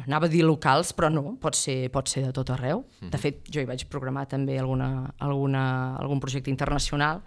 anava 0.04 0.28
a 0.28 0.32
dir 0.32 0.44
locals, 0.46 0.94
però 0.98 1.10
no, 1.14 1.36
pot 1.42 1.58
ser, 1.58 1.88
pot 1.94 2.10
ser 2.10 2.26
de 2.28 2.34
tot 2.36 2.50
arreu. 2.56 2.84
De 3.14 3.22
fet, 3.22 3.44
jo 3.50 3.62
hi 3.62 3.70
vaig 3.70 3.86
programar 3.92 4.26
també 4.32 4.58
alguna, 4.60 5.14
alguna, 5.20 5.64
algun 6.02 6.22
projecte 6.24 6.52
internacional. 6.54 7.24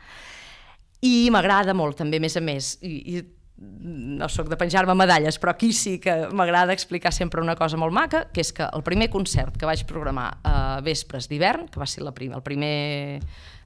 I 1.07 1.28
m'agrada 1.30 1.74
molt 1.76 1.99
també, 1.99 2.18
a 2.18 2.24
més 2.24 2.36
a 2.36 2.44
més, 2.44 2.76
i, 2.82 3.16
i 3.16 3.24
no 3.57 4.28
sóc 4.28 4.51
de 4.53 4.57
penjar-me 4.61 4.94
medalles, 4.99 5.38
però 5.40 5.55
aquí 5.55 5.70
sí 5.72 5.97
que 6.03 6.14
m'agrada 6.36 6.74
explicar 6.76 7.12
sempre 7.14 7.40
una 7.40 7.57
cosa 7.57 7.78
molt 7.80 7.94
maca, 7.94 8.26
que 8.32 8.42
és 8.44 8.53
que 8.53 8.66
el 8.66 8.84
primer 8.84 9.09
concert 9.12 9.57
que 9.57 9.68
vaig 9.68 9.86
programar 9.88 10.28
a 10.44 10.57
Vespres 10.84 11.28
d'hivern, 11.30 11.70
que 11.72 11.80
va 11.80 11.88
ser 11.88 12.05
la 12.05 12.12
prim, 12.12 12.34
el 12.36 12.44
primer 12.44 13.20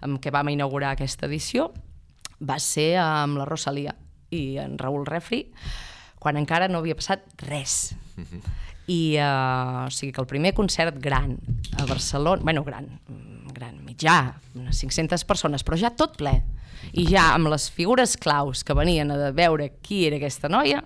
amb 0.07 0.21
què 0.23 0.31
vam 0.31 0.53
inaugurar 0.53 0.95
aquesta 0.95 1.27
edició, 1.27 1.73
va 2.39 2.61
ser 2.63 2.95
amb 3.03 3.41
la 3.41 3.49
Rosalia 3.49 3.97
i 4.31 4.61
en 4.63 4.79
Raül 4.79 5.09
Refri, 5.09 5.43
quan 6.21 6.37
encara 6.39 6.69
no 6.69 6.79
havia 6.85 6.95
passat 6.99 7.25
res. 7.49 7.95
I, 8.91 9.17
uh, 9.23 9.87
o 9.87 9.91
sigui 9.95 10.13
que 10.13 10.21
el 10.23 10.27
primer 10.31 10.53
concert 10.57 10.97
gran 11.01 11.37
a 11.79 11.85
Barcelona, 11.87 12.43
bueno, 12.43 12.65
gran, 12.67 12.89
mm, 13.09 13.53
gran, 13.55 13.77
mitjà, 13.87 14.35
unes 14.59 14.81
500 14.83 15.25
persones, 15.25 15.63
però 15.65 15.79
ja 15.79 15.93
tot 15.95 16.17
ple, 16.19 16.37
i 16.93 17.05
ja 17.07 17.29
amb 17.37 17.51
les 17.53 17.69
figures 17.71 18.17
claus 18.19 18.65
que 18.67 18.75
venien 18.75 19.11
a 19.15 19.31
veure 19.37 19.71
qui 19.85 20.05
era 20.09 20.19
aquesta 20.19 20.49
noia, 20.51 20.83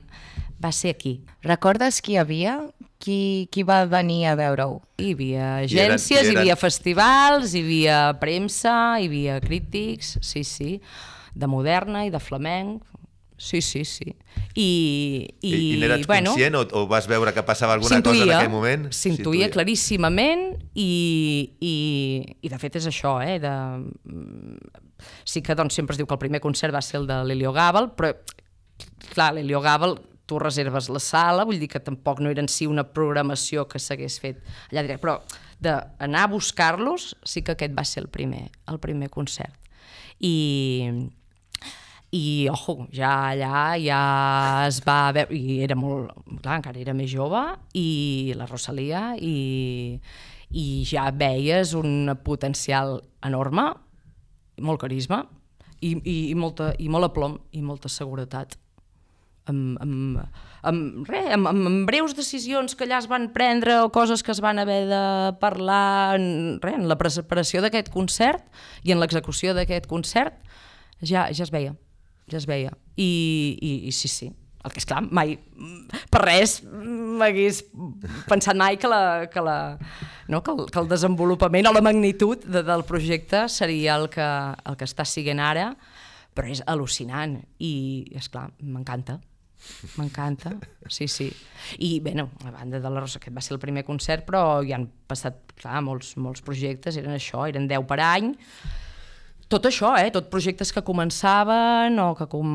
va 0.60 0.70
ser 0.72 0.92
aquí. 0.94 1.18
Recordes 1.42 2.00
qui 2.04 2.14
hi 2.14 2.20
havia? 2.20 2.58
Qui, 3.04 3.48
qui 3.52 3.62
va 3.68 3.82
venir 3.88 4.22
a 4.30 4.34
veure-ho? 4.38 4.78
Hi 5.00 5.10
havia 5.12 5.48
I 5.64 5.66
eren- 5.66 5.94
agències, 5.96 6.22
i 6.22 6.24
hi 6.24 6.30
eren- 6.30 6.42
havia 6.44 6.56
festivals, 6.56 7.52
hi 7.54 7.60
havia 7.64 7.98
premsa, 8.20 8.76
hi 9.00 9.08
havia 9.10 9.40
crítics, 9.44 10.18
sí, 10.24 10.44
sí, 10.44 10.80
de 11.34 11.46
moderna 11.50 12.04
i 12.06 12.10
de 12.14 12.20
flamenc, 12.20 12.82
sí, 13.36 13.60
sí, 13.62 13.84
sí. 13.84 14.14
I, 14.54 14.68
i, 15.40 15.50
I, 15.50 15.72
i 15.74 15.80
n'eres 15.80 16.06
bueno, 16.06 16.32
conscient 16.32 16.56
o, 16.58 16.62
o 16.78 16.86
vas 16.90 17.08
veure 17.10 17.32
que 17.34 17.42
passava 17.46 17.74
alguna 17.74 18.00
cosa 18.02 18.22
en 18.22 18.32
aquell 18.36 18.52
moment? 18.52 18.86
S'intuïa 18.94 19.50
claríssimament 19.52 20.46
i, 20.74 20.88
i, 21.58 21.74
i 22.40 22.52
de 22.52 22.60
fet 22.62 22.80
és 22.80 22.88
això, 22.90 23.16
eh? 23.24 23.38
De, 23.42 23.52
mm, 24.06 24.82
sí 25.26 25.42
que 25.44 25.56
doncs, 25.58 25.76
sempre 25.76 25.96
es 25.96 26.00
diu 26.00 26.08
que 26.08 26.16
el 26.16 26.22
primer 26.22 26.42
concert 26.44 26.74
va 26.74 26.82
ser 26.84 27.00
el 27.02 27.08
de 27.10 27.20
l'Helio 27.26 27.54
Gàbal, 27.54 27.92
però 27.98 28.14
clar, 29.12 29.32
l'Helio 29.34 29.62
Gàbal 29.64 29.98
tu 30.26 30.38
reserves 30.40 30.88
la 30.88 31.00
sala, 31.02 31.44
vull 31.44 31.58
dir 31.60 31.68
que 31.68 31.82
tampoc 31.84 32.22
no 32.24 32.30
era 32.32 32.40
en 32.40 32.48
si 32.48 32.66
una 32.66 32.86
programació 32.96 33.66
que 33.68 33.80
s'hagués 33.82 34.16
fet 34.22 34.40
allà 34.70 34.84
directe, 34.86 35.02
però 35.02 35.18
d'anar 35.60 36.24
a 36.24 36.30
buscar-los 36.32 37.12
sí 37.28 37.42
que 37.44 37.52
aquest 37.52 37.76
va 37.76 37.84
ser 37.88 38.04
el 38.04 38.08
primer, 38.12 38.46
el 38.70 38.80
primer 38.80 39.10
concert. 39.12 39.52
I, 40.24 41.10
i, 42.14 42.48
ojo, 42.50 42.86
ja 42.94 43.10
allà 43.32 43.74
ja 43.82 44.00
es 44.68 44.78
va 44.86 45.10
veure, 45.14 45.34
i 45.34 45.58
era 45.64 45.74
molt, 45.74 46.12
clar, 46.44 46.60
encara 46.60 46.78
era 46.78 46.94
més 46.94 47.10
jove, 47.10 47.42
i 47.74 48.34
la 48.38 48.46
Rosalia, 48.46 49.08
i, 49.18 49.98
i 50.54 50.66
ja 50.86 51.08
veies 51.10 51.74
un 51.74 52.12
potencial 52.22 53.00
enorme, 53.26 53.66
molt 54.62 54.84
carisma, 54.84 55.24
i, 55.80 55.96
i, 55.96 56.18
i, 56.30 56.36
molta, 56.38 56.70
i 56.78 56.86
molt 56.88 57.10
aplom, 57.10 57.40
i 57.50 57.64
molta 57.66 57.90
seguretat. 57.90 58.54
Amb, 59.50 59.74
amb, 59.82 60.20
amb, 60.64 61.08
re, 61.10 61.20
amb, 61.34 61.50
amb, 61.50 61.66
amb 61.68 61.82
breus 61.90 62.14
decisions 62.16 62.78
que 62.78 62.86
allà 62.86 63.02
es 63.02 63.10
van 63.10 63.26
prendre 63.34 63.82
o 63.82 63.90
coses 63.92 64.22
que 64.24 64.32
es 64.32 64.40
van 64.40 64.62
haver 64.62 64.86
de 64.88 65.02
parlar 65.42 66.14
en, 66.16 66.30
re, 66.62 66.78
en 66.78 66.86
la 66.88 66.96
preparació 66.96 67.60
d'aquest 67.60 67.90
concert 67.92 68.46
i 68.86 68.94
en 68.94 69.02
l'execució 69.02 69.52
d'aquest 69.52 69.90
concert 69.90 70.38
ja, 71.04 71.26
ja 71.28 71.44
es 71.44 71.52
veia, 71.52 71.74
ja 72.30 72.40
es 72.40 72.48
veia. 72.50 72.72
I, 72.96 73.10
i, 73.60 73.72
i 73.88 73.92
sí, 73.92 74.08
sí, 74.08 74.30
el 74.64 74.72
que 74.72 74.80
és 74.80 74.86
clar, 74.88 75.02
mai, 75.04 75.34
per 76.12 76.22
res 76.24 76.56
m'hagués 76.64 77.60
pensat 78.30 78.56
mai 78.56 78.78
que, 78.80 78.88
la, 78.88 79.26
que, 79.32 79.42
la, 79.44 79.56
no, 80.32 80.40
que, 80.40 80.54
el, 80.54 80.64
que 80.72 80.80
el 80.80 80.88
desenvolupament 80.88 81.68
o 81.68 81.74
la 81.74 81.84
magnitud 81.84 82.46
de, 82.46 82.62
del 82.64 82.86
projecte 82.88 83.44
seria 83.52 83.98
el 84.00 84.08
que, 84.12 84.24
el 84.24 84.78
que 84.80 84.88
està 84.88 85.04
siguent 85.08 85.42
ara, 85.42 85.72
però 86.34 86.48
és 86.50 86.64
al·lucinant 86.70 87.36
i, 87.60 87.74
és 88.16 88.30
clar, 88.32 88.48
m'encanta. 88.62 89.20
M'encanta, 89.96 90.54
sí, 90.92 91.06
sí. 91.08 91.28
I, 91.78 91.98
bé, 92.04 92.14
no, 92.16 92.28
a 92.44 92.52
banda 92.52 92.80
de 92.80 92.90
la 92.90 93.00
Rosa, 93.00 93.20
aquest 93.20 93.36
va 93.36 93.44
ser 93.44 93.54
el 93.56 93.60
primer 93.62 93.84
concert, 93.84 94.24
però 94.26 94.62
hi 94.64 94.74
han 94.76 94.88
passat, 95.08 95.54
clar, 95.60 95.80
molts, 95.84 96.14
molts 96.20 96.44
projectes, 96.44 96.98
eren 97.00 97.14
això, 97.16 97.44
eren 97.48 97.68
10 97.70 97.86
per 97.88 98.00
any, 98.04 98.32
tot 99.54 99.68
això, 99.70 99.92
eh? 100.00 100.10
tot 100.14 100.26
projectes 100.32 100.72
que 100.74 100.82
començaven 100.84 102.00
o 102.02 102.08
que, 102.18 102.26
com, 102.30 102.48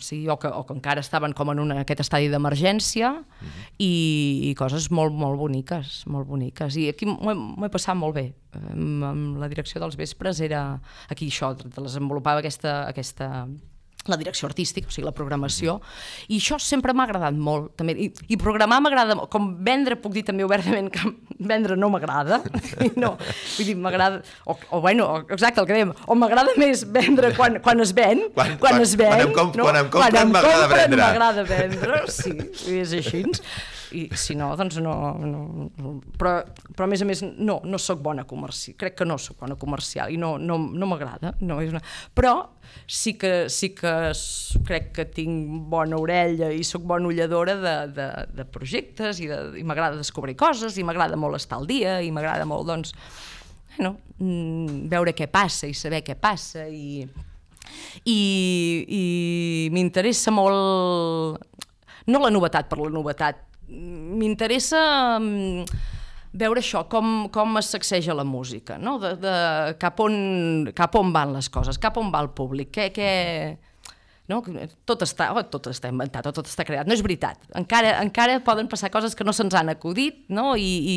sí, 0.00 0.22
o 0.32 0.38
que, 0.40 0.48
o 0.48 0.64
que 0.64 0.76
encara 0.76 1.04
estaven 1.04 1.34
com 1.36 1.52
en 1.52 1.60
una, 1.60 1.80
aquest 1.82 2.00
estadi 2.06 2.30
d'emergència 2.32 3.12
uh 3.12 3.20
-huh. 3.20 3.68
i, 3.78 3.92
i 4.50 4.54
coses 4.56 4.90
molt, 4.90 5.12
molt 5.12 5.38
boniques, 5.38 6.06
molt 6.06 6.26
boniques. 6.26 6.76
I 6.76 6.88
aquí 6.88 7.06
m'ho 7.06 7.30
he, 7.30 7.34
m'ho 7.34 7.66
he 7.66 7.72
passat 7.72 7.96
molt 7.96 8.14
bé. 8.14 8.32
Amb, 8.56 9.04
amb 9.04 9.38
la 9.38 9.48
direcció 9.48 9.80
dels 9.80 9.96
vespres 9.96 10.40
era 10.40 10.80
aquí 11.08 11.28
això, 11.28 11.54
desenvolupava 11.54 12.40
aquesta, 12.40 12.88
aquesta, 12.88 13.48
la 14.12 14.16
direcció 14.20 14.48
artística, 14.48 14.88
o 14.88 14.94
sigui, 14.94 15.04
la 15.06 15.12
programació, 15.16 15.78
i 16.28 16.38
això 16.40 16.58
sempre 16.62 16.94
m'ha 16.96 17.04
agradat 17.08 17.34
molt, 17.34 17.72
també, 17.76 17.94
i, 17.98 18.08
i 18.32 18.38
programar 18.40 18.80
m'agrada 18.84 19.16
molt, 19.18 19.30
com 19.32 19.50
vendre, 19.66 19.96
puc 20.00 20.14
dir 20.16 20.24
també 20.28 20.44
obertament 20.46 20.90
que 20.94 21.02
vendre 21.52 21.76
no 21.76 21.88
m'agrada, 21.92 22.40
no, 23.02 23.14
vull 23.56 23.66
dir, 23.70 23.76
m'agrada, 23.76 24.22
o, 24.46 24.56
o 24.76 24.80
bueno, 24.84 25.08
exacte, 25.30 25.60
el 25.60 25.66
que 25.70 25.78
dèiem, 25.80 25.94
o 26.06 26.18
m'agrada 26.18 26.54
més 26.60 26.84
vendre 26.90 27.32
quan, 27.36 27.60
quan 27.64 27.80
es 27.84 27.92
ven, 27.96 28.26
Quan- 28.34 28.56
quan, 28.56 28.76
quan- 28.76 28.82
es 28.86 28.96
ven, 28.96 29.12
quan 29.12 29.26
em 29.28 29.34
comp- 29.36 29.56
no? 29.60 29.68
quan 29.68 29.80
em 29.82 29.90
compren 29.92 30.32
m'agrada 30.32 30.66
compren 30.66 30.82
vendre. 30.90 31.02
m'agrada 31.04 31.46
vendre, 31.48 32.02
sí, 32.12 32.36
és 32.80 32.92
així, 33.00 33.24
i 33.94 34.06
si 34.18 34.34
no, 34.34 34.48
doncs 34.58 34.78
no, 34.82 34.94
no, 35.20 35.92
però, 36.18 36.40
però 36.74 36.86
a 36.86 36.90
més 36.90 37.02
a 37.02 37.06
més 37.08 37.22
no, 37.22 37.58
no 37.64 37.78
sóc 37.78 38.00
bona 38.02 38.24
comercial, 38.26 38.76
crec 38.80 38.96
que 38.98 39.06
no 39.06 39.18
sóc 39.20 39.38
bona 39.42 39.56
comercial 39.60 40.10
i 40.12 40.18
no, 40.20 40.34
no, 40.38 40.58
no 40.58 40.88
m'agrada 40.90 41.34
no, 41.46 41.60
és 41.62 41.70
una... 41.74 41.82
però 42.16 42.34
sí 42.90 43.14
que, 43.20 43.46
sí 43.52 43.70
que 43.76 43.92
crec 44.66 44.90
que 44.96 45.06
tinc 45.14 45.68
bona 45.70 46.00
orella 46.02 46.50
i 46.50 46.64
sóc 46.66 46.86
bona 46.88 47.10
ulladora 47.12 47.56
de, 47.62 47.76
de, 47.94 48.08
de 48.40 48.48
projectes 48.50 49.22
i, 49.22 49.30
de, 49.30 49.40
i 49.60 49.64
m'agrada 49.66 50.00
descobrir 50.00 50.36
coses 50.40 50.78
i 50.80 50.86
m'agrada 50.86 51.18
molt 51.20 51.38
estar 51.38 51.60
al 51.60 51.70
dia 51.70 52.00
i 52.02 52.10
m'agrada 52.14 52.48
molt 52.48 52.66
doncs 52.72 52.94
bueno, 53.76 53.96
mm, 54.18 54.86
veure 54.90 55.14
què 55.14 55.28
passa 55.30 55.68
i 55.68 55.74
saber 55.76 56.02
què 56.06 56.16
passa 56.18 56.66
i, 56.66 57.04
i, 58.04 58.18
i 58.88 59.04
m'interessa 59.74 60.34
molt 60.34 61.44
no 62.06 62.22
la 62.22 62.30
novetat 62.30 62.70
per 62.70 62.80
la 62.80 62.92
novetat 62.94 63.42
m'interessa 63.68 64.80
mm, 65.18 65.64
veure 66.36 66.62
això, 66.62 66.84
com, 66.92 67.28
com 67.32 67.58
es 67.60 67.70
sacseja 67.74 68.14
la 68.16 68.24
música, 68.24 68.78
no? 68.78 68.98
de, 69.02 69.14
de, 69.20 69.36
cap, 69.80 70.00
on, 70.04 70.70
cap 70.76 70.98
on 70.98 71.12
van 71.14 71.34
les 71.36 71.48
coses, 71.52 71.80
cap 71.80 71.96
on 72.00 72.12
va 72.14 72.22
el 72.24 72.30
públic, 72.36 72.70
què, 72.76 72.90
què, 72.94 73.10
no? 74.30 74.42
tot, 74.88 75.04
està, 75.06 75.30
oh, 75.34 75.44
tot 75.50 75.70
està 75.72 75.90
inventat 75.92 76.28
tot 76.34 76.48
està 76.50 76.66
creat. 76.66 76.88
No 76.88 76.96
és 76.96 77.04
veritat. 77.04 77.42
Encara, 77.58 77.96
encara 78.02 78.40
poden 78.46 78.70
passar 78.70 78.92
coses 78.94 79.16
que 79.16 79.26
no 79.26 79.34
se'ns 79.36 79.54
han 79.56 79.70
acudit 79.72 80.26
no? 80.28 80.54
I, 80.58 80.72
i 80.92 80.96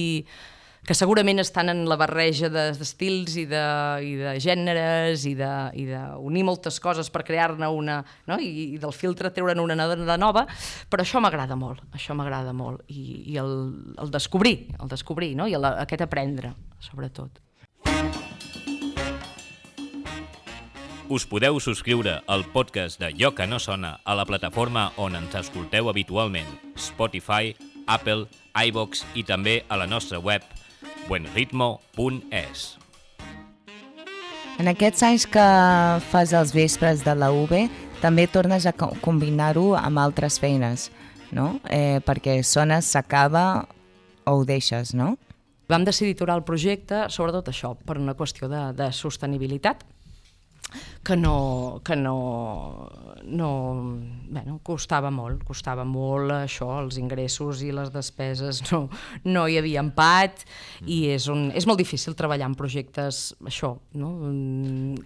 que 0.85 0.95
segurament 0.95 1.41
estan 1.41 1.69
en 1.69 1.83
la 1.89 1.97
barreja 1.99 2.49
d'estils 2.49 3.35
i, 3.37 3.45
de, 3.49 3.63
i 4.05 4.13
de 4.19 4.35
gèneres 4.41 5.25
i 5.29 5.35
de, 5.37 5.51
i 5.77 5.85
de 5.89 6.01
moltes 6.45 6.79
coses 6.79 7.11
per 7.13 7.25
crear-ne 7.27 7.67
una, 7.67 7.99
no? 8.27 8.39
I, 8.39 8.75
i 8.75 8.79
del 8.81 8.95
filtre 8.95 9.31
treure'n 9.35 9.59
una 9.59 9.75
de 9.89 10.17
nova, 10.17 10.45
però 10.89 11.03
això 11.03 11.21
m'agrada 11.21 11.57
molt, 11.59 11.83
això 11.93 12.15
m'agrada 12.17 12.53
molt, 12.53 12.85
i, 12.87 13.33
i 13.33 13.37
el, 13.37 13.53
el 13.99 14.11
descobrir, 14.11 14.69
el 14.79 14.89
descobrir, 14.89 15.35
no? 15.35 15.47
i 15.47 15.53
el, 15.57 15.65
aquest 15.65 16.05
aprendre, 16.07 16.53
sobretot. 16.79 17.43
Us 21.09 21.25
podeu 21.25 21.57
subscriure 21.57 22.19
al 22.29 22.43
podcast 22.53 22.99
de 23.01 23.09
Lloc 23.17 23.39
que 23.39 23.47
no 23.49 23.57
sona 23.57 23.95
a 24.05 24.13
la 24.13 24.27
plataforma 24.29 24.91
on 25.01 25.17
ens 25.17 25.33
escolteu 25.39 25.89
habitualment, 25.89 26.49
Spotify, 26.77 27.55
Apple, 27.89 28.27
iVox 28.53 29.01
i 29.17 29.25
també 29.25 29.63
a 29.73 29.79
la 29.81 29.89
nostra 29.89 30.21
web 30.21 30.45
buenritmo.es. 31.09 32.77
En 34.59 34.67
aquests 34.69 35.03
anys 35.07 35.25
que 35.31 35.45
fas 36.11 36.33
els 36.35 36.53
vespres 36.53 37.01
de 37.05 37.15
la 37.17 37.31
UB, 37.33 37.53
també 38.03 38.27
tornes 38.31 38.67
a 38.67 38.73
combinar-ho 38.77 39.73
amb 39.79 40.01
altres 40.03 40.37
feines, 40.39 40.89
no? 41.35 41.57
Eh, 41.71 41.99
perquè 42.05 42.37
Sones 42.43 42.91
s'acaba 42.93 43.65
o 44.27 44.35
ho 44.37 44.45
deixes, 44.45 44.93
no? 44.93 45.15
Vam 45.69 45.85
decidir 45.85 46.15
aturar 46.17 46.39
el 46.39 46.45
projecte, 46.45 47.07
sobretot 47.13 47.49
això, 47.51 47.73
per 47.85 47.97
una 48.01 48.15
qüestió 48.17 48.49
de, 48.51 48.61
de 48.77 48.91
sostenibilitat, 48.93 49.83
que 51.03 51.15
no, 51.17 51.81
que 51.83 51.95
no, 51.95 52.89
no 53.23 53.49
bueno, 54.29 54.59
costava 54.61 55.09
molt, 55.09 55.41
costava 55.47 55.85
molt 55.87 56.29
això, 56.35 56.67
els 56.83 56.99
ingressos 57.01 57.63
i 57.65 57.71
les 57.73 57.89
despeses 57.93 58.59
no, 58.69 58.83
no 59.25 59.45
hi 59.49 59.57
havia 59.57 59.81
empat 59.81 60.43
mm. 60.43 60.89
i 60.91 60.99
és, 61.15 61.25
un, 61.31 61.47
és 61.57 61.65
molt 61.65 61.79
difícil 61.81 62.13
treballar 62.19 62.49
en 62.51 62.57
projectes 62.59 63.31
això, 63.47 63.71
no? 63.97 64.11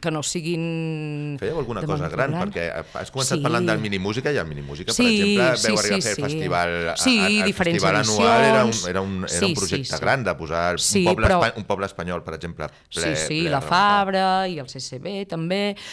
que 0.03 0.11
no 0.11 0.23
siguin... 0.27 1.37
Fèieu 1.39 1.61
alguna 1.61 1.85
cosa 1.87 2.09
gran, 2.11 2.35
gran, 2.35 2.49
perquè 2.49 2.67
has 2.73 3.13
començat 3.13 3.37
sí. 3.37 3.45
parlant 3.45 3.69
del 3.71 3.79
minimúsica 3.83 4.33
i 4.33 4.41
el 4.41 4.49
minimúsica, 4.49 4.91
per 4.91 4.99
sí, 4.99 5.13
exemple, 5.13 5.47
veu 5.53 5.77
sí, 5.77 5.85
arribar 5.85 6.01
sí, 6.01 6.01
a 6.01 6.03
fer 6.03 6.15
el 6.17 6.27
festival, 6.27 6.75
sí, 6.97 7.15
a, 7.15 7.29
a, 7.29 7.31
el 7.47 7.55
festival 7.61 8.01
edicions. 8.01 8.19
anual 8.19 8.49
era 8.49 8.65
un, 8.65 8.75
era 8.91 9.05
un, 9.07 9.15
era 9.29 9.47
un 9.47 9.55
projecte 9.61 9.93
sí, 9.93 9.95
sí. 9.95 10.03
gran 10.03 10.27
de 10.27 10.35
posar 10.41 10.81
sí, 10.81 11.05
un, 11.05 11.13
poble 11.13 11.31
però... 11.31 11.39
un 11.61 11.69
poble 11.69 11.87
espanyol, 11.87 12.25
per 12.27 12.35
exemple, 12.41 12.67
ple, 12.67 13.07
Sí, 13.07 13.15
sí, 13.23 13.39
ple 13.45 13.55
la 13.55 13.63
Fabra 13.63 14.27
i 14.51 14.59
el 14.59 14.67
CCB 14.67 15.23
també, 15.31 15.42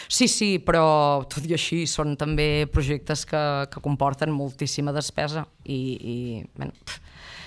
Sí, 0.09 0.29
sí, 0.29 0.51
però 0.59 1.25
tot 1.31 1.47
i 1.47 1.55
així 1.57 1.85
són 1.91 2.17
també 2.21 2.67
projectes 2.73 3.25
que, 3.29 3.43
que 3.73 3.83
comporten 3.85 4.33
moltíssima 4.35 4.95
despesa 4.97 5.47
i, 5.65 5.81
i 6.15 6.17
bueno, 6.57 6.73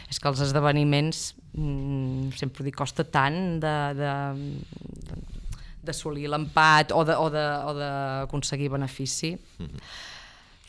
és 0.09 0.19
que 0.19 0.29
els 0.29 0.41
esdeveniments 0.45 1.33
mmm, 1.57 2.33
sempre 2.37 2.65
dic, 2.67 2.77
costa 2.77 3.05
tant 3.05 3.59
de, 3.63 3.75
de, 3.97 4.13
d'assolir 5.83 6.29
l'empat 6.31 6.93
o 6.95 7.03
d'aconseguir 7.05 8.71
benefici. 8.73 9.35
Mm 9.35 9.65
-hmm. 9.65 9.79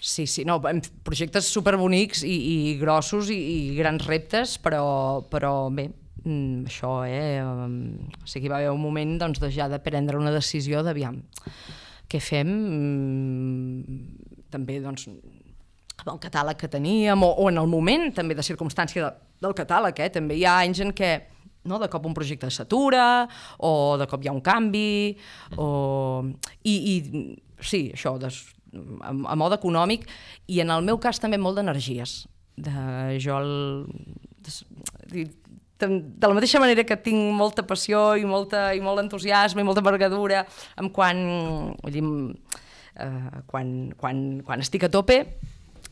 Sí, 0.05 0.27
sí, 0.27 0.45
no, 0.45 0.61
projectes 1.03 1.47
superbonics 1.49 2.23
i, 2.23 2.35
i 2.73 2.77
grossos 2.77 3.31
i, 3.31 3.39
i 3.73 3.77
grans 3.77 4.05
reptes, 4.05 4.59
però, 4.61 5.25
però 5.31 5.71
bé, 5.73 5.89
mm, 6.23 6.65
això, 6.71 6.93
eh? 7.09 7.43
O 7.43 8.29
sigui, 8.31 8.51
va 8.53 8.61
haver 8.61 8.73
un 8.75 8.83
moment 8.83 9.17
doncs, 9.21 9.43
de 9.43 9.51
ja 9.55 9.69
de 9.69 9.81
prendre 9.83 10.21
una 10.21 10.33
decisió 10.35 10.85
d'aviam, 10.87 11.21
què 12.11 12.21
fem? 12.23 12.51
Mm, 12.55 14.01
també, 14.55 14.79
doncs, 14.85 15.09
amb 15.09 16.11
el 16.15 16.19
catàleg 16.23 16.59
que 16.61 16.71
teníem, 16.71 17.23
o, 17.23 17.31
o 17.43 17.51
en 17.51 17.61
el 17.63 17.71
moment 17.71 18.11
també 18.15 18.37
de 18.37 18.45
circumstància 18.47 19.07
de, 19.07 19.13
del 19.43 19.55
catàleg, 19.57 20.01
eh? 20.05 20.11
també 20.15 20.39
hi 20.39 20.45
ha 20.47 20.59
anys 20.65 20.83
en 20.85 20.93
què 20.97 21.15
no? 21.65 21.79
de 21.81 21.89
cop 21.93 22.07
un 22.07 22.15
projecte 22.17 22.51
s'atura, 22.53 23.27
o 23.59 23.97
de 24.01 24.09
cop 24.11 24.25
hi 24.25 24.31
ha 24.31 24.37
un 24.37 24.45
canvi, 24.45 25.15
o... 25.57 25.69
I, 26.65 26.75
i 26.75 26.95
sí, 27.61 27.89
això, 27.97 28.17
des, 28.21 28.41
a, 29.01 29.13
a 29.13 29.39
mode 29.39 29.59
econòmic, 29.61 30.07
i 30.53 30.61
en 30.65 30.73
el 30.75 30.85
meu 30.87 31.01
cas 31.03 31.21
també 31.23 31.41
molt 31.41 31.61
d'energies. 31.61 32.25
De, 32.55 32.75
jo 33.19 33.39
el, 33.41 33.55
de, 34.45 35.25
de 35.81 36.29
la 36.29 36.35
mateixa 36.37 36.61
manera 36.63 36.85
que 36.87 36.97
tinc 36.97 37.35
molta 37.35 37.65
passió 37.67 38.15
i, 38.17 38.25
molta, 38.29 38.69
i 38.75 38.81
molt 38.85 39.03
entusiasme 39.03 39.63
i 39.63 39.67
molta 39.67 39.83
envergadura 39.83 40.45
amb 40.81 40.93
quan, 40.95 41.25
vull 41.83 41.95
dir, 41.95 42.05
eh, 43.03 43.43
quan, 43.51 43.75
quan, 43.99 44.23
quan 44.47 44.65
estic 44.65 44.87
a 44.87 44.93
tope, 44.93 45.19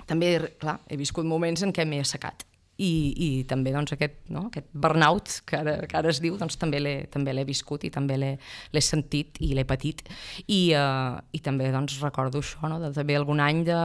també, 0.06 0.36
clar, 0.62 0.78
he 0.88 0.98
viscut 1.00 1.26
moments 1.26 1.64
en 1.66 1.74
què 1.74 1.86
m'he 1.88 2.02
assecat 2.04 2.46
i, 2.80 2.92
i 3.12 3.28
també 3.48 3.72
doncs, 3.74 3.92
aquest, 3.94 4.14
no? 4.32 4.46
aquest 4.48 4.70
burnout 4.72 5.34
que 5.48 5.58
ara, 5.58 5.74
que 5.88 5.98
ara 5.98 6.10
es 6.12 6.22
diu 6.24 6.38
doncs, 6.40 6.56
també 6.56 6.80
l'he 6.80 7.44
viscut 7.44 7.84
i 7.84 7.90
també 7.92 8.16
l'he 8.16 8.82
sentit 8.82 9.40
i 9.44 9.52
l'he 9.56 9.66
patit 9.68 10.00
i, 10.46 10.72
uh, 10.78 11.20
i 11.36 11.42
també 11.44 11.68
doncs, 11.74 11.98
recordo 12.02 12.40
això, 12.40 12.70
no? 12.72 12.80
de, 12.82 12.92
també 12.96 13.16
algun 13.18 13.42
any 13.44 13.62
de, 13.68 13.78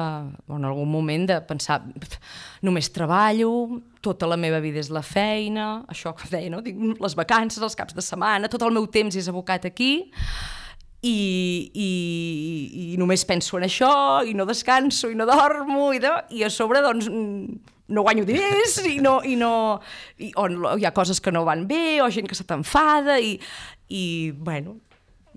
o 0.48 0.58
en 0.58 0.70
algun 0.72 0.90
moment 0.92 1.28
de 1.30 1.40
pensar 1.50 1.82
només 2.66 2.92
treballo, 2.96 3.82
tota 4.02 4.30
la 4.30 4.40
meva 4.40 4.62
vida 4.64 4.80
és 4.80 4.92
la 4.94 5.04
feina, 5.04 5.84
això 5.92 6.16
que 6.16 6.32
deia, 6.32 6.52
no? 6.54 6.64
Dic, 6.64 6.78
les 7.04 7.18
vacances, 7.18 7.62
els 7.64 7.76
caps 7.76 7.98
de 7.98 8.06
setmana, 8.06 8.50
tot 8.52 8.64
el 8.64 8.76
meu 8.76 8.88
temps 8.88 9.18
és 9.20 9.28
abocat 9.28 9.68
aquí 9.68 9.92
i, 11.04 11.18
i, 11.76 11.90
i 12.94 12.98
només 13.00 13.26
penso 13.28 13.60
en 13.60 13.68
això 13.68 14.24
i 14.26 14.34
no 14.34 14.48
descanso 14.50 15.12
i 15.12 15.18
no 15.18 15.28
dormo 15.30 15.92
i, 15.94 16.00
de, 16.02 16.14
i 16.34 16.46
a 16.48 16.50
sobre 16.54 16.82
doncs 16.86 17.12
no 17.88 18.04
guanyo 18.04 18.26
diners 18.28 18.82
i 18.88 18.98
no, 19.04 19.20
i 19.24 19.38
no 19.40 19.80
i, 20.18 20.34
o 20.36 20.48
hi 20.78 20.86
ha 20.88 20.94
coses 20.96 21.22
que 21.24 21.32
no 21.32 21.46
van 21.48 21.68
bé 21.70 22.02
o 22.04 22.10
gent 22.12 22.28
que 22.28 22.36
se 22.38 22.48
t'enfada 22.48 23.20
i, 23.24 23.38
i 23.90 24.04
bueno 24.36 24.80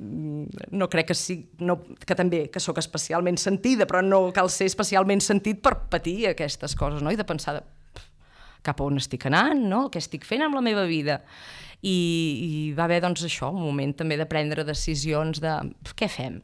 no 0.00 0.88
crec 0.88 1.10
que 1.10 1.14
sí, 1.14 1.50
no, 1.60 1.76
que 2.06 2.16
també 2.16 2.46
que 2.48 2.60
sóc 2.62 2.78
especialment 2.80 3.36
sentida, 3.40 3.84
però 3.84 4.00
no 4.00 4.30
cal 4.32 4.48
ser 4.48 4.70
especialment 4.70 5.20
sentit 5.20 5.60
per 5.60 5.74
patir 5.92 6.30
aquestes 6.30 6.72
coses, 6.78 7.02
no? 7.04 7.12
I 7.12 7.18
de 7.20 7.26
pensar 7.28 7.58
de, 7.58 7.62
cap 8.64 8.80
a 8.80 8.86
on 8.86 9.00
estic 9.00 9.26
anant, 9.28 9.60
no? 9.68 9.82
Què 9.92 10.00
estic 10.00 10.24
fent 10.28 10.46
amb 10.46 10.56
la 10.56 10.64
meva 10.64 10.86
vida? 10.88 11.20
I, 11.80 11.92
i 11.92 12.48
va 12.76 12.86
haver, 12.86 13.00
doncs, 13.04 13.24
això, 13.28 13.50
un 13.52 13.62
moment 13.64 13.92
també 13.96 14.16
de 14.20 14.28
prendre 14.28 14.64
decisions 14.68 15.40
de 15.44 15.58
què 15.96 16.08
fem? 16.12 16.40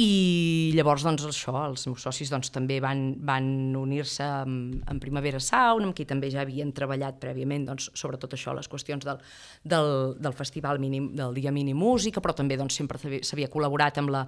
I 0.00 0.72
llavors, 0.76 1.04
doncs, 1.04 1.24
això, 1.28 1.54
els 1.66 1.84
meus 1.88 2.04
socis 2.06 2.30
doncs, 2.32 2.50
també 2.54 2.78
van, 2.80 3.12
van 3.20 3.46
unir-se 3.76 4.24
en, 4.24 4.58
en 4.88 5.00
Primavera 5.02 5.40
Sound, 5.42 5.88
amb 5.88 5.96
qui 5.96 6.06
també 6.08 6.30
ja 6.32 6.42
havien 6.46 6.72
treballat 6.72 7.18
prèviament 7.20 7.66
doncs, 7.68 7.90
sobre 7.98 8.20
tot 8.20 8.32
això, 8.36 8.54
les 8.56 8.70
qüestions 8.72 9.04
del, 9.04 9.20
del, 9.64 9.90
del 10.22 10.36
festival 10.38 10.80
mínim, 10.80 11.10
del 11.18 11.36
Dia 11.36 11.52
Mini 11.52 11.74
Música, 11.76 12.22
però 12.24 12.36
també 12.36 12.56
doncs, 12.60 12.78
sempre 12.80 13.00
s'havia 13.00 13.50
col·laborat 13.52 14.00
amb 14.00 14.14
la 14.14 14.26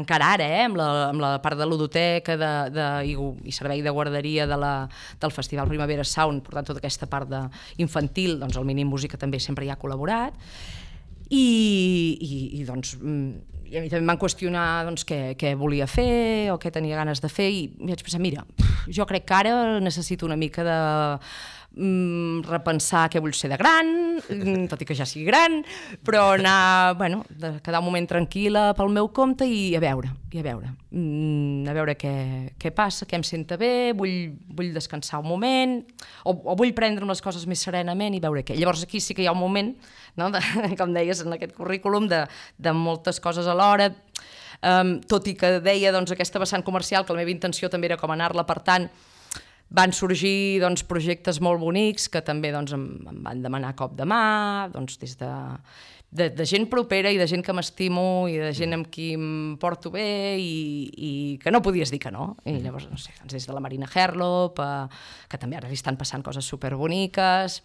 encara 0.00 0.34
ara, 0.36 0.46
eh, 0.46 0.64
amb, 0.68 0.76
la, 0.78 0.88
amb 1.08 1.22
la 1.22 1.30
part 1.42 1.58
de 1.58 1.66
ludoteca 1.66 2.36
de, 2.38 2.50
de, 2.74 2.86
i, 3.10 3.16
i 3.50 3.54
servei 3.54 3.82
de 3.82 3.90
guarderia 3.90 4.46
de 4.46 4.58
la, 4.60 4.74
del 5.20 5.34
Festival 5.34 5.68
Primavera 5.68 6.04
Sound, 6.06 6.44
per 6.46 6.54
tant, 6.58 6.68
tota 6.68 6.82
aquesta 6.82 7.08
part 7.10 7.30
de, 7.30 7.42
infantil, 7.82 8.38
doncs 8.40 8.60
el 8.60 8.68
Mínim 8.68 8.90
Música 8.90 9.18
també 9.18 9.40
sempre 9.42 9.66
hi 9.66 9.72
ha 9.72 9.80
col·laborat, 9.80 10.36
i, 11.30 11.46
i, 12.20 12.38
i 12.60 12.64
doncs 12.66 12.96
mm, 12.98 13.59
i 13.70 13.78
a 13.78 13.82
mi 13.82 13.88
també 13.90 14.02
em 14.02 14.10
van 14.10 14.18
qüestionar 14.18 14.66
doncs, 14.88 15.04
què, 15.06 15.20
què 15.38 15.54
volia 15.58 15.86
fer 15.86 16.50
o 16.50 16.58
què 16.58 16.72
tenia 16.74 16.98
ganes 16.98 17.22
de 17.22 17.30
fer 17.30 17.46
i 17.54 17.62
vaig 17.78 18.02
pensar, 18.02 18.18
mira, 18.22 18.42
jo 18.90 19.06
crec 19.06 19.28
que 19.28 19.36
ara 19.36 19.54
necessito 19.82 20.26
una 20.26 20.38
mica 20.40 20.66
de 20.66 20.78
mm, 21.76 22.42
repensar 22.48 23.06
què 23.10 23.20
vull 23.22 23.34
ser 23.36 23.50
de 23.52 23.58
gran, 23.60 23.90
mm, 24.18 24.66
tot 24.70 24.82
i 24.82 24.88
que 24.88 24.96
ja 24.96 25.06
sigui 25.06 25.26
gran, 25.28 25.60
però 26.04 26.34
anar, 26.34 26.96
bueno, 26.98 27.24
de 27.28 27.60
quedar 27.62 27.80
un 27.80 27.86
moment 27.86 28.08
tranquil·la 28.08 28.74
pel 28.76 28.90
meu 28.90 29.10
compte 29.14 29.46
i 29.46 29.74
a 29.76 29.80
veure, 29.80 30.10
i 30.32 30.38
a 30.38 30.42
veure, 30.42 30.72
mm, 30.90 31.68
a 31.68 31.74
veure 31.76 31.96
què, 31.96 32.14
què 32.58 32.72
passa, 32.74 33.06
què 33.06 33.16
em 33.16 33.22
senta 33.22 33.56
bé, 33.56 33.92
vull, 33.96 34.34
vull 34.48 34.72
descansar 34.74 35.20
un 35.20 35.28
moment, 35.28 35.78
o, 36.24 36.34
o 36.34 36.56
vull 36.56 36.74
prendre 36.74 37.06
les 37.06 37.22
coses 37.22 37.46
més 37.46 37.60
serenament 37.60 38.14
i 38.14 38.20
veure 38.20 38.44
què. 38.44 38.56
Llavors 38.58 38.84
aquí 38.84 39.00
sí 39.00 39.14
que 39.14 39.22
hi 39.22 39.26
ha 39.26 39.32
un 39.36 39.42
moment, 39.42 39.74
no, 40.16 40.30
de, 40.30 40.40
com 40.80 40.92
deies 40.92 41.22
en 41.24 41.32
aquest 41.32 41.54
currículum, 41.54 42.08
de, 42.08 42.26
de 42.58 42.72
moltes 42.72 43.20
coses 43.20 43.46
alhora, 43.46 43.92
um, 44.62 44.98
tot 45.08 45.28
i 45.30 45.36
que 45.38 45.58
deia 45.64 45.92
doncs, 45.92 46.12
aquesta 46.12 46.42
vessant 46.42 46.64
comercial, 46.66 47.06
que 47.06 47.14
la 47.14 47.22
meva 47.22 47.32
intenció 47.32 47.70
també 47.70 47.90
era 47.90 48.00
com 48.00 48.12
anar-la 48.12 48.46
per 48.48 48.60
tant, 48.66 48.90
van 49.70 49.94
sorgir 49.94 50.60
doncs, 50.62 50.82
projectes 50.86 51.38
molt 51.42 51.62
bonics 51.62 52.08
que 52.10 52.22
també 52.26 52.50
doncs, 52.54 52.74
em, 52.74 52.84
em 53.10 53.22
van 53.24 53.42
demanar 53.42 53.76
cop 53.78 53.94
de 53.98 54.06
mà, 54.08 54.68
doncs, 54.72 54.98
des 54.98 55.14
de, 55.20 55.30
de, 56.10 56.26
de 56.34 56.46
gent 56.46 56.66
propera 56.70 57.12
i 57.14 57.18
de 57.20 57.26
gent 57.30 57.44
que 57.46 57.54
m'estimo 57.54 58.26
i 58.30 58.36
de 58.42 58.50
gent 58.56 58.74
amb 58.74 58.90
qui 58.90 59.12
em 59.14 59.54
porto 59.62 59.92
bé 59.94 60.36
i, 60.42 60.56
i 60.90 61.12
que 61.42 61.54
no 61.54 61.62
podies 61.62 61.94
dir 61.94 62.00
que 62.02 62.10
no. 62.14 62.32
I 62.44 62.58
llavors, 62.64 62.88
no 62.90 62.98
sé, 62.98 63.14
doncs 63.20 63.38
des 63.38 63.46
de 63.46 63.54
la 63.54 63.62
Marina 63.62 63.88
Herlop, 63.90 64.58
eh, 64.58 65.04
que 65.30 65.38
també 65.38 65.60
ara 65.60 65.70
li 65.70 65.78
estan 65.78 65.98
passant 66.00 66.26
coses 66.26 66.50
superboniques, 66.50 67.60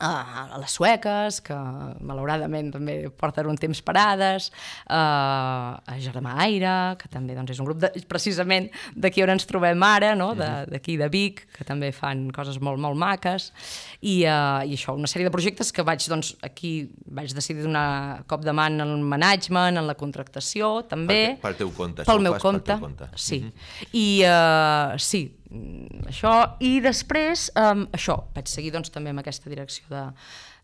a 0.00 0.58
les 0.60 0.72
sueques, 0.72 1.40
que 1.44 1.56
malauradament 2.00 2.70
també 2.74 2.96
porten 3.20 3.50
un 3.50 3.58
temps 3.60 3.82
parades, 3.84 4.50
a 4.88 5.96
Germà 6.00 6.36
Aire, 6.46 6.74
que 7.00 7.10
també 7.12 7.36
doncs, 7.36 7.54
és 7.54 7.60
un 7.62 7.68
grup 7.68 7.80
de, 7.82 7.92
precisament 8.10 8.68
d'aquí 8.96 9.22
on 9.24 9.34
ens 9.34 9.46
trobem 9.48 9.82
ara, 9.86 10.14
no? 10.18 10.32
d'aquí 10.34 10.96
de, 10.96 11.04
de 11.04 11.10
Vic, 11.12 11.44
que 11.56 11.66
també 11.68 11.92
fan 11.96 12.28
coses 12.34 12.60
molt, 12.62 12.80
molt 12.82 12.98
maques, 12.98 13.50
i, 14.00 14.22
uh, 14.24 14.62
i 14.64 14.76
això, 14.76 14.94
una 14.96 15.10
sèrie 15.10 15.28
de 15.28 15.34
projectes 15.34 15.72
que 15.74 15.84
vaig, 15.86 16.04
doncs, 16.10 16.34
aquí 16.46 16.72
vaig 17.10 17.34
decidir 17.36 17.66
donar 17.66 18.24
cop 18.30 18.44
de 18.46 18.54
mà 18.56 18.68
en 18.70 18.84
el 18.84 18.96
management, 19.04 19.80
en 19.80 19.88
la 19.88 19.96
contractació, 19.98 20.80
també. 20.90 21.20
Pel, 21.36 21.42
pel 21.44 21.60
teu 21.64 21.74
compte, 21.76 22.06
pel 22.08 22.24
meu 22.24 22.38
compte, 22.40 22.72
pel 22.72 22.86
compte. 22.86 23.10
Sí. 23.16 23.40
Mm 23.40 23.50
-hmm. 23.50 23.86
I 23.92 24.08
uh, 24.24 24.98
sí, 24.98 25.39
això, 26.06 26.34
i 26.62 26.78
després, 26.84 27.48
um, 27.58 27.86
això, 27.96 28.20
vaig 28.36 28.50
seguir 28.50 28.72
doncs, 28.74 28.92
també 28.94 29.10
amb 29.10 29.22
aquesta 29.22 29.50
direcció 29.50 29.86
de, 29.90 30.04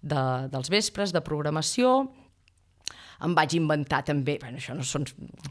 de, 0.02 0.22
dels 0.52 0.70
vespres, 0.72 1.14
de 1.14 1.22
programació, 1.24 2.06
em 3.24 3.34
vaig 3.36 3.56
inventar 3.56 4.02
també, 4.04 4.36
bueno, 4.40 4.60
això 4.60 4.74
no 4.76 4.84
són, 4.84 5.06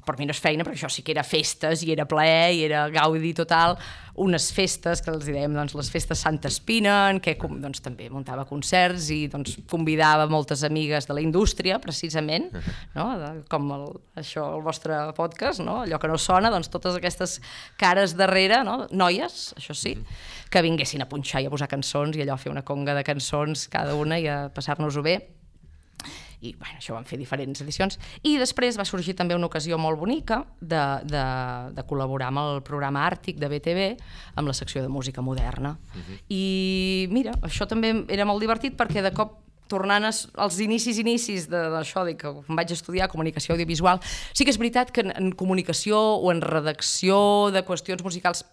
per 0.06 0.18
mi 0.20 0.28
no 0.28 0.36
és 0.36 0.42
feina, 0.42 0.66
però 0.66 0.76
això 0.78 0.90
sí 0.92 1.04
que 1.06 1.16
era 1.16 1.24
festes, 1.26 1.84
i 1.86 1.94
era 1.96 2.06
plaer, 2.10 2.54
i 2.54 2.64
era 2.68 2.86
gaudi 2.94 3.34
total, 3.38 3.78
unes 4.22 4.48
festes 4.56 5.02
que 5.04 5.12
els 5.12 5.26
dèiem, 5.28 5.56
doncs, 5.56 5.74
les 5.76 5.90
festes 5.92 6.22
Santa 6.24 6.48
Espina, 6.52 7.10
en 7.12 7.20
què 7.24 7.36
doncs, 7.42 7.82
també 7.84 8.08
muntava 8.14 8.46
concerts 8.48 9.10
i 9.12 9.26
doncs, 9.32 9.58
convidava 9.72 10.28
moltes 10.32 10.64
amigues 10.68 11.10
de 11.10 11.18
la 11.18 11.24
indústria, 11.26 11.80
precisament, 11.84 12.48
no? 12.96 13.10
de, 13.20 13.32
com 13.52 13.68
el, 13.76 13.86
això, 14.22 14.48
el 14.56 14.64
vostre 14.66 15.02
podcast, 15.18 15.64
no? 15.66 15.82
allò 15.84 16.00
que 16.00 16.12
no 16.12 16.20
sona, 16.22 16.54
doncs 16.54 16.72
totes 16.72 16.96
aquestes 17.00 17.40
cares 17.82 18.16
darrere, 18.16 18.62
no? 18.68 18.84
noies, 18.92 19.50
això 19.60 19.76
sí, 19.76 19.98
que 20.52 20.64
vinguessin 20.64 21.04
a 21.04 21.10
punxar 21.12 21.44
i 21.44 21.50
a 21.50 21.54
posar 21.54 21.68
cançons 21.72 22.16
i 22.16 22.24
allò 22.24 22.38
a 22.38 22.42
fer 22.42 22.54
una 22.54 22.64
conga 22.64 22.96
de 22.96 23.04
cançons 23.04 23.68
cada 23.74 23.98
una 24.00 24.22
i 24.22 24.30
a 24.32 24.46
passar-nos-ho 24.54 25.04
bé 25.04 25.20
i 26.42 26.54
bueno, 26.56 26.80
això 26.80 26.96
van 26.96 27.06
fer 27.08 27.20
diferents 27.20 27.62
edicions 27.62 28.00
i 28.24 28.38
després 28.42 28.78
va 28.80 28.86
sorgir 28.86 29.16
també 29.16 29.36
una 29.36 29.48
ocasió 29.48 29.78
molt 29.78 30.00
bonica 30.00 30.44
de, 30.60 30.84
de, 31.06 31.24
de 31.76 31.88
col·laborar 31.88 32.32
amb 32.32 32.44
el 32.44 32.62
programa 32.68 33.06
Àrtic 33.08 33.40
de 33.40 33.50
BTV 33.52 33.88
amb 34.36 34.48
la 34.48 34.58
secció 34.58 34.82
de 34.82 34.90
música 34.90 35.22
moderna 35.22 35.78
uh 35.78 36.02
-huh. 36.02 36.20
i 36.30 37.08
mira, 37.12 37.34
això 37.42 37.68
també 37.68 38.06
era 38.10 38.26
molt 38.26 38.42
divertit 38.42 38.76
perquè 38.76 39.02
de 39.02 39.12
cop 39.12 39.46
tornant 39.68 40.06
als 40.06 40.60
inicis 40.60 41.00
inicis 41.02 41.48
d'això, 41.50 42.06
de, 42.06 42.14
de 42.14 42.18
que 42.18 42.28
em 42.28 42.56
vaig 42.56 42.72
estudiar 42.72 43.10
comunicació 43.10 43.56
audiovisual, 43.56 44.00
sí 44.34 44.46
que 44.46 44.52
és 44.54 44.60
veritat 44.62 44.92
que 44.92 45.02
en, 45.02 45.12
en 45.16 45.32
comunicació 45.32 45.98
o 45.98 46.32
en 46.32 46.42
redacció 46.42 47.52
de 47.52 47.66
qüestions 47.66 48.04
musicals 48.04 48.46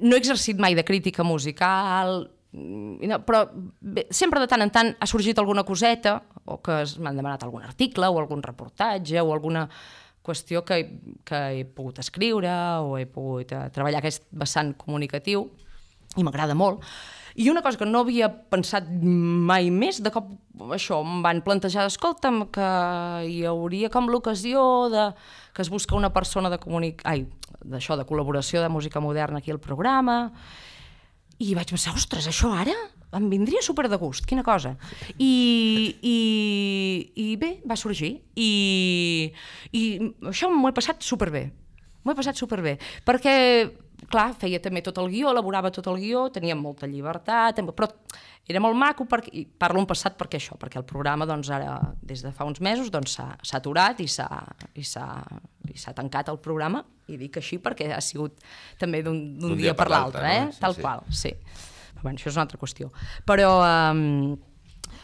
no 0.00 0.16
he 0.16 0.18
exercit 0.18 0.58
mai 0.58 0.74
de 0.74 0.84
crítica 0.84 1.22
musical, 1.22 2.30
però 3.26 3.40
bé, 3.80 4.06
sempre 4.14 4.40
de 4.40 4.46
tant 4.50 4.62
en 4.62 4.70
tant 4.70 4.92
ha 4.94 5.06
sorgit 5.10 5.38
alguna 5.38 5.64
coseta 5.66 6.20
o 6.44 6.60
que 6.62 6.84
m'han 7.02 7.18
demanat 7.18 7.42
algun 7.42 7.64
article 7.66 8.06
o 8.06 8.20
algun 8.20 8.44
reportatge 8.44 9.18
o 9.20 9.32
alguna 9.32 9.66
qüestió 10.24 10.62
que, 10.64 10.78
que 11.24 11.40
he 11.52 11.64
pogut 11.64 11.98
escriure 12.00 12.54
o 12.80 12.96
he 12.96 13.04
pogut 13.10 13.52
uh, 13.52 13.66
treballar 13.74 14.00
aquest 14.00 14.24
vessant 14.32 14.72
comunicatiu 14.80 15.48
i 16.16 16.24
m'agrada 16.24 16.54
molt. 16.54 16.80
I 17.34 17.48
una 17.50 17.64
cosa 17.64 17.80
que 17.80 17.86
no 17.88 18.04
havia 18.04 18.28
pensat 18.30 18.86
mai 18.86 19.66
més, 19.74 19.98
de 19.98 20.12
cop 20.14 20.28
això, 20.76 21.00
em 21.02 21.18
van 21.24 21.40
plantejar, 21.42 21.88
escolta'm, 21.90 22.44
que 22.54 22.68
hi 23.26 23.40
hauria 23.50 23.90
com 23.90 24.06
l'ocasió 24.06 24.62
de 24.92 25.08
que 25.54 25.64
es 25.66 25.70
busca 25.70 25.98
una 25.98 26.12
persona 26.14 26.52
de 26.52 26.60
comunic... 26.62 27.02
Ai, 27.10 27.26
d'això, 27.64 27.98
de 27.98 28.06
col·laboració 28.06 28.62
de 28.62 28.70
música 28.70 29.02
moderna 29.02 29.42
aquí 29.42 29.50
al 29.50 29.58
programa, 29.58 30.30
i 31.42 31.54
vaig 31.56 31.72
pensar, 31.74 31.94
ostres, 31.96 32.28
això 32.30 32.52
ara 32.54 32.74
em 33.14 33.28
vindria 33.30 33.62
super 33.62 33.88
de 33.88 33.98
gust, 34.00 34.26
quina 34.26 34.42
cosa. 34.46 34.74
I, 35.18 35.94
i, 36.02 36.16
i 37.14 37.26
bé, 37.38 37.56
va 37.66 37.76
sorgir. 37.78 38.16
I, 38.34 39.30
i 39.70 39.82
això 40.30 40.50
m'ho 40.50 40.70
he 40.70 40.76
passat 40.76 41.04
superbé. 41.06 41.46
M'ho 42.02 42.12
he 42.12 42.18
passat 42.18 42.38
superbé. 42.40 42.76
Perquè, 43.06 43.34
clar, 44.10 44.30
feia 44.38 44.60
també 44.62 44.82
tot 44.84 44.98
el 45.02 45.10
guió, 45.12 45.30
elaborava 45.32 45.70
tot 45.74 45.86
el 45.92 45.98
guió, 46.02 46.28
tenia 46.34 46.56
molta 46.58 46.88
llibertat, 46.90 47.60
però 47.76 47.88
era 48.48 48.60
molt 48.60 48.76
maco, 48.76 49.06
perquè, 49.08 49.32
i 49.32 49.44
parlo 49.46 49.80
en 49.80 49.88
passat 49.88 50.18
perquè 50.20 50.40
això, 50.40 50.58
perquè 50.60 50.80
el 50.80 50.86
programa 50.88 51.26
doncs, 51.28 51.50
ara, 51.54 51.76
des 52.04 52.24
de 52.24 52.32
fa 52.34 52.46
uns 52.48 52.60
mesos, 52.64 52.90
doncs, 52.92 53.16
s'ha 53.16 53.28
doncs, 53.34 53.54
aturat 53.60 54.00
i 54.04 54.08
s'ha 54.08 55.94
tancat 55.96 56.32
el 56.32 56.40
programa, 56.44 56.84
i 57.08 57.18
dic 57.20 57.38
així 57.40 57.60
perquè 57.62 57.90
ha 57.94 58.00
sigut 58.04 58.40
també 58.80 59.02
d'un 59.04 59.20
dia, 59.40 59.70
dia 59.70 59.76
per 59.78 59.90
l'altre, 59.92 60.24
eh? 60.28 60.42
No? 60.48 60.56
Sí, 60.56 60.64
tal 60.64 60.76
sí. 60.76 60.84
qual, 60.84 61.06
sí. 61.10 61.36
Però, 61.94 62.02
bueno, 62.02 62.18
això 62.18 62.32
és 62.32 62.36
una 62.36 62.48
altra 62.48 62.60
qüestió. 62.60 62.90
Però... 63.28 63.54
Um, 63.60 64.36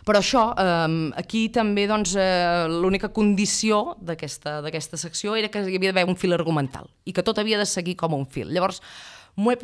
però 0.06 0.20
això, 0.20 0.46
um, 0.54 0.98
aquí 1.18 1.48
també 1.54 1.86
doncs, 1.90 2.14
eh, 2.18 2.66
l'única 2.70 3.12
condició 3.14 3.96
d'aquesta 4.00 4.98
secció 5.00 5.36
era 5.36 5.50
que 5.52 5.62
hi 5.66 5.78
havia 5.78 5.92
d'haver 5.92 6.08
un 6.08 6.18
fil 6.18 6.36
argumental 6.36 6.90
i 7.04 7.14
que 7.16 7.24
tot 7.26 7.38
havia 7.38 7.58
de 7.60 7.68
seguir 7.68 7.96
com 8.00 8.14
un 8.16 8.26
fil. 8.26 8.50
Llavors, 8.54 8.80
m'ho 9.36 9.52
he, 9.52 9.60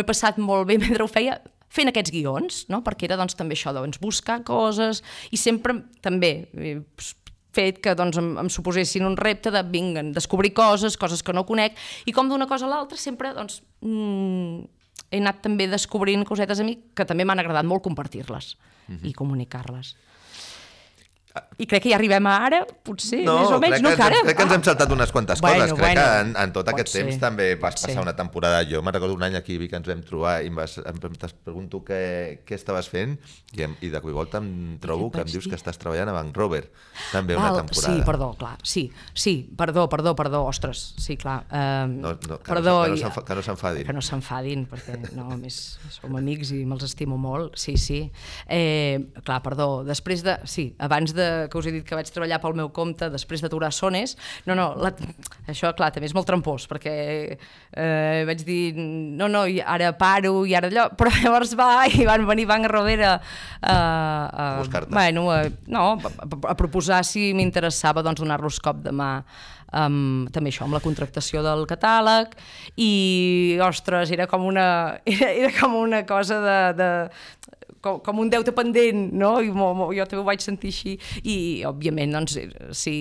he 0.00 0.06
passat 0.08 0.38
molt 0.38 0.68
bé 0.68 0.78
mentre 0.82 1.04
ho 1.04 1.10
feia, 1.10 1.40
fent 1.70 1.90
aquests 1.90 2.12
guions, 2.12 2.64
no? 2.70 2.82
perquè 2.86 3.06
era 3.06 3.18
doncs, 3.20 3.36
també 3.38 3.54
això, 3.54 3.72
doncs, 3.74 4.00
buscar 4.02 4.40
coses 4.46 5.04
i 5.30 5.38
sempre 5.38 5.76
també 6.02 6.32
eh, 6.58 6.80
fet 7.54 7.80
que 7.82 7.94
doncs, 7.98 8.18
em, 8.20 8.34
em 8.42 8.50
suposessin 8.52 9.06
un 9.06 9.16
repte 9.18 9.52
de 9.54 9.62
vinguen, 9.66 10.12
descobrir 10.14 10.52
coses, 10.54 10.98
coses 10.98 11.22
que 11.22 11.34
no 11.34 11.46
conec, 11.46 11.78
i 12.06 12.14
com 12.14 12.30
d'una 12.30 12.48
cosa 12.50 12.66
a 12.68 12.74
l'altra 12.74 12.98
sempre 12.98 13.32
doncs, 13.36 13.60
mm, 13.82 14.79
he 15.10 15.18
anat 15.18 15.42
també 15.42 15.66
descobrint 15.70 16.24
cosetes 16.26 16.60
a 16.60 16.66
mi 16.66 16.76
que 16.94 17.06
també 17.06 17.26
m'han 17.26 17.42
agradat 17.42 17.66
molt 17.66 17.82
compartir-les 17.82 18.54
uh 18.54 18.94
-huh. 18.94 19.08
i 19.08 19.12
comunicar-les. 19.12 19.96
I 21.60 21.66
crec 21.68 21.84
que 21.84 21.90
ja 21.92 21.96
arribem 21.98 22.26
a 22.26 22.32
ara, 22.42 22.58
potser, 22.64 23.20
no, 23.22 23.36
més 23.38 23.52
o 23.52 23.58
menys, 23.62 23.82
no, 23.84 23.90
que 23.94 24.02
ara. 24.02 24.18
Crec 24.24 24.38
que 24.38 24.44
ens 24.46 24.54
hem 24.56 24.62
saltat 24.66 24.90
unes 24.94 25.12
quantes 25.12 25.42
bueno, 25.44 25.60
coses. 25.60 25.74
Crec 25.76 25.84
bueno, 25.84 26.00
que 26.00 26.20
en, 26.24 26.30
en 26.42 26.54
tot 26.56 26.70
aquest 26.72 26.88
ser. 26.90 27.02
temps 27.04 27.20
també 27.22 27.48
vas 27.60 27.76
passar 27.76 27.92
sí. 27.92 28.00
una 28.00 28.14
temporada. 28.16 28.62
Jo 28.66 28.80
me'n 28.82 28.96
recordo 28.96 29.14
un 29.14 29.22
any 29.26 29.36
aquí 29.38 29.58
que 29.60 29.78
ens 29.78 29.86
vam 29.86 30.00
trobar 30.06 30.38
i 30.42 30.48
em, 30.48 30.56
vas, 30.56 30.78
em, 30.80 30.98
em 30.98 31.18
pregunto 31.44 31.82
què, 31.86 32.00
què 32.48 32.56
estaves 32.56 32.88
fent 32.90 33.18
i, 33.52 33.62
em, 33.66 33.76
i 33.84 33.92
de 33.92 34.00
cop 34.00 34.10
i 34.10 34.16
volta 34.16 34.40
em 34.40 34.78
trobo 34.82 35.10
que 35.12 35.20
em 35.22 35.28
dius 35.28 35.44
dir? 35.44 35.52
que 35.52 35.60
estàs 35.60 35.78
treballant 35.82 36.10
a 36.10 36.16
Bank 36.16 36.40
Rover, 36.40 36.62
també 37.12 37.36
Val, 37.36 37.44
una 37.44 37.62
temporada. 37.62 37.92
Sí, 37.92 38.06
perdó, 38.08 38.30
clar, 38.40 38.56
sí, 38.64 38.86
sí, 39.12 39.36
perdó, 39.60 39.86
perdó, 39.92 40.16
perdó, 40.18 40.42
ostres, 40.48 40.82
sí, 40.98 41.18
clar. 41.20 41.44
Um, 41.52 41.98
no, 42.00 42.14
no, 42.16 42.40
que 42.40 42.54
perdó, 42.54 42.78
no, 42.88 42.96
que 42.96 43.36
no 43.36 43.44
s'enfadin. 43.44 43.86
Que 43.86 43.98
no 43.98 44.04
s'enfadin, 44.04 44.66
perquè 44.70 44.96
no, 45.12 45.28
més 45.36 45.60
som 45.92 46.16
amics 46.18 46.54
i 46.56 46.64
me'ls 46.64 46.88
estimo 46.88 47.20
molt, 47.20 47.60
sí, 47.60 47.76
sí. 47.78 48.02
Eh, 48.48 49.12
clar, 49.22 49.42
perdó, 49.44 49.70
després 49.86 50.24
de... 50.26 50.40
Sí, 50.48 50.70
abans 50.80 51.12
de 51.14 51.19
que 51.50 51.58
us 51.58 51.68
he 51.68 51.74
dit 51.74 51.86
que 51.86 51.98
vaig 51.98 52.10
treballar 52.10 52.40
pel 52.42 52.56
meu 52.58 52.70
compte 52.74 53.10
després 53.12 53.42
d'aturar 53.44 53.72
Sones, 53.74 54.16
no, 54.48 54.56
no, 54.58 54.70
la, 54.80 54.92
això, 55.50 55.72
clar, 55.76 55.90
també 55.94 56.10
és 56.10 56.16
molt 56.16 56.28
trampós, 56.28 56.66
perquè 56.70 56.94
eh, 57.30 58.22
vaig 58.28 58.44
dir, 58.46 58.62
no, 58.76 59.28
no, 59.30 59.44
ara 59.64 59.92
paro 59.98 60.44
i 60.48 60.56
ara 60.58 60.70
allò, 60.72 60.88
però 60.96 61.12
llavors 61.20 61.54
va 61.58 61.86
i 61.90 62.06
van 62.08 62.26
venir 62.28 62.48
Banc 62.50 62.70
Rovera 62.70 63.14
a, 63.16 63.20
a, 63.70 63.76
a 63.76 64.50
buscar-te. 64.60 64.92
Bueno, 64.94 65.28
a, 65.30 65.44
no, 65.70 65.86
a, 65.96 66.28
a 66.52 66.58
proposar 66.58 67.04
si 67.06 67.30
m'interessava 67.36 68.04
doncs, 68.06 68.20
donar-los 68.20 68.60
cop 68.64 68.84
de 68.84 68.94
mà 68.94 69.12
um, 69.72 70.26
també 70.32 70.52
això, 70.52 70.66
amb 70.66 70.76
la 70.76 70.82
contractació 70.84 71.42
del 71.46 71.66
catàleg 71.70 72.34
i, 72.76 73.58
ostres, 73.64 74.12
era 74.14 74.26
com 74.30 74.46
una, 74.48 74.66
era, 75.14 75.30
era 75.30 75.52
com 75.58 75.76
una 75.80 76.04
cosa 76.08 76.40
de, 76.44 76.60
de 76.80 76.90
com, 77.84 77.98
com 78.04 78.22
un 78.22 78.30
deute 78.32 78.52
pendent, 78.56 79.08
no? 79.16 79.32
I 79.44 79.50
mo, 79.54 79.72
mo, 79.76 79.88
jo 79.96 80.06
també 80.08 80.22
ho 80.22 80.28
vaig 80.28 80.44
sentir 80.44 80.72
així 80.74 80.96
i, 81.22 81.36
òbviament, 81.68 82.14
doncs, 82.16 82.36
sí, 82.76 82.94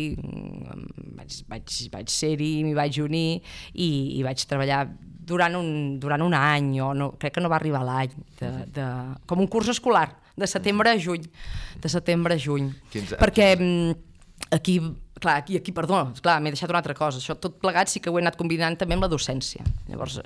vaig, 1.19 1.41
vaig, 1.51 1.77
vaig 1.93 2.13
ser-hi, 2.13 2.51
m'hi 2.65 2.75
vaig 2.77 3.01
unir 3.03 3.39
i, 3.73 3.89
i 4.17 4.23
vaig 4.25 4.43
treballar 4.49 4.85
durant 5.29 5.59
un, 5.59 5.99
durant 6.01 6.23
un 6.25 6.33
any, 6.33 6.71
o 6.81 6.93
no, 6.97 7.11
crec 7.21 7.37
que 7.37 7.43
no 7.43 7.51
va 7.51 7.59
arribar 7.59 7.83
l'any, 7.85 8.15
de, 8.39 8.49
de, 8.75 8.87
com 9.29 9.43
un 9.43 9.51
curs 9.51 9.69
escolar, 9.75 10.07
de 10.39 10.47
setembre 10.49 10.95
a 10.95 10.97
juny, 10.97 11.27
de 11.83 11.91
setembre 11.91 12.39
a 12.39 12.41
juny. 12.41 12.71
Quins, 12.93 13.13
perquè 13.19 13.51
mm, 13.59 13.99
aquí 14.55 14.79
clar, 15.19 15.37
aquí, 15.37 15.57
aquí 15.57 15.71
perdó, 15.75 16.01
clar, 16.23 16.39
m'he 16.41 16.53
deixat 16.55 16.71
una 16.71 16.79
altra 16.81 16.95
cosa, 16.97 17.19
això 17.19 17.35
tot 17.37 17.59
plegat 17.61 17.91
sí 17.91 18.01
que 18.01 18.09
ho 18.09 18.17
he 18.17 18.23
anat 18.23 18.39
combinant 18.39 18.77
també 18.79 18.97
amb 18.97 19.05
la 19.05 19.11
docència. 19.11 19.65
Llavors, 19.89 20.19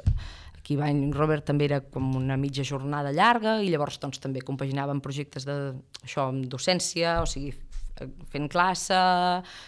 Aquí 0.74 0.80
va, 0.82 0.88
Robert 1.14 1.46
també 1.46 1.68
era 1.68 1.78
com 1.86 2.16
una 2.18 2.34
mitja 2.34 2.64
jornada 2.66 3.12
llarga 3.14 3.60
i 3.62 3.68
llavors 3.70 4.00
doncs, 4.02 4.18
també 4.18 4.42
compaginàvem 4.42 5.04
projectes 5.06 5.46
de, 5.46 5.54
això, 6.02 6.32
amb 6.32 6.48
docència, 6.50 7.20
o 7.22 7.28
sigui, 7.30 7.52
fent 8.34 8.50
classe 8.50 8.98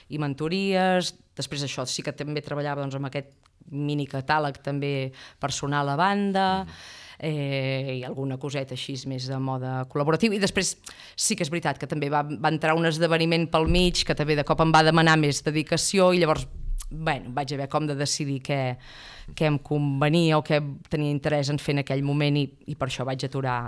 i 0.09 0.17
mentories. 0.17 1.13
Després 1.37 1.67
això 1.67 1.85
sí 1.85 2.01
que 2.01 2.15
també 2.17 2.41
treballava 2.41 2.81
doncs, 2.81 2.97
amb 2.97 3.11
aquest 3.11 3.29
mini 3.69 4.07
catàleg 4.09 4.57
també 4.65 5.11
personal 5.37 5.93
a 5.93 5.99
banda, 5.99 6.47
eh, 7.19 7.99
i 7.99 8.03
alguna 8.03 8.39
coseta 8.41 8.73
així 8.73 8.97
més 9.05 9.29
de 9.29 9.37
mode 9.37 9.77
col·laboratiu. 9.93 10.33
I 10.33 10.41
després 10.41 10.73
sí 11.13 11.37
que 11.37 11.45
és 11.45 11.53
veritat 11.53 11.77
que 11.77 11.91
també 11.91 12.09
va, 12.09 12.25
va 12.25 12.49
entrar 12.49 12.73
un 12.73 12.89
esdeveniment 12.89 13.45
pel 13.53 13.69
mig 13.69 14.01
que 14.01 14.17
també 14.17 14.41
de 14.41 14.47
cop 14.47 14.65
em 14.65 14.73
va 14.73 14.87
demanar 14.89 15.19
més 15.21 15.45
dedicació 15.45 16.15
i 16.15 16.25
llavors 16.25 16.49
bueno, 16.89 17.31
vaig 17.33 17.53
haver 17.55 17.67
com 17.71 17.87
de 17.87 17.95
decidir 17.97 18.39
què, 18.45 18.59
què 19.35 19.49
em 19.49 19.57
convenia 19.59 20.37
o 20.37 20.43
què 20.45 20.61
tenia 20.89 21.13
interès 21.13 21.49
en 21.49 21.59
fer 21.61 21.75
en 21.77 21.83
aquell 21.85 22.03
moment 22.05 22.37
i, 22.37 22.45
i 22.71 22.75
per 22.75 22.89
això 22.89 23.05
vaig 23.07 23.25
aturar 23.25 23.59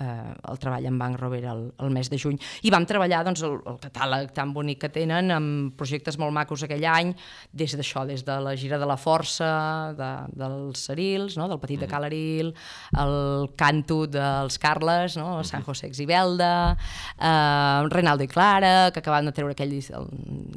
eh, 0.00 0.32
el 0.50 0.60
treball 0.60 0.86
amb 0.90 1.00
Banc 1.00 1.18
Rover 1.20 1.42
el, 1.50 1.62
el 1.82 1.92
mes 1.94 2.10
de 2.12 2.18
juny. 2.20 2.38
I 2.66 2.72
vam 2.74 2.86
treballar 2.88 3.22
doncs, 3.26 3.42
el, 3.46 3.58
el 3.68 3.78
catàleg 3.82 4.32
tan 4.36 4.52
bonic 4.56 4.82
que 4.84 4.90
tenen 4.92 5.32
amb 5.34 5.76
projectes 5.78 6.18
molt 6.20 6.34
macos 6.36 6.64
aquell 6.66 6.84
any, 6.90 7.12
des 7.52 7.76
d'això, 7.76 8.04
des 8.08 8.24
de 8.26 8.38
la 8.42 8.54
gira 8.58 8.80
de 8.82 8.88
la 8.88 8.98
força, 9.00 9.50
de, 9.96 10.10
dels 10.36 10.86
Cerils, 10.88 11.36
no? 11.40 11.48
del 11.48 11.60
petit 11.62 11.80
de 11.82 11.88
Calaril, 11.90 12.52
el 13.00 13.16
canto 13.56 14.04
dels 14.10 14.58
Carles, 14.62 15.16
no? 15.20 15.42
San 15.44 15.64
José 15.66 15.86
Exibelda, 15.88 16.76
eh, 17.18 17.88
Renaldo 17.92 18.26
i 18.26 18.30
Clara, 18.30 18.90
que 18.92 19.00
acabaven 19.00 19.30
de 19.30 19.36
treure 19.36 19.56
aquell 19.56 19.72
disc, 19.72 19.94
el, 19.96 20.08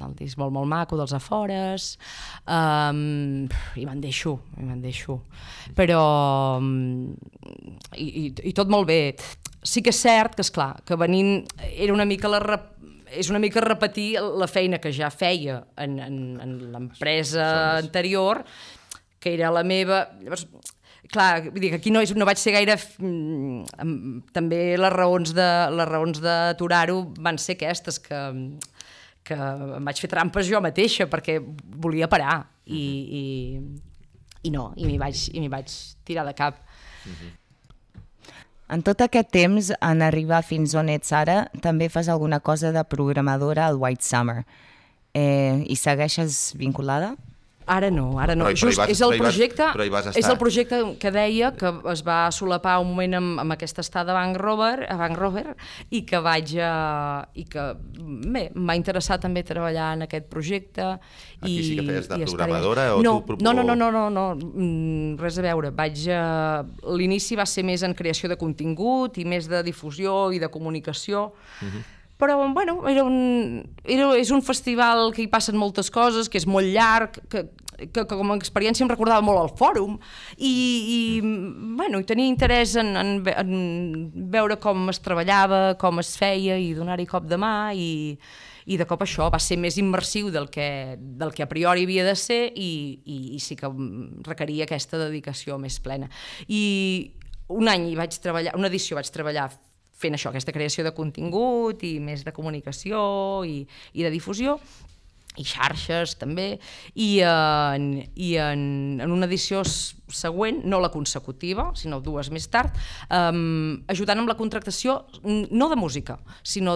el 0.04 0.16
disc 0.20 0.40
molt, 0.40 0.54
molt 0.56 0.70
maco 0.70 1.00
dels 1.00 1.14
Afores, 1.16 1.94
um, 2.46 3.46
i 3.80 3.86
me'n 3.88 4.02
deixo, 4.04 4.36
i 4.60 4.68
me'n 4.68 4.82
deixo. 4.84 5.20
Però, 5.78 6.02
i, 7.96 8.08
i, 8.08 8.26
i 8.50 8.54
tot 8.56 8.72
molt 8.72 8.88
bé. 8.90 9.00
Sí 9.64 9.84
que 9.84 9.92
és 9.92 10.00
cert 10.00 10.38
que, 10.38 10.46
és 10.46 10.52
clar 10.56 10.72
que 10.88 10.96
venint 11.00 11.44
era 11.74 11.94
una 11.94 12.08
mica 12.08 12.32
la 12.32 12.40
rep 12.44 12.76
és 13.10 13.30
una 13.32 13.40
mica 13.42 13.62
repetir 13.64 14.20
la 14.22 14.48
feina 14.48 14.80
que 14.82 14.92
ja 14.94 15.10
feia 15.10 15.64
en, 15.82 15.98
en, 16.00 16.18
en 16.42 16.58
l'empresa 16.74 17.78
anterior, 17.78 18.44
que 19.20 19.34
era 19.34 19.52
la 19.54 19.64
meva... 19.68 20.04
Llavors, 20.22 20.46
clar, 21.10 21.50
vull 21.50 21.64
dir 21.64 21.72
que 21.74 21.80
aquí 21.80 21.94
no, 21.94 22.04
és, 22.06 22.14
no 22.16 22.28
vaig 22.30 22.42
ser 22.42 22.54
gaire... 22.56 22.78
Mm, 23.02 24.30
també 24.36 24.62
les 24.80 24.94
raons 24.94 25.34
de 25.36 25.50
les 25.74 25.90
raons 25.90 26.22
d'aturar-ho 26.24 27.02
van 27.18 27.42
ser 27.42 27.58
aquestes, 27.58 28.00
que, 28.04 28.22
que 29.26 29.40
em 29.80 29.90
vaig 29.90 30.02
fer 30.04 30.12
trampes 30.12 30.50
jo 30.50 30.62
mateixa 30.64 31.10
perquè 31.10 31.40
volia 31.42 32.10
parar 32.12 32.42
i, 32.66 32.84
i, 33.20 33.24
i 34.46 34.54
no, 34.54 34.72
i 34.78 34.88
m'hi 34.88 35.02
vaig, 35.02 35.28
i 35.34 35.48
vaig 35.52 35.76
tirar 36.06 36.28
de 36.30 36.38
cap. 36.38 36.62
En 38.70 38.84
tot 38.86 39.02
aquest 39.02 39.32
temps, 39.34 39.72
en 39.82 40.02
arribar 40.06 40.44
fins 40.46 40.76
on 40.78 40.92
ets 40.94 41.10
ara, 41.18 41.48
també 41.64 41.88
fas 41.90 42.10
alguna 42.10 42.38
cosa 42.40 42.70
de 42.72 42.84
programadora 42.86 43.66
al 43.66 43.80
White 43.82 44.06
Summer. 44.06 44.44
Eh, 45.18 45.66
I 45.66 45.76
segueixes 45.76 46.54
vinculada? 46.60 47.16
Ara 47.70 47.92
no, 47.94 48.18
ara 48.18 48.34
no. 48.34 48.48
Però 48.48 48.56
Just 48.58 48.80
vas- 48.80 48.90
és 48.90 49.00
el 49.06 49.12
però 49.12 49.16
hi 49.16 49.20
vas- 49.22 49.36
projecte, 49.36 49.66
però 49.76 49.86
hi 49.86 49.92
vas 49.94 50.08
és 50.18 50.26
el 50.28 50.38
projecte 50.42 50.80
que 51.00 51.12
deia 51.14 51.52
que 51.54 51.70
es 51.92 52.02
va 52.08 52.32
solapar 52.34 52.80
un 52.82 52.88
moment 52.90 53.14
amb, 53.20 53.42
amb 53.44 53.54
aquesta 53.54 53.84
estada 53.86 54.12
a 54.12 54.18
Bank 54.18 54.40
Rover, 54.42 54.88
a 54.90 54.98
Bank 54.98 55.18
Rover 55.20 55.46
i 55.94 56.02
que 56.10 56.18
vaig 56.26 56.56
a, 56.66 56.72
i 57.38 57.46
que 57.46 57.68
bé, 58.00 58.48
em 58.56 58.66
va 58.72 58.76
interessar 58.80 59.20
també 59.22 59.44
treballar 59.46 59.92
en 60.00 60.08
aquest 60.08 60.26
projecte 60.34 60.88
Aquí 60.90 61.60
i, 61.60 61.64
sí 61.64 61.78
que 61.78 61.86
feies 61.86 62.10
de 62.10 62.18
programadora 62.26 62.88
o 62.96 63.04
no, 63.06 63.14
tu 63.22 63.38
no, 63.38 63.54
no, 63.54 63.64
no, 63.64 63.76
no, 63.76 63.92
no, 63.92 64.10
no, 64.10 64.26
mm, 64.36 65.20
res 65.22 65.38
a 65.38 65.46
veure. 65.46 65.70
Vaig 65.70 66.08
a... 66.10 66.66
L'inici 66.98 67.38
va 67.38 67.46
ser 67.46 67.64
més 67.64 67.86
en 67.86 67.94
creació 67.94 68.28
de 68.34 68.36
contingut 68.36 69.22
i 69.22 69.26
més 69.30 69.48
de 69.48 69.62
difusió 69.64 70.32
i 70.34 70.42
de 70.42 70.50
comunicació. 70.50 71.30
Però, 72.20 72.36
bueno, 72.52 72.82
era 72.92 73.06
un, 73.08 73.64
era, 73.88 74.10
és 74.20 74.32
un 74.36 74.44
festival 74.44 75.14
que 75.16 75.24
hi 75.24 75.30
passen 75.32 75.56
moltes 75.56 75.88
coses, 75.88 76.28
que 76.28 76.36
és 76.42 76.48
molt 76.50 76.68
llarg, 76.68 77.16
que, 77.32 77.46
que, 77.80 78.04
que 78.04 78.08
com 78.10 78.34
a 78.34 78.36
experiència 78.36 78.84
em 78.84 78.92
recordava 78.92 79.24
molt 79.24 79.40
el 79.40 79.54
fòrum 79.56 79.96
i, 80.36 80.52
i, 80.52 81.00
bueno, 81.80 82.02
i 82.02 82.08
tenia 82.08 82.28
interès 82.28 82.76
en, 82.82 82.92
en, 83.00 83.14
en 83.24 83.54
veure 84.34 84.60
com 84.60 84.90
es 84.92 85.00
treballava, 85.06 85.78
com 85.80 86.04
es 86.04 86.12
feia 86.20 86.60
i 86.60 86.74
donar-hi 86.76 87.08
cop 87.08 87.30
de 87.30 87.40
mà 87.40 87.72
i, 87.72 88.18
i 88.68 88.78
de 88.78 88.90
cop 88.90 89.06
això 89.06 89.30
va 89.32 89.40
ser 89.40 89.56
més 89.62 89.80
immersiu 89.80 90.28
del 90.34 90.50
que, 90.52 90.98
del 91.00 91.32
que 91.36 91.48
a 91.48 91.50
priori 91.52 91.88
havia 91.88 92.04
de 92.06 92.18
ser 92.20 92.42
i, 92.52 92.70
i, 93.06 93.22
i 93.38 93.40
sí 93.40 93.56
que 93.56 93.72
requeria 94.28 94.68
aquesta 94.68 95.00
dedicació 95.06 95.58
més 95.62 95.80
plena. 95.80 96.12
I 96.52 96.62
un 97.56 97.72
any 97.72 97.90
hi 97.90 97.98
vaig 97.98 98.20
treballar, 98.22 98.60
una 98.60 98.70
edició 98.70 99.00
vaig 99.00 99.10
treballar 99.14 99.50
fent 100.00 100.16
això, 100.16 100.32
aquesta 100.32 100.54
creació 100.56 100.84
de 100.88 100.94
contingut 100.96 101.84
i 101.84 101.98
més 102.00 102.24
de 102.24 102.32
comunicació 102.36 103.00
i, 103.48 103.66
i 103.94 104.06
de 104.06 104.12
difusió 104.14 104.58
i 105.40 105.44
xarxes 105.46 106.16
també 106.20 106.58
i, 107.00 107.22
en, 107.24 107.84
i 108.20 108.32
en, 108.42 108.64
en 109.00 109.12
una 109.14 109.28
edició 109.30 109.62
següent, 109.64 110.64
no 110.68 110.80
la 110.82 110.90
consecutiva 110.92 111.70
sinó 111.80 112.00
dues 112.04 112.32
més 112.34 112.48
tard 112.52 112.74
um, 113.14 113.78
ajudant 113.94 114.20
amb 114.20 114.32
la 114.32 114.36
contractació 114.40 114.98
no 115.24 115.70
de 115.72 115.78
música, 115.80 116.18
sinó 116.44 116.74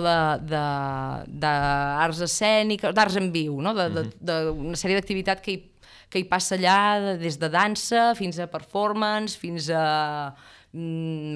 d'arts 1.34 2.22
escèniques 2.30 2.94
d'arts 2.96 3.18
en 3.20 3.32
viu, 3.34 3.60
no? 3.62 3.74
de, 3.76 3.90
de, 3.98 4.06
de 4.22 4.38
una 4.54 4.80
sèrie 4.80 5.00
d'activitat 5.00 5.42
que 5.44 5.58
hi 5.58 5.62
que 6.14 6.22
hi 6.22 6.28
passa 6.30 6.54
allà 6.54 6.78
de- 7.02 7.18
des 7.24 7.40
de 7.42 7.48
dansa 7.50 8.12
fins 8.14 8.38
a 8.38 8.46
performance, 8.46 9.34
fins 9.42 9.66
a 9.74 10.30
mm, 10.74 11.34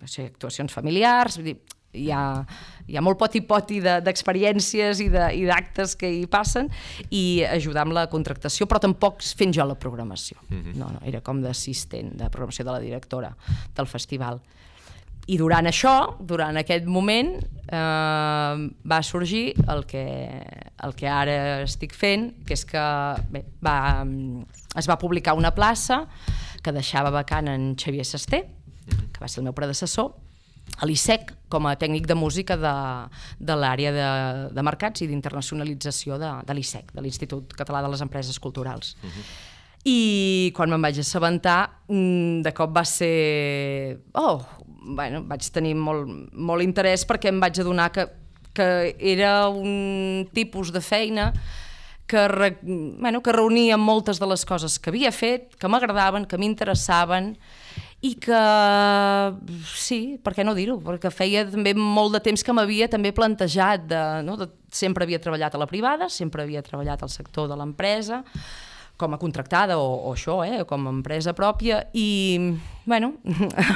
no 0.00 0.06
sé, 0.08 0.26
actuacions 0.30 0.72
familiars, 0.72 1.36
vull 1.38 1.50
dir, 1.52 1.56
hi 1.98 2.10
ha, 2.12 2.44
hi 2.86 2.96
ha 2.98 3.00
molt 3.02 3.16
poti-poti 3.18 3.80
de- 3.80 4.00
d'experiències 4.04 4.98
de- 5.10 5.30
i 5.34 5.44
d'actes 5.48 5.96
que 5.96 6.10
hi 6.12 6.26
passen 6.26 6.68
i 7.10 7.42
ajudar 7.48 7.82
amb 7.86 7.92
la 7.96 8.06
contractació, 8.12 8.66
però 8.68 8.78
tampoc 8.80 9.22
fent 9.22 9.52
jo 9.56 9.64
la 9.66 9.74
programació. 9.74 10.36
No, 10.76 10.90
no, 10.92 11.00
era 11.04 11.20
com 11.24 11.40
d'assistent 11.42 12.12
de 12.20 12.28
programació 12.30 12.64
de 12.64 12.72
la 12.72 12.80
directora 12.80 13.34
del 13.74 13.86
festival. 13.86 14.40
I 15.28 15.36
durant 15.36 15.66
això, 15.68 16.16
durant 16.20 16.56
aquest 16.56 16.86
moment, 16.88 17.34
eh, 17.68 18.70
va 18.88 19.02
sorgir 19.02 19.54
el 19.68 19.84
que, 19.86 20.04
el 20.84 20.94
que 20.96 21.08
ara 21.08 21.62
estic 21.66 21.92
fent, 21.92 22.30
que 22.46 22.54
és 22.56 22.64
que 22.64 22.84
bé, 23.30 23.42
va, 23.64 24.04
es 24.76 24.88
va 24.88 24.96
publicar 24.98 25.34
una 25.36 25.50
plaça 25.54 26.06
que 26.62 26.72
deixava 26.72 27.10
vacant 27.10 27.48
en 27.48 27.74
Xavier 27.76 28.06
Sesté, 28.08 28.44
que 28.88 29.20
va 29.20 29.28
ser 29.28 29.42
el 29.42 29.48
meu 29.48 29.56
predecessor, 29.56 30.14
a 30.76 30.86
l'ISEC 30.86 31.32
com 31.48 31.66
a 31.66 31.74
tècnic 31.80 32.06
de 32.06 32.14
música 32.18 32.56
de, 32.60 32.74
de 33.40 33.56
l'àrea 33.56 33.92
de, 33.94 34.08
de 34.54 34.64
mercats 34.64 35.02
i 35.02 35.08
d'internacionalització 35.10 36.18
de, 36.20 36.32
de 36.44 36.56
l'ISEC, 36.56 36.92
de 36.94 37.04
l'Institut 37.04 37.54
Català 37.56 37.82
de 37.84 37.92
les 37.92 38.04
Empreses 38.04 38.38
Culturals. 38.42 38.94
I 39.88 40.52
quan 40.56 40.70
me'n 40.70 40.82
vaig 40.84 41.00
assabentar, 41.00 41.60
mm, 41.88 42.42
de 42.44 42.52
cop 42.54 42.74
va 42.76 42.84
ser... 42.84 43.98
Oh, 44.18 44.42
bueno, 44.98 45.22
vaig 45.28 45.48
tenir 45.54 45.74
molt, 45.78 46.10
molt 46.32 46.64
interès 46.64 47.06
perquè 47.08 47.32
em 47.32 47.40
vaig 47.40 47.60
adonar 47.62 47.90
que, 47.94 48.06
que 48.56 48.68
era 48.98 49.48
un 49.48 50.28
tipus 50.34 50.72
de 50.74 50.82
feina 50.84 51.32
que, 52.08 52.26
re, 52.28 52.56
bueno, 52.62 53.20
que 53.22 53.34
reunia 53.36 53.76
moltes 53.76 54.20
de 54.20 54.26
les 54.26 54.44
coses 54.48 54.78
que 54.80 54.90
havia 54.90 55.12
fet, 55.12 55.52
que 55.60 55.68
m'agradaven, 55.68 56.24
que 56.24 56.40
m'interessaven 56.40 57.34
i 58.00 58.12
que, 58.22 58.40
sí, 59.74 60.18
per 60.22 60.30
què 60.36 60.44
no 60.46 60.54
dir-ho? 60.54 60.76
Perquè 60.84 61.10
feia 61.10 61.42
també 61.50 61.72
molt 61.74 62.14
de 62.14 62.20
temps 62.28 62.44
que 62.46 62.54
m'havia 62.54 62.86
també 62.90 63.10
plantejat, 63.14 63.88
de, 63.90 64.02
no? 64.22 64.36
de, 64.38 64.46
sempre 64.70 65.02
havia 65.02 65.18
treballat 65.18 65.56
a 65.56 65.60
la 65.64 65.66
privada, 65.66 66.06
sempre 66.12 66.44
havia 66.44 66.62
treballat 66.62 67.02
al 67.02 67.10
sector 67.10 67.48
de 67.50 67.58
l'empresa, 67.58 68.22
com 68.98 69.14
a 69.14 69.18
contractada 69.18 69.80
o, 69.82 69.88
o 70.06 70.14
això, 70.14 70.40
eh, 70.46 70.62
com 70.66 70.86
a 70.86 70.94
empresa 70.94 71.34
pròpia 71.34 71.84
i, 71.94 72.38
bueno, 72.86 73.16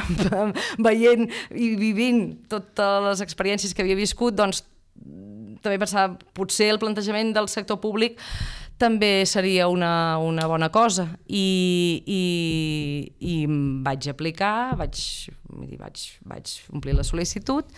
veient 0.86 1.26
i 1.50 1.74
vivint 1.78 2.22
totes 2.50 3.02
les 3.08 3.26
experiències 3.26 3.74
que 3.74 3.82
havia 3.82 3.98
viscut, 3.98 4.38
doncs 4.38 4.62
també 5.62 5.78
pensava, 5.82 6.14
potser 6.34 6.70
el 6.70 6.80
plantejament 6.82 7.34
del 7.34 7.50
sector 7.50 7.78
públic 7.82 8.18
també 8.80 9.24
seria 9.28 9.68
una, 9.70 10.18
una 10.18 10.46
bona 10.50 10.68
cosa 10.74 11.06
i, 11.26 12.02
i, 12.06 12.22
i 13.20 13.34
em 13.44 13.82
vaig 13.84 14.08
aplicar, 14.10 14.74
vaig, 14.78 15.02
vaig, 15.78 16.06
vaig 16.28 16.54
omplir 16.72 16.96
la 16.96 17.06
sol·licitud 17.06 17.68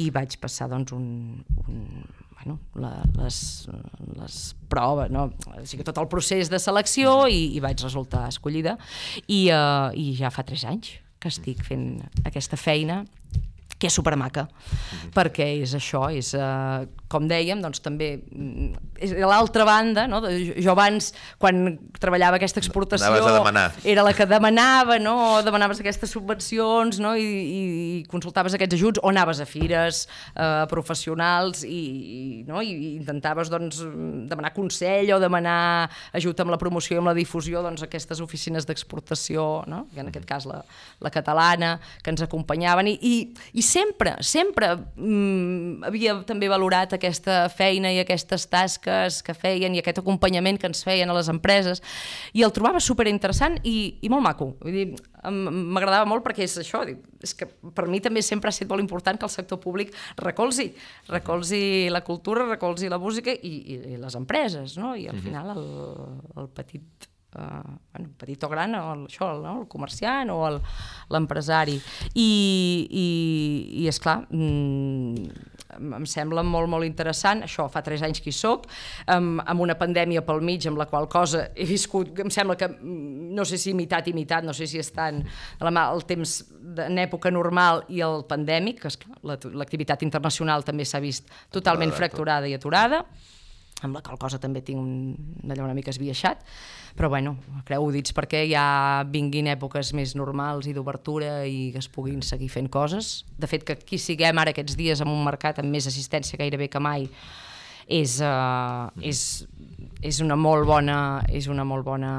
i 0.00 0.10
vaig 0.14 0.38
passar 0.42 0.68
doncs, 0.70 0.94
un, 0.94 1.42
un, 1.66 2.04
bueno, 2.36 2.58
la, 2.78 2.92
les, 3.18 3.38
les 4.18 4.38
proves, 4.70 5.10
no? 5.10 5.30
o 5.50 5.64
sigui, 5.66 5.86
tot 5.86 5.98
el 6.02 6.10
procés 6.12 6.52
de 6.52 6.60
selecció 6.62 7.24
i, 7.30 7.48
i 7.56 7.62
vaig 7.64 7.80
resultar 7.82 8.26
escollida 8.28 8.76
i, 9.26 9.48
uh, 9.50 9.90
i 9.94 10.12
ja 10.18 10.32
fa 10.34 10.46
tres 10.46 10.66
anys 10.68 10.96
que 11.18 11.32
estic 11.32 11.64
fent 11.64 12.02
aquesta 12.28 12.58
feina 12.60 13.02
que 13.78 13.88
és 13.90 13.96
supermaca, 13.96 14.46
perquè 15.16 15.48
és 15.64 15.74
això, 15.76 16.06
és, 16.14 16.30
uh, 16.38 16.84
com 17.14 17.28
dèiem, 17.30 17.62
doncs 17.62 17.82
també 17.84 18.16
mm, 18.18 18.84
és 19.04 19.14
l'altra 19.22 19.66
banda, 19.68 20.06
no? 20.10 20.20
Jo 20.24 20.74
abans, 20.74 21.12
quan 21.40 21.76
treballava 22.00 22.38
aquesta 22.38 22.60
exportació, 22.62 23.10
era 23.86 24.04
la 24.06 24.14
que 24.16 24.26
demanava, 24.28 24.98
no? 25.02 25.14
o 25.36 25.42
demanaves 25.46 25.80
aquestes 25.82 26.12
subvencions 26.14 26.98
no? 27.02 27.14
I, 27.18 27.24
i, 27.24 27.60
i 28.00 28.02
consultaves 28.10 28.56
aquests 28.56 28.78
ajuts, 28.78 29.02
o 29.02 29.10
anaves 29.12 29.40
a 29.42 29.46
fires 29.48 30.04
eh, 30.34 30.64
professionals 30.70 31.64
i, 31.66 31.78
i, 31.78 32.22
no? 32.48 32.62
I, 32.62 32.74
intentaves 32.94 33.50
doncs, 33.52 33.82
demanar 34.30 34.54
consell 34.56 35.14
o 35.14 35.20
demanar 35.22 35.90
ajut 36.16 36.42
amb 36.42 36.54
la 36.54 36.60
promoció 36.60 36.96
i 36.96 37.02
amb 37.02 37.10
la 37.12 37.16
difusió 37.16 37.62
doncs, 37.64 37.84
aquestes 37.86 38.22
oficines 38.24 38.66
d'exportació, 38.68 39.64
no? 39.70 39.84
que 39.94 40.02
en 40.02 40.10
aquest 40.10 40.28
cas 40.28 40.48
la, 40.50 40.62
la 41.04 41.12
catalana, 41.14 41.76
que 42.02 42.14
ens 42.14 42.24
acompanyaven 42.24 42.90
i, 42.90 42.96
i, 43.04 43.14
i 43.60 43.64
sempre, 43.64 44.16
sempre 44.24 44.72
mm, 44.74 45.84
havia 45.90 46.16
també 46.26 46.48
valorat 46.50 46.96
aquest 46.96 47.03
aquesta 47.04 47.44
feina 47.52 47.92
i 47.92 48.00
aquestes 48.02 48.48
tasques 48.50 49.20
que 49.24 49.36
feien 49.36 49.76
i 49.76 49.82
aquest 49.82 50.00
acompanyament 50.00 50.58
que 50.60 50.68
ens 50.70 50.82
feien 50.86 51.10
a 51.10 51.16
les 51.16 51.30
empreses 51.32 51.82
i 52.32 52.44
el 52.46 52.52
trobava 52.56 52.80
super 52.80 53.06
interessant 53.10 53.60
i, 53.62 54.00
i 54.02 54.10
molt 54.12 54.24
maco. 54.24 54.50
Vull 54.64 54.74
dir, 54.74 54.86
m'agradava 55.30 56.08
molt 56.08 56.24
perquè 56.24 56.44
és 56.48 56.56
això, 56.60 56.82
és 57.24 57.36
que 57.38 57.48
per 57.48 57.86
mi 57.92 58.00
també 58.04 58.24
sempre 58.24 58.50
ha 58.50 58.54
estat 58.56 58.70
molt 58.72 58.82
important 58.82 59.20
que 59.20 59.28
el 59.28 59.32
sector 59.32 59.60
públic 59.62 59.94
recolzi, 60.20 60.70
recolzi 61.12 61.90
la 61.92 62.04
cultura, 62.04 62.48
recolzi 62.48 62.90
la 62.92 63.00
música 63.00 63.32
i, 63.32 63.54
i, 63.54 63.80
i 63.94 63.98
les 64.00 64.18
empreses, 64.18 64.78
no? 64.80 64.94
I 64.96 65.08
al 65.12 65.20
final 65.20 65.54
el, 65.56 65.66
el 66.40 66.48
petit 66.54 67.10
uh, 67.36 67.78
bueno, 67.92 68.10
petit 68.18 68.44
o 68.44 68.48
gran, 68.48 68.74
el, 68.74 69.06
això, 69.08 69.30
no? 69.42 69.58
el 69.62 69.68
comerciant 69.70 70.30
o 70.34 70.40
l'empresari. 71.12 71.76
I, 72.14 72.28
i, 72.90 73.06
i 73.82 73.88
és 73.90 74.00
clar, 74.02 74.20
mm, 74.30 75.53
em 75.78 76.06
sembla 76.08 76.44
molt, 76.46 76.68
molt 76.70 76.86
interessant, 76.86 77.42
això 77.46 77.66
fa 77.72 77.82
tres 77.84 78.02
anys 78.06 78.22
que 78.22 78.30
hi 78.32 78.36
soc, 78.36 78.66
amb, 79.10 79.42
amb 79.44 79.64
una 79.64 79.76
pandèmia 79.78 80.24
pel 80.26 80.42
mig, 80.44 80.66
amb 80.70 80.80
la 80.80 80.88
qual 80.90 81.08
cosa 81.12 81.48
he 81.54 81.66
viscut, 81.68 82.12
em 82.24 82.30
sembla 82.30 82.56
que, 82.60 82.68
mm, 82.68 83.34
no 83.34 83.44
sé 83.44 83.58
si 83.58 83.70
imitat, 83.70 84.08
imitat, 84.08 84.44
no 84.44 84.52
sé 84.52 84.66
si 84.66 84.78
estan 84.78 85.22
a 85.58 85.64
la 85.64 85.70
mà 85.74 85.86
el 85.92 86.04
temps 86.08 86.42
en 86.86 86.98
època 86.98 87.30
normal 87.30 87.84
i 87.88 88.00
el 88.00 88.24
pandèmic, 88.28 88.80
que 88.80 88.90
l'activitat 89.22 90.00
la, 90.02 90.06
internacional 90.06 90.64
també 90.64 90.84
s'ha 90.84 91.00
vist 91.00 91.28
totalment 91.50 91.92
fracturada 91.92 92.48
i 92.48 92.54
aturada, 92.54 93.04
amb 93.82 93.96
la 93.96 94.02
qual 94.04 94.18
cosa 94.20 94.38
també 94.40 94.62
tinc 94.64 94.80
un, 94.80 95.48
allò 95.50 95.66
una 95.66 95.76
mica 95.76 95.92
esbiaixat, 95.92 96.44
però 96.96 97.10
bueno, 97.12 97.34
creu 97.66 97.90
dits 97.92 98.14
perquè 98.16 98.44
ja 98.48 99.04
vinguin 99.10 99.50
èpoques 99.50 99.92
més 99.98 100.14
normals 100.16 100.68
i 100.70 100.74
d'obertura 100.76 101.42
i 101.44 101.72
que 101.74 101.82
es 101.82 101.90
puguin 101.90 102.22
seguir 102.22 102.48
fent 102.52 102.70
coses. 102.72 103.24
De 103.36 103.50
fet, 103.50 103.66
que 103.66 103.76
aquí 103.76 103.98
siguem 103.98 104.38
ara 104.38 104.54
aquests 104.54 104.78
dies 104.78 105.02
en 105.02 105.10
un 105.10 105.24
mercat 105.26 105.58
amb 105.60 105.74
més 105.74 105.90
assistència 105.90 106.40
gairebé 106.40 106.70
que 106.70 106.82
mai 106.82 107.08
és, 107.88 108.16
uh, 108.24 108.88
és, 109.04 109.44
és 110.00 110.20
una 110.24 110.36
molt 110.40 110.64
bona 110.68 110.98
és 111.28 111.48
una 111.52 111.64
molt 111.68 111.84
bona 111.84 112.12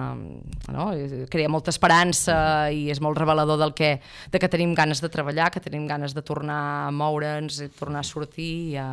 no? 0.73 0.87
crea 1.31 1.49
molta 1.49 1.73
esperança 1.73 2.69
i 2.73 2.89
és 2.93 3.01
molt 3.01 3.17
revelador 3.17 3.57
del 3.61 3.73
que, 3.77 3.95
de 4.31 4.41
que 4.41 4.49
tenim 4.51 4.75
ganes 4.77 5.01
de 5.01 5.09
treballar, 5.09 5.51
que 5.51 5.63
tenim 5.63 5.87
ganes 5.89 6.13
de 6.13 6.21
tornar 6.25 6.59
a 6.87 6.91
moure'ns, 6.93 7.63
tornar 7.79 8.03
a 8.03 8.07
sortir 8.07 8.51
i 8.73 8.77
a, 8.77 8.89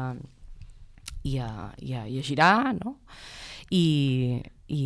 i 1.25 1.39
a, 1.39 1.73
i 1.79 1.95
a, 1.95 2.07
i 2.07 2.19
a 2.19 2.25
girar, 2.27 2.75
no? 2.79 2.97
I, 3.73 4.43
i 4.69 4.85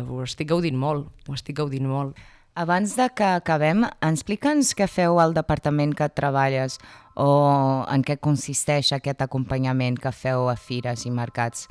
ho 0.00 0.22
estic 0.24 0.50
gaudint 0.50 0.78
molt, 0.78 1.10
ho 1.28 1.36
estic 1.36 1.58
gaudint 1.60 1.86
molt. 1.88 2.18
Abans 2.54 2.94
de 2.94 3.08
que 3.18 3.26
acabem, 3.26 3.82
explica'ns 4.06 4.76
què 4.78 4.86
feu 4.86 5.18
al 5.18 5.34
departament 5.34 5.94
que 5.98 6.06
treballes 6.14 6.78
o 7.18 7.26
en 7.90 8.04
què 8.06 8.16
consisteix 8.22 8.92
aquest 8.94 9.24
acompanyament 9.26 9.98
que 9.98 10.14
feu 10.14 10.46
a 10.50 10.54
fires 10.54 11.02
i 11.06 11.10
mercats. 11.10 11.66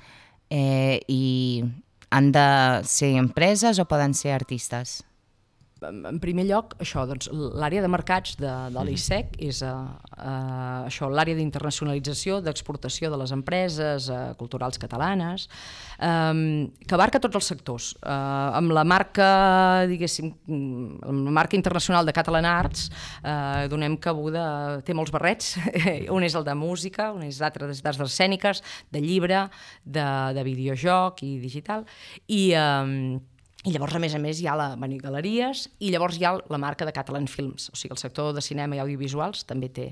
Eh, 0.52 1.00
I 1.08 1.64
han 2.12 2.32
de 2.36 2.48
ser 2.84 3.14
empreses 3.18 3.80
o 3.80 3.88
poden 3.88 4.14
ser 4.14 4.36
artistes? 4.36 5.02
En 5.90 6.20
primer 6.24 6.46
lloc, 6.48 6.76
això, 6.84 7.04
doncs, 7.10 7.30
l'àrea 7.34 7.84
de 7.84 7.90
mercats 7.92 8.38
de, 8.40 8.52
de 8.74 8.84
l'ISEC 8.88 9.36
és 9.44 9.62
uh, 9.66 9.72
uh, 10.18 10.86
això, 10.88 11.10
l'àrea 11.12 11.38
d'internacionalització, 11.38 12.40
d'exportació 12.46 13.12
de 13.14 13.20
les 13.22 13.34
empreses 13.36 14.10
uh, 14.12 14.22
culturals 14.40 14.80
catalanes, 14.82 15.48
um, 15.98 16.70
que 16.84 16.96
abarca 16.98 17.22
tots 17.24 17.40
els 17.40 17.50
sectors. 17.54 17.90
Uh, 18.02 18.60
amb 18.60 18.76
la 18.76 18.86
marca, 18.88 19.28
diguéssim, 19.92 20.32
amb 20.48 21.28
la 21.30 21.36
marca 21.42 21.58
internacional 21.60 22.08
de 22.08 22.16
Catalan 22.16 22.48
Arts, 22.50 22.88
uh, 23.22 23.66
donem 23.72 23.98
cabuda, 24.02 24.46
té 24.86 24.96
molts 24.98 25.14
barrets, 25.14 25.56
un 26.16 26.26
és 26.26 26.38
el 26.40 26.48
de 26.48 26.58
música, 26.58 27.12
un 27.16 27.28
és 27.28 27.42
d'altre 27.44 27.70
d'arts 27.74 28.04
escèniques, 28.08 28.64
de 28.94 29.04
llibre, 29.04 29.46
de, 29.84 30.08
de 30.38 30.48
videojoc 30.48 31.24
i 31.28 31.36
digital, 31.44 31.88
i... 32.28 32.50
Um, 32.58 33.22
i 33.64 33.72
llavors, 33.72 33.96
a 33.96 34.00
més 34.04 34.12
a 34.12 34.20
més, 34.20 34.42
hi 34.44 34.48
ha 34.52 34.58
la 34.60 34.66
bueno, 34.76 34.98
galeries 35.00 35.70
i 35.80 35.92
llavors 35.94 36.18
hi 36.20 36.26
ha 36.28 36.34
la 36.52 36.58
marca 36.60 36.84
de 36.84 36.92
Catalan 36.92 37.30
Films. 37.32 37.70
O 37.72 37.78
sigui, 37.80 37.94
el 37.96 38.02
sector 38.02 38.34
de 38.36 38.42
cinema 38.44 38.76
i 38.76 38.82
audiovisuals 38.84 39.46
també 39.48 39.70
té, 39.72 39.86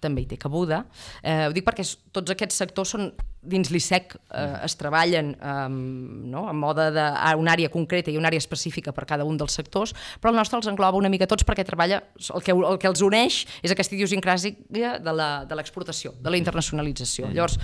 també 0.00 0.24
hi 0.24 0.28
té 0.30 0.38
cabuda. 0.40 0.86
Eh, 1.20 1.50
ho 1.50 1.52
dic 1.52 1.66
perquè 1.66 1.84
tots 2.16 2.32
aquests 2.32 2.62
sectors 2.62 2.94
són 2.96 3.10
dins 3.44 3.68
l'ISEC 3.72 4.16
eh, 4.16 4.46
es 4.64 4.78
treballen 4.80 5.34
eh, 5.36 5.68
no? 5.68 6.46
en 6.48 6.60
mode 6.62 6.88
de 6.96 7.04
a 7.10 7.34
una 7.36 7.52
àrea 7.58 7.68
concreta 7.72 8.08
i 8.08 8.16
una 8.16 8.32
àrea 8.32 8.40
específica 8.40 8.96
per 8.96 9.04
cada 9.12 9.28
un 9.28 9.36
dels 9.36 9.52
sectors, 9.60 9.92
però 10.16 10.32
el 10.32 10.40
nostre 10.40 10.56
els 10.56 10.72
engloba 10.72 10.96
una 10.96 11.12
mica 11.12 11.28
tots 11.28 11.44
perquè 11.44 11.68
treballa, 11.68 12.00
el 12.00 12.48
que, 12.48 12.56
el 12.56 12.80
que 12.80 12.88
els 12.88 13.04
uneix 13.04 13.44
és 13.60 13.76
aquesta 13.76 13.98
idiosincràsia 14.00 14.96
de 14.96 15.56
l'exportació, 15.60 16.16
de 16.16 16.32
la 16.32 16.40
internacionalització. 16.40 17.28
Mm. 17.28 17.36
Llavors, 17.36 17.60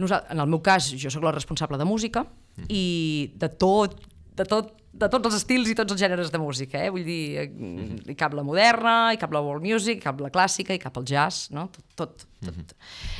nosaltres, 0.00 0.32
en 0.32 0.40
el 0.40 0.52
meu 0.56 0.64
cas, 0.64 0.88
jo 0.96 1.12
sóc 1.12 1.28
la 1.28 1.36
responsable 1.36 1.76
de 1.76 1.84
música 1.84 2.24
mm. 2.24 2.68
i 2.72 2.84
de 3.36 3.56
tot 3.60 4.00
de, 4.36 4.44
tot, 4.44 4.72
de 5.00 5.08
tots 5.12 5.28
els 5.30 5.38
estils 5.38 5.70
i 5.70 5.76
tots 5.78 5.94
els 5.94 6.00
gèneres 6.00 6.32
de 6.32 6.40
música, 6.40 6.80
eh? 6.82 6.90
vull 6.94 7.04
dir, 7.06 7.46
mm, 7.46 8.02
hi 8.10 8.16
cap 8.18 8.34
la 8.36 8.44
moderna, 8.46 8.96
hi 9.12 9.20
cap 9.20 9.32
la 9.34 9.42
world 9.44 9.64
music, 9.64 10.00
hi 10.00 10.06
cap 10.08 10.20
la 10.24 10.32
clàssica, 10.32 10.74
hi 10.74 10.82
cap 10.82 10.96
el 11.00 11.06
jazz, 11.08 11.50
no? 11.54 11.68
tot, 11.72 11.84
tot. 11.94 12.16
tot. 12.18 12.26
Mm 12.42 12.54
-hmm. 12.54 12.74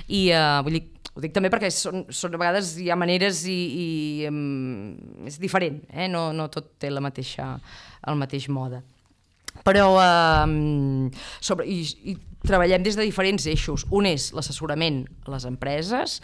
I 0.09 0.21
uh, 0.33 0.63
vull 0.65 0.79
dir, 0.79 0.85
ho 1.15 1.21
dic 1.21 1.33
també 1.33 1.49
perquè 1.49 1.71
són, 1.71 2.05
són 2.11 2.35
a 2.35 2.39
vegades 2.39 2.77
hi 2.79 2.91
ha 2.91 2.97
maneres 2.97 3.47
i, 3.47 3.61
i 3.85 4.27
um, 4.29 4.97
és 5.27 5.39
diferent, 5.39 5.81
eh? 5.93 6.09
no, 6.09 6.33
no 6.33 6.49
tot 6.49 6.79
té 6.79 6.91
la 6.91 7.01
mateixa, 7.01 7.59
el 8.07 8.17
mateix 8.17 8.49
mode. 8.49 8.83
Però 9.65 9.97
uh, 9.97 11.11
sobre, 11.41 11.67
i, 11.67 11.83
i 12.05 12.17
treballem 12.47 12.83
des 12.83 12.97
de 12.97 13.03
diferents 13.07 13.47
eixos. 13.47 13.87
Un 13.91 14.07
és 14.07 14.31
l'assessorament 14.37 15.05
a 15.27 15.33
les 15.35 15.47
empreses 15.49 16.21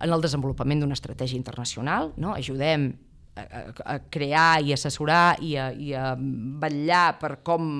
en 0.00 0.12
el 0.12 0.22
desenvolupament 0.24 0.80
d'una 0.80 0.96
estratègia 0.96 1.38
internacional, 1.38 2.12
no? 2.16 2.34
ajudem 2.34 2.92
a, 3.36 3.62
a 3.94 3.98
crear 4.10 4.64
i 4.64 4.74
assessorar 4.76 5.36
i 5.44 5.56
a, 5.60 5.70
i 5.72 5.92
a 5.94 6.14
vetllar 6.16 7.06
per 7.20 7.36
com 7.46 7.70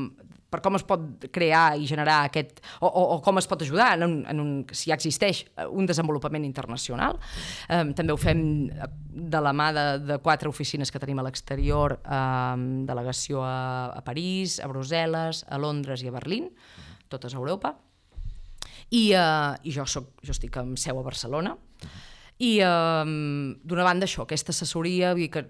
per 0.46 0.61
com 0.62 0.78
es 0.78 0.84
pot 0.86 1.26
crear 1.34 1.74
i 1.76 1.88
generar 1.88 2.20
aquest, 2.28 2.61
o, 2.78 2.86
o, 2.86 3.02
o 3.16 3.18
com 3.24 3.40
es 3.40 3.48
pot 3.50 3.62
ajudar 3.64 3.90
en 3.96 4.04
un, 4.07 4.14
en 4.30 4.40
un, 4.40 4.52
si 4.70 4.90
ja 4.90 4.96
existeix 4.96 5.42
un 5.66 5.88
desenvolupament 5.90 6.46
internacional. 6.46 7.18
Um, 7.68 7.90
també 7.98 8.14
ho 8.14 8.20
fem 8.20 8.40
de 9.11 9.42
la 9.42 9.52
mà 9.57 9.72
de, 9.74 9.86
de 10.07 10.18
quatre 10.24 10.48
oficines 10.48 10.92
que 10.92 11.02
tenim 11.02 11.20
a 11.20 11.26
l'exterior, 11.26 11.98
um, 12.04 12.66
delegació 12.88 13.42
a, 13.44 13.57
a 13.98 14.02
París, 14.07 14.61
a 14.62 14.70
Brussel·les, 14.70 15.42
a 15.50 15.61
Londres 15.61 16.07
i 16.07 16.11
a 16.12 16.14
Berlín, 16.14 16.48
totes 17.12 17.34
a 17.34 17.42
Europa. 17.42 17.74
I, 18.94 19.11
uh, 19.18 19.57
i 19.66 19.74
jo, 19.74 19.84
soc, 19.90 20.14
jo 20.22 20.30
estic 20.30 20.57
amb 20.62 20.78
seu 20.78 21.02
a 21.02 21.04
Barcelona, 21.04 21.57
i 22.39 22.59
um, 22.64 23.55
d'una 23.64 23.87
banda 23.87 24.05
això, 24.05 24.26
aquesta 24.26 24.53
assessoria, 24.53 25.14
vull 25.14 25.26
dir 25.26 25.32
que 25.32 25.47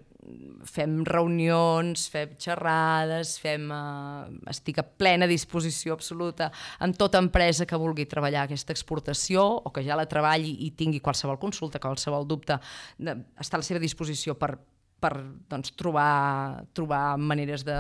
fem 0.66 1.00
reunions, 1.06 2.06
fem 2.10 2.34
xerrades, 2.42 3.36
fem, 3.42 3.68
uh, 3.70 4.26
estic 4.50 4.80
a 4.82 4.84
plena 4.86 5.28
disposició 5.30 5.94
absoluta 5.94 6.50
amb 6.82 6.98
tota 6.98 7.20
empresa 7.22 7.66
que 7.66 7.78
vulgui 7.78 8.08
treballar 8.10 8.44
aquesta 8.46 8.74
exportació 8.74 9.44
o 9.62 9.72
que 9.74 9.84
ja 9.86 9.98
la 9.98 10.08
treballi 10.10 10.56
i 10.66 10.72
tingui 10.78 11.02
qualsevol 11.02 11.38
consulta, 11.42 11.82
qualsevol 11.82 12.26
dubte, 12.26 12.58
està 12.98 13.58
a 13.58 13.62
la 13.62 13.66
seva 13.66 13.82
disposició 13.82 14.34
per, 14.38 14.56
per 15.00 15.12
doncs, 15.50 15.74
trobar, 15.78 16.66
trobar 16.74 17.16
maneres 17.18 17.64
de 17.66 17.76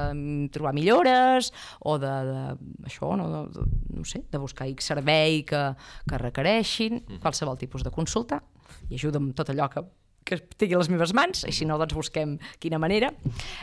trobar 0.54 0.74
millores 0.76 1.52
o 1.80 1.96
de, 1.98 2.14
de 2.30 2.42
això, 2.86 3.14
no, 3.18 3.30
de, 3.32 3.70
no 3.96 4.04
sé, 4.06 4.22
de 4.30 4.42
buscar 4.42 4.68
X 4.74 4.92
servei 4.92 5.42
que, 5.48 5.62
que 6.06 6.22
requereixin, 6.22 7.02
qualsevol 7.22 7.58
tipus 7.58 7.86
de 7.86 7.94
consulta, 7.94 8.42
i 8.88 8.98
ajuda 8.98 9.22
amb 9.22 9.34
tot 9.36 9.52
allò 9.52 9.68
que, 9.72 9.82
que 10.26 10.40
tingui 10.58 10.78
les 10.78 10.90
meves 10.92 11.14
mans, 11.16 11.44
i 11.48 11.54
si 11.54 11.68
no, 11.68 11.78
doncs 11.80 11.96
busquem 11.96 12.36
quina 12.62 12.80
manera. 12.82 13.12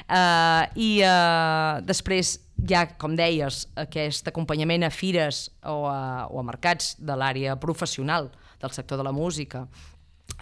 Uh, 0.07 0.63
I 0.79 0.89
uh, 1.05 1.81
després 1.85 2.37
hi 2.63 2.77
ha, 2.77 2.85
com 2.99 3.17
deies, 3.19 3.65
aquest 3.79 4.29
acompanyament 4.31 4.87
a 4.87 4.91
fires 4.93 5.49
o 5.67 5.83
a, 5.91 6.27
o 6.31 6.39
a 6.39 6.47
mercats 6.47 6.95
de 6.99 7.17
l'àrea 7.19 7.57
professional 7.59 8.31
del 8.63 8.71
sector 8.71 9.01
de 9.01 9.03
la 9.03 9.11
música, 9.11 9.65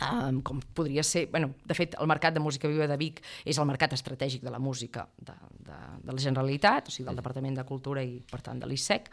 Um, 0.02 0.40
com 0.42 0.60
podria 0.74 1.04
ser, 1.06 1.28
bueno, 1.30 1.52
de 1.68 1.76
fet 1.78 1.94
el 2.02 2.08
mercat 2.10 2.34
de 2.34 2.42
música 2.42 2.70
viva 2.70 2.88
de 2.90 2.96
Vic 2.98 3.20
és 3.46 3.60
el 3.62 3.68
mercat 3.70 3.92
estratègic 3.94 4.42
de 4.42 4.50
la 4.50 4.58
música 4.58 5.04
de, 5.20 5.36
de, 5.68 5.78
de 6.02 6.16
la 6.16 6.24
Generalitat, 6.24 6.90
o 6.90 6.94
sigui 6.94 7.06
del 7.06 7.20
Departament 7.20 7.60
de 7.60 7.66
Cultura 7.70 8.02
i 8.02 8.16
per 8.32 8.40
tant 8.42 8.58
de 8.58 8.70
l'ISEC. 8.70 9.12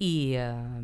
I, 0.00 0.12
uh, 0.40 0.78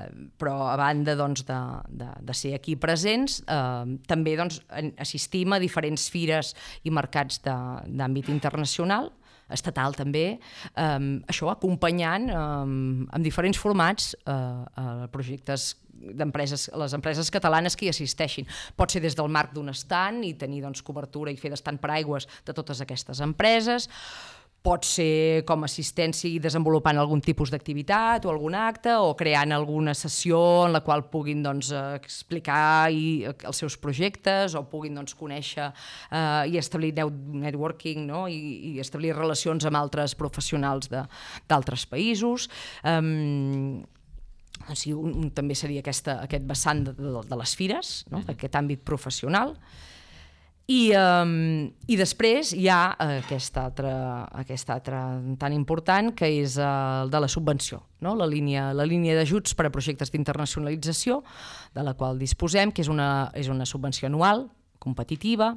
uh, 0.00 0.06
però 0.40 0.54
a 0.70 0.78
banda 0.80 1.18
doncs, 1.20 1.44
de, 1.44 1.60
de, 2.00 2.08
de 2.24 2.38
ser 2.38 2.54
aquí 2.56 2.78
presents 2.80 3.42
uh, 3.44 3.84
també 4.08 4.38
doncs, 4.40 4.62
assistim 4.96 5.52
a 5.52 5.60
diferents 5.60 6.08
fires 6.08 6.54
i 6.84 6.94
mercats 6.94 7.42
d'àmbit 7.44 8.32
internacional 8.32 9.12
estatal 9.52 9.92
també, 9.92 10.38
um, 10.80 11.18
això 11.28 11.50
acompanyant 11.52 12.30
um, 12.32 13.04
amb 13.12 13.24
diferents 13.24 13.58
formats 13.60 14.14
uh, 14.24 14.64
uh, 14.64 15.04
projectes 15.12 15.74
d'empreses, 15.94 16.68
les 16.74 16.94
empreses 16.96 17.30
catalanes 17.30 17.76
que 17.76 17.88
hi 17.88 17.92
assisteixin. 17.92 18.48
Pot 18.76 18.94
ser 18.94 19.02
des 19.04 19.16
del 19.18 19.28
marc 19.28 19.54
d'un 19.54 19.72
estant 19.72 20.22
i 20.24 20.34
tenir 20.38 20.62
doncs, 20.64 20.82
cobertura 20.82 21.32
i 21.32 21.40
fer 21.40 21.52
d'estant 21.54 21.80
per 21.80 21.94
aigües 21.96 22.28
de 22.46 22.56
totes 22.56 22.80
aquestes 22.84 23.20
empreses, 23.24 23.88
pot 24.64 24.86
ser 24.88 25.44
com 25.44 25.66
assistència 25.66 26.24
i 26.30 26.38
desenvolupant 26.40 26.96
algun 26.96 27.20
tipus 27.20 27.50
d'activitat 27.52 28.24
o 28.24 28.30
algun 28.32 28.54
acte 28.56 28.94
o 28.96 29.10
creant 29.18 29.52
alguna 29.52 29.92
sessió 29.92 30.38
en 30.64 30.72
la 30.72 30.80
qual 30.86 31.04
puguin 31.12 31.42
doncs, 31.44 31.68
explicar 31.98 32.88
i, 32.88 33.26
els 33.28 33.60
seus 33.60 33.76
projectes 33.76 34.56
o 34.56 34.64
puguin 34.70 34.96
doncs, 34.96 35.12
conèixer 35.20 35.68
eh, 35.68 36.48
i 36.48 36.56
establir 36.56 36.94
networking 36.96 38.06
no? 38.08 38.24
I, 38.24 38.72
i 38.72 38.80
establir 38.80 39.12
relacions 39.12 39.68
amb 39.68 39.82
altres 39.82 40.16
professionals 40.16 40.88
d'altres 40.88 41.84
països. 41.90 42.48
Um, 42.88 43.84
o 44.74 44.78
sigui, 44.78 44.98
un, 44.98 45.16
un, 45.22 45.32
també 45.34 45.56
seria 45.56 45.80
aquesta, 45.84 46.18
aquest 46.26 46.46
vessant 46.50 46.84
de, 46.90 46.94
de, 46.98 47.16
de 47.30 47.40
les 47.40 47.56
fires, 47.56 47.96
no? 48.10 48.18
Mm-hmm. 48.20 48.36
aquest 48.36 48.60
àmbit 48.60 48.84
professional. 48.86 49.54
I, 50.64 50.94
um, 50.96 51.66
I 51.92 51.96
després 52.00 52.54
hi 52.56 52.70
ha 52.72 52.94
aquest 52.96 53.58
altre, 53.60 53.90
aquest 54.40 54.70
altre 54.72 55.00
tan 55.40 55.52
important 55.52 56.08
que 56.16 56.30
és 56.40 56.56
el 56.56 57.12
de 57.12 57.20
la 57.20 57.28
subvenció, 57.28 57.82
no? 58.00 58.14
la 58.16 58.24
línia, 58.24 58.70
la 58.72 58.86
línia 58.88 59.16
d'ajuts 59.18 59.52
per 59.58 59.66
a 59.68 59.72
projectes 59.74 60.08
d'internacionalització 60.14 61.20
de 61.76 61.84
la 61.84 61.92
qual 62.00 62.16
disposem, 62.16 62.72
que 62.72 62.80
és 62.80 62.88
una, 62.88 63.28
és 63.36 63.52
una 63.52 63.68
subvenció 63.68 64.08
anual 64.08 64.46
competitiva, 64.80 65.50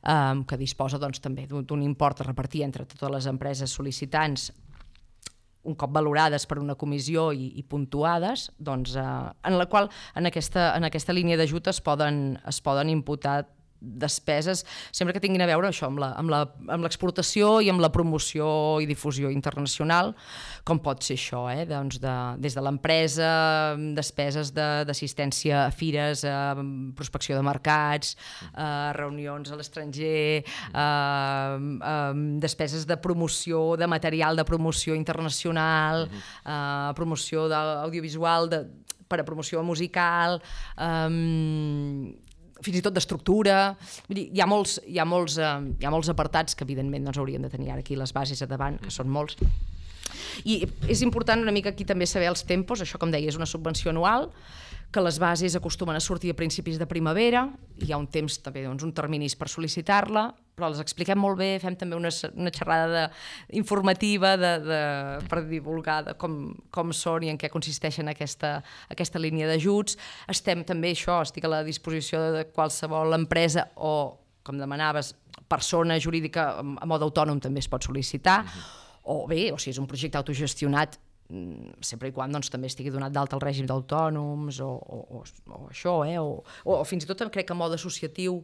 um, 0.00 0.40
que 0.48 0.56
disposa 0.60 1.00
doncs, 1.00 1.20
també 1.24 1.44
d'un 1.48 1.84
import 1.84 2.22
a 2.22 2.28
repartir 2.30 2.64
entre 2.64 2.88
totes 2.88 3.12
les 3.12 3.28
empreses 3.28 3.72
sol·licitants 3.76 4.48
un 5.68 5.76
cop 5.78 5.92
valorades 5.94 6.48
per 6.48 6.58
una 6.62 6.76
comissió 6.78 7.28
i, 7.36 7.52
i 7.60 7.64
puntuades, 7.68 8.48
doncs, 8.58 8.96
eh, 8.96 9.04
en 9.48 9.58
la 9.60 9.68
qual 9.70 9.90
en 10.16 10.30
aquesta, 10.30 10.72
en 10.78 10.88
aquesta 10.88 11.16
línia 11.16 11.38
d'ajut 11.40 11.70
es 11.72 11.82
poden, 11.84 12.38
es 12.48 12.62
poden 12.64 12.90
imputar 12.92 13.42
despeses, 13.80 14.64
sempre 14.90 15.14
que 15.14 15.22
tinguin 15.22 15.42
a 15.44 15.48
veure 15.48 15.68
això 15.70 15.88
amb 15.88 16.82
l'exportació 16.82 17.58
i 17.62 17.70
amb 17.70 17.82
la 17.82 17.90
promoció 17.94 18.48
i 18.82 18.88
difusió 18.90 19.30
internacional, 19.30 20.14
com 20.66 20.80
pot 20.82 21.04
ser 21.06 21.16
això, 21.18 21.44
eh? 21.52 21.64
doncs 21.68 22.00
de, 22.02 22.14
des 22.42 22.56
de 22.58 22.64
l'empresa, 22.64 23.30
despeses 23.96 24.52
d'assistència 24.54 25.66
a 25.66 25.70
fires, 25.74 26.24
a 26.26 26.56
prospecció 26.98 27.38
de 27.38 27.46
mercats, 27.46 28.16
a 28.54 28.90
reunions 28.96 29.52
a 29.52 29.58
l'estranger, 29.58 30.42
despeses 32.42 32.86
de 32.88 32.98
promoció, 32.98 33.76
de 33.78 33.86
material 33.86 34.36
de 34.36 34.46
promoció 34.48 34.98
internacional, 34.98 36.08
a 36.44 36.92
promoció 36.98 37.46
d'audiovisual, 37.50 38.50
de, 38.50 38.64
per 39.08 39.22
a 39.22 39.26
promoció 39.26 39.62
musical, 39.64 40.40
um, 40.76 42.12
fins 42.64 42.78
i 42.78 42.82
tot 42.84 42.94
d'estructura. 42.96 43.58
Hi, 44.14 44.28
ha 44.40 44.48
molts, 44.50 44.78
hi, 44.86 44.98
ha 44.98 45.06
molts, 45.08 45.38
eh, 45.38 45.54
hi 45.80 45.88
ha 45.88 45.94
molts 45.94 46.10
apartats 46.12 46.56
que, 46.58 46.66
evidentment, 46.66 47.06
doncs, 47.08 47.20
hauríem 47.20 47.44
de 47.44 47.52
tenir 47.52 47.72
ara 47.72 47.84
aquí 47.84 47.98
les 47.98 48.14
bases 48.14 48.42
a 48.42 48.50
davant, 48.50 48.78
que 48.82 48.94
són 48.94 49.10
molts. 49.12 49.38
I 50.48 50.62
és 50.88 51.02
important 51.04 51.42
una 51.42 51.52
mica 51.54 51.72
aquí 51.74 51.84
també 51.88 52.06
saber 52.08 52.30
els 52.30 52.44
tempos, 52.48 52.82
això 52.84 53.00
com 53.00 53.12
deia 53.12 53.28
és 53.28 53.36
una 53.36 53.48
subvenció 53.48 53.92
anual, 53.92 54.30
que 54.90 55.00
les 55.04 55.18
bases 55.20 55.54
acostumen 55.56 55.96
a 55.96 56.00
sortir 56.00 56.30
a 56.32 56.36
principis 56.36 56.78
de 56.80 56.86
primavera, 56.88 57.44
hi 57.84 57.92
ha 57.92 57.98
un 58.00 58.06
temps 58.08 58.38
també, 58.40 58.62
doncs, 58.64 58.86
un 58.86 58.94
terminis 58.96 59.34
per 59.36 59.50
sol·licitar-la, 59.52 60.30
però 60.56 60.70
les 60.72 60.80
expliquem 60.82 61.20
molt 61.20 61.38
bé, 61.38 61.50
fem 61.62 61.76
també 61.78 61.96
una, 61.98 62.10
una 62.34 62.52
xerrada 62.54 62.86
de, 62.90 63.02
informativa 63.60 64.32
de, 64.40 64.52
de, 64.64 64.80
per 65.28 65.42
divulgar 65.46 66.00
de 66.08 66.14
com, 66.18 66.38
com 66.74 66.94
són 66.96 67.28
i 67.28 67.32
en 67.34 67.38
què 67.38 67.50
consisteixen 67.52 68.08
aquesta, 68.10 68.56
aquesta 68.90 69.20
línia 69.20 69.50
d'ajuts. 69.50 69.98
Estem 70.32 70.64
també, 70.66 70.94
això, 70.96 71.20
estic 71.22 71.44
a 71.44 71.52
la 71.52 71.62
disposició 71.66 72.24
de 72.34 72.46
qualsevol 72.50 73.12
empresa 73.18 73.68
o, 73.76 73.94
com 74.42 74.58
demanaves, 74.58 75.12
persona 75.48 76.00
jurídica 76.00 76.48
a 76.58 76.88
mode 76.88 77.06
autònom 77.06 77.38
també 77.44 77.60
es 77.60 77.68
pot 77.68 77.84
sol·licitar, 77.84 78.40
uh 78.40 78.48
-huh. 78.48 78.64
o 79.04 79.26
bé, 79.28 79.52
o 79.52 79.58
si 79.58 79.70
és 79.70 79.78
un 79.78 79.86
projecte 79.86 80.18
autogestionat, 80.18 80.98
sempre 81.84 82.08
i 82.08 82.14
quan 82.16 82.32
doncs, 82.32 82.48
també 82.48 82.70
estigui 82.70 82.92
donat 82.92 83.12
d'alta 83.12 83.36
el 83.36 83.44
règim 83.44 83.68
d'autònoms 83.68 84.62
o, 84.64 84.70
o, 84.72 85.00
o, 85.18 85.22
o 85.58 85.62
això, 85.68 86.00
eh? 86.08 86.16
o, 86.16 86.40
o, 86.64 86.78
o 86.78 86.84
fins 86.88 87.04
i 87.04 87.10
tot 87.10 87.26
crec 87.28 87.50
que 87.50 87.56
en 87.56 87.60
mode 87.60 87.76
associatiu, 87.76 88.40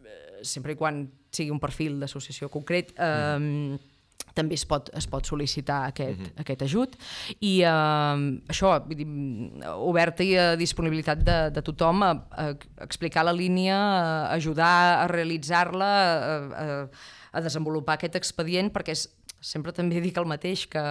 eh, 0.00 0.40
sempre 0.40 0.72
i 0.72 0.80
quan 0.80 1.04
sigui 1.32 1.52
un 1.52 1.60
perfil 1.60 2.00
d'associació 2.00 2.48
concret, 2.52 2.94
eh, 2.96 3.36
mm. 3.36 4.32
també 4.32 4.56
es 4.56 4.64
pot, 4.64 4.88
es 4.96 5.04
pot 5.04 5.28
sol·licitar 5.28 5.82
aquest, 5.90 6.18
mm 6.18 6.24
-hmm. 6.24 6.40
aquest 6.40 6.62
ajut 6.62 6.96
i 7.40 7.60
eh, 7.60 8.16
això, 8.48 8.72
vull 8.86 8.96
dir, 8.96 9.08
oberta 9.76 10.24
i 10.24 10.36
a 10.36 10.56
disponibilitat 10.56 11.18
de, 11.18 11.50
de 11.50 11.62
tothom 11.62 12.02
a, 12.02 12.12
a 12.30 12.54
explicar 12.80 13.24
la 13.24 13.36
línia, 13.36 13.76
a 13.76 14.32
ajudar 14.32 15.04
a 15.04 15.08
realitzar-la, 15.08 15.92
a, 15.92 16.36
a, 16.64 16.88
a 17.32 17.40
desenvolupar 17.40 17.96
aquest 17.96 18.16
expedient 18.16 18.72
perquè 18.72 18.92
és 18.92 19.08
sempre 19.42 19.74
també 19.76 20.00
dic 20.02 20.18
el 20.20 20.28
mateix, 20.30 20.64
que 20.70 20.82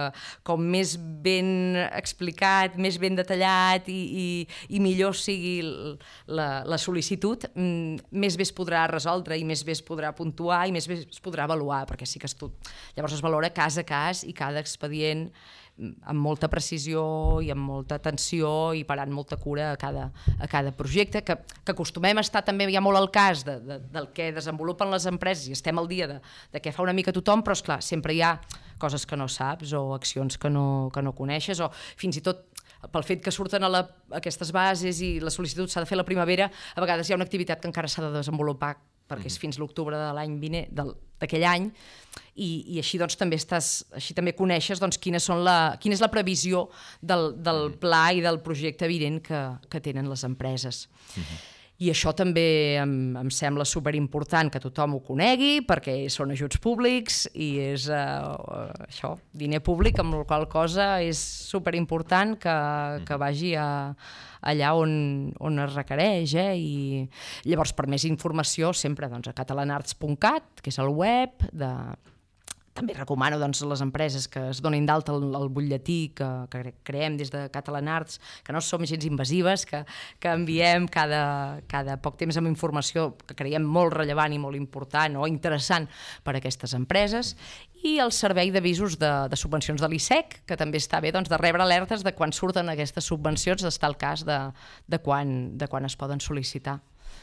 com 0.46 0.62
més 0.62 0.94
ben 1.24 1.76
explicat, 1.88 2.76
més 2.80 2.98
ben 3.02 3.16
detallat 3.18 3.88
i, 3.90 4.00
i, 4.24 4.26
i 4.76 4.82
millor 4.84 5.16
sigui 5.18 5.56
la, 5.62 6.62
la 6.68 6.78
sol·licitud, 6.80 7.48
mm, 7.54 8.12
més 8.22 8.38
bé 8.38 8.46
es 8.46 8.54
podrà 8.54 8.84
resoldre 8.90 9.38
i 9.38 9.46
més 9.48 9.64
bé 9.66 9.76
es 9.76 9.82
podrà 9.84 10.12
puntuar 10.16 10.64
i 10.68 10.76
més 10.76 10.88
bé 10.88 11.00
es 11.02 11.24
podrà 11.24 11.48
avaluar, 11.48 11.84
perquè 11.90 12.08
sí 12.08 12.22
que 12.22 12.30
es, 12.30 12.36
llavors 12.96 13.16
es 13.16 13.24
valora 13.24 13.52
cas 13.54 13.80
a 13.80 13.86
cas 13.88 14.22
i 14.28 14.36
cada 14.36 14.62
expedient 14.62 15.30
amb 15.80 16.20
molta 16.20 16.48
precisió 16.52 17.02
i 17.42 17.48
amb 17.52 17.64
molta 17.64 17.96
atenció 17.96 18.72
i 18.76 18.84
parant 18.84 19.12
molta 19.12 19.38
cura 19.40 19.70
a 19.72 19.78
cada, 19.80 20.10
a 20.38 20.48
cada 20.50 20.72
projecte, 20.76 21.22
que, 21.24 21.36
que 21.64 21.72
acostumem 21.72 22.20
a 22.20 22.24
estar 22.24 22.44
també 22.44 22.68
ja 22.72 22.82
molt 22.84 23.00
al 23.00 23.10
cas 23.14 23.44
de, 23.46 23.56
de, 23.64 23.78
del 23.92 24.10
que 24.14 24.30
desenvolupen 24.36 24.92
les 24.92 25.08
empreses 25.08 25.48
i 25.48 25.56
estem 25.56 25.80
al 25.80 25.88
dia 25.88 26.08
de, 26.10 26.20
de 26.52 26.62
què 26.62 26.74
fa 26.74 26.84
una 26.84 26.94
mica 26.96 27.14
tothom, 27.14 27.42
però 27.42 27.56
és 27.56 27.64
clar, 27.64 27.80
sempre 27.82 28.14
hi 28.14 28.22
ha 28.22 28.36
coses 28.82 29.06
que 29.06 29.16
no 29.16 29.28
saps 29.30 29.72
o 29.78 29.92
accions 29.96 30.38
que 30.38 30.50
no, 30.50 30.90
que 30.94 31.02
no 31.02 31.16
coneixes 31.16 31.62
o 31.62 31.70
fins 31.72 32.20
i 32.20 32.24
tot 32.24 32.48
pel 32.92 33.04
fet 33.06 33.22
que 33.22 33.32
surten 33.34 33.62
a 33.62 33.70
la, 33.70 33.84
aquestes 34.18 34.50
bases 34.54 35.00
i 35.00 35.14
la 35.22 35.30
sol·licitud 35.30 35.70
s'ha 35.70 35.84
de 35.84 35.88
fer 35.88 35.98
la 35.98 36.06
primavera, 36.06 36.50
a 36.50 36.82
vegades 36.82 37.08
hi 37.08 37.14
ha 37.14 37.18
una 37.20 37.28
activitat 37.28 37.62
que 37.62 37.70
encara 37.70 37.88
s'ha 37.88 38.02
de 38.08 38.16
desenvolupar 38.18 38.74
perquè 39.12 39.30
és 39.30 39.38
fins 39.38 39.60
l'octubre 39.60 39.98
de 39.98 40.10
l'any 40.16 40.38
d'aquell 41.22 41.46
any, 41.46 41.68
i, 42.34 42.48
i 42.74 42.80
així 42.80 42.98
doncs 42.98 43.16
també 43.20 43.36
estàs, 43.38 43.70
així 43.94 44.16
també 44.16 44.34
coneixes 44.34 44.80
doncs, 44.82 44.98
quines 44.98 45.24
són 45.28 45.44
la, 45.44 45.76
quina 45.80 45.94
és 45.94 46.02
la 46.02 46.10
previsió 46.12 46.66
del, 47.00 47.32
del 47.44 47.74
pla 47.80 48.06
i 48.16 48.24
del 48.24 48.40
projecte 48.44 48.88
evident 48.88 49.20
que, 49.24 49.42
que 49.68 49.80
tenen 49.84 50.08
les 50.10 50.24
empreses. 50.24 50.88
Uh 51.16 51.22
-huh. 51.22 51.40
I 51.82 51.88
això 51.90 52.12
també 52.14 52.76
em, 52.78 52.92
em 53.18 53.30
sembla 53.34 53.64
superimportant 53.66 54.52
que 54.52 54.60
tothom 54.62 54.96
ho 54.96 55.00
conegui, 55.02 55.64
perquè 55.66 55.96
són 56.12 56.30
ajuts 56.34 56.60
públics 56.62 57.24
i 57.34 57.48
és 57.72 57.88
uh, 57.90 58.68
això, 58.86 59.16
diner 59.34 59.62
públic, 59.64 59.98
amb 59.98 60.20
la 60.20 60.26
qual 60.28 60.46
cosa 60.52 60.94
és 61.02 61.18
superimportant 61.48 62.36
que, 62.42 62.54
que 63.08 63.18
vagi 63.18 63.54
a, 63.58 63.66
allà 64.52 64.72
on, 64.78 64.94
on 65.42 65.58
es 65.64 65.74
requereix. 65.74 66.36
Eh? 66.38 66.54
I 66.54 67.50
llavors, 67.50 67.74
per 67.74 67.88
més 67.90 68.06
informació, 68.06 68.70
sempre 68.76 69.10
doncs, 69.10 69.32
a 69.32 69.36
catalanarts.cat, 69.42 70.62
que 70.62 70.70
és 70.70 70.78
el 70.82 70.92
web 71.02 71.48
de, 71.50 71.72
també 72.72 72.94
recomano 72.96 73.38
doncs, 73.40 73.60
a 73.62 73.68
les 73.68 73.82
empreses 73.84 74.26
que 74.32 74.42
es 74.50 74.62
donin 74.64 74.86
d'alta 74.88 75.12
el, 75.12 75.26
el 75.36 75.50
butlletí 75.52 75.98
que, 76.16 76.28
que 76.52 76.74
creem 76.86 77.18
des 77.20 77.32
de 77.32 77.44
Catalan 77.52 77.90
Arts, 77.92 78.18
que 78.44 78.54
no 78.54 78.62
som 78.64 78.84
gens 78.88 79.04
invasives, 79.04 79.66
que, 79.68 79.82
que 80.20 80.32
enviem 80.32 80.88
cada, 80.88 81.62
cada 81.68 81.98
poc 82.02 82.16
temps 82.20 82.38
amb 82.40 82.50
informació 82.50 83.12
que 83.26 83.36
creiem 83.38 83.64
molt 83.64 83.96
rellevant 83.98 84.32
i 84.32 84.40
molt 84.40 84.56
important 84.56 85.18
o 85.20 85.28
interessant 85.28 85.88
per 86.24 86.36
a 86.36 86.40
aquestes 86.40 86.72
empreses, 86.78 87.34
i 87.82 87.98
el 88.00 88.12
servei 88.14 88.52
d'avisos 88.54 88.96
de, 88.98 89.10
de 89.28 89.36
subvencions 89.36 89.82
de 89.82 89.90
l'ISEC, 89.90 90.40
que 90.46 90.56
també 90.56 90.80
està 90.80 91.02
bé 91.02 91.12
doncs, 91.12 91.28
de 91.28 91.40
rebre 91.40 91.64
alertes 91.64 92.06
de 92.06 92.14
quan 92.16 92.32
surten 92.32 92.70
aquestes 92.72 93.10
subvencions, 93.10 93.64
d'estar 93.66 93.90
al 93.90 93.98
cas 93.98 94.24
de, 94.24 94.38
de, 94.86 95.02
quan, 95.02 95.58
de 95.58 95.68
quan 95.68 95.84
es 95.84 95.98
poden 95.98 96.22
sol·licitar. 96.22 96.78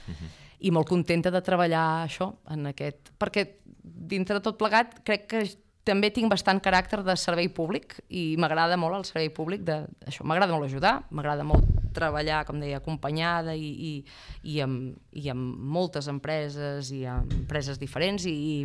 Uh 0.10 0.14
-huh 0.14 0.49
i 0.60 0.72
molt 0.76 0.90
contenta 0.90 1.32
de 1.32 1.42
treballar 1.46 2.04
això, 2.04 2.34
en 2.52 2.70
aquest, 2.74 3.14
perquè 3.20 3.46
dintre 3.82 4.38
de 4.38 4.44
tot 4.44 4.58
plegat 4.60 5.00
crec 5.08 5.28
que 5.32 5.44
també 5.88 6.12
tinc 6.14 6.30
bastant 6.30 6.60
caràcter 6.62 7.02
de 7.06 7.16
servei 7.18 7.48
públic 7.50 7.96
i 8.14 8.36
m'agrada 8.38 8.78
molt 8.78 9.00
el 9.00 9.06
servei 9.08 9.32
públic, 9.34 9.64
de, 9.66 9.82
això 10.06 10.26
m'agrada 10.28 10.54
molt 10.54 10.68
ajudar, 10.68 11.00
m'agrada 11.10 11.46
molt 11.48 11.66
treballar, 11.96 12.44
com 12.46 12.60
deia, 12.62 12.78
acompanyada 12.78 13.56
i, 13.58 13.70
i, 13.90 13.94
i, 14.44 14.60
amb, 14.62 14.94
i 15.18 15.32
amb 15.32 15.58
moltes 15.78 16.10
empreses 16.12 16.92
i 16.94 17.06
amb 17.10 17.34
empreses 17.42 17.80
diferents 17.82 18.28
i, 18.30 18.36
i 18.36 18.60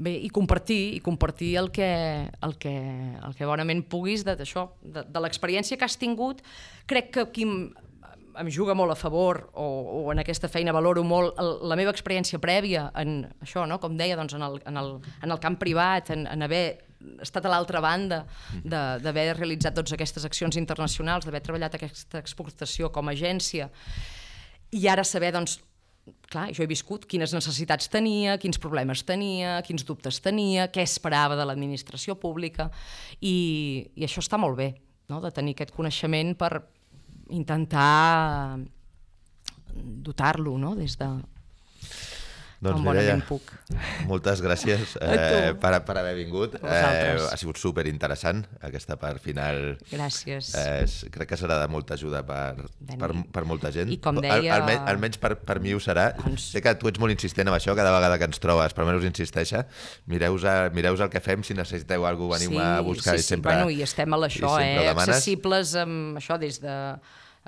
bé, 0.00 0.14
i 0.16 0.30
compartir 0.32 0.80
i 0.96 1.02
compartir 1.04 1.52
el 1.60 1.70
que, 1.74 1.90
el 2.30 2.56
que, 2.62 2.74
el 3.20 3.36
que 3.36 3.48
bonament 3.48 3.84
puguis 3.90 4.24
de, 4.24 4.38
de, 4.40 4.48
de, 4.48 5.04
de 5.04 5.24
l'experiència 5.26 5.76
que 5.76 5.86
has 5.86 5.98
tingut. 6.00 6.40
Crec 6.88 7.12
que 7.14 7.26
aquí 7.26 7.46
em 8.40 8.50
juga 8.52 8.74
molt 8.74 8.94
a 8.94 8.98
favor 8.98 9.42
o, 9.52 9.66
o 10.00 10.12
en 10.12 10.22
aquesta 10.22 10.48
feina 10.48 10.72
valoro 10.72 11.02
molt 11.04 11.38
la 11.38 11.76
meva 11.78 11.92
experiència 11.92 12.40
prèvia 12.42 12.88
en 13.00 13.24
això, 13.44 13.66
no? 13.68 13.80
com 13.82 13.96
deia, 13.98 14.16
doncs 14.18 14.36
en, 14.38 14.44
el, 14.46 14.60
en, 14.66 14.78
el, 14.80 14.94
en 15.22 15.34
el 15.34 15.42
camp 15.42 15.58
privat, 15.60 16.12
en, 16.14 16.26
en 16.30 16.46
haver 16.46 16.64
estat 17.24 17.46
a 17.46 17.52
l'altra 17.52 17.80
banda 17.80 18.22
d'haver 18.64 19.30
realitzat 19.38 19.76
totes 19.76 19.94
aquestes 19.96 20.26
accions 20.28 20.58
internacionals, 20.60 21.24
d'haver 21.24 21.42
treballat 21.44 21.76
aquesta 21.76 22.20
exportació 22.20 22.90
com 22.92 23.08
a 23.08 23.16
agència 23.16 23.70
i 24.76 24.86
ara 24.88 25.04
saber 25.04 25.32
doncs, 25.34 25.58
clar, 26.30 26.48
jo 26.54 26.64
he 26.64 26.70
viscut 26.70 27.06
quines 27.10 27.32
necessitats 27.34 27.90
tenia, 27.90 28.36
quins 28.40 28.60
problemes 28.62 29.02
tenia, 29.06 29.58
quins 29.66 29.84
dubtes 29.86 30.20
tenia, 30.22 30.68
què 30.72 30.84
esperava 30.86 31.38
de 31.38 31.46
l'administració 31.46 32.16
pública, 32.20 32.70
i, 33.20 33.90
i 33.96 34.06
això 34.06 34.22
està 34.22 34.38
molt 34.40 34.58
bé, 34.60 34.72
no? 35.10 35.20
de 35.24 35.32
tenir 35.34 35.56
aquest 35.56 35.74
coneixement 35.74 36.36
per 36.38 36.52
intentar 37.30 38.58
dotar-lo 39.74 40.58
no? 40.58 40.74
des 40.76 40.96
de, 40.98 41.10
Doncs 42.60 42.76
com 42.76 42.90
Mireia, 42.92 43.14
puc. 43.24 43.46
moltes 44.04 44.42
gràcies 44.44 44.90
eh, 45.00 45.54
per, 45.56 45.70
per 45.88 45.94
haver 45.96 46.10
vingut. 46.18 46.58
Eh, 46.60 47.14
ha 47.16 47.36
sigut 47.40 47.56
super 47.56 47.86
interessant 47.88 48.42
aquesta 48.60 48.98
part 49.00 49.16
final. 49.24 49.78
Gràcies. 49.88 50.50
Eh, 50.60 50.82
crec 51.14 51.30
que 51.30 51.38
serà 51.40 51.56
de 51.62 51.70
molta 51.72 51.96
ajuda 51.96 52.20
per, 52.28 52.66
per, 53.00 53.08
per 53.32 53.44
molta 53.48 53.70
gent. 53.72 53.88
I 53.88 53.96
com 54.04 54.20
Al- 54.20 54.26
deia- 54.26 54.58
Almenys, 54.58 54.84
almenys 54.92 55.16
per, 55.22 55.38
per 55.40 55.56
mi 55.64 55.72
ho 55.72 55.80
serà. 55.80 56.10
Doncs- 56.20 56.50
Sé 56.52 56.60
que 56.60 56.74
tu 56.76 56.90
ets 56.92 57.00
molt 57.00 57.16
insistent 57.16 57.48
amb 57.48 57.56
això, 57.56 57.72
cada 57.78 57.94
vegada 57.96 58.18
que 58.20 58.28
ens 58.28 58.42
trobes, 58.44 58.76
però 58.76 58.84
almenys 58.90 59.08
insisteixa. 59.08 59.64
Mireu-vos 60.12 60.44
a- 60.44 60.68
mireu 60.76 61.00
el 61.00 61.08
que 61.16 61.24
fem, 61.24 61.40
si 61.48 61.56
necessiteu 61.56 62.04
alguna 62.04 62.36
cosa, 62.36 62.44
veniu 62.44 62.60
a 62.60 62.82
buscar 62.84 63.16
sí, 63.16 63.24
i 63.24 63.28
sempre... 63.30 63.54
Sí, 63.56 63.62
bueno, 63.62 63.72
i 63.72 63.80
estem 63.88 64.12
a 64.12 64.20
l'això, 64.20 64.52
eh, 64.60 64.76
demanes. 64.84 65.08
accessibles 65.16 65.72
amb 65.80 66.20
això 66.20 66.36
des 66.36 66.60
de 66.60 66.76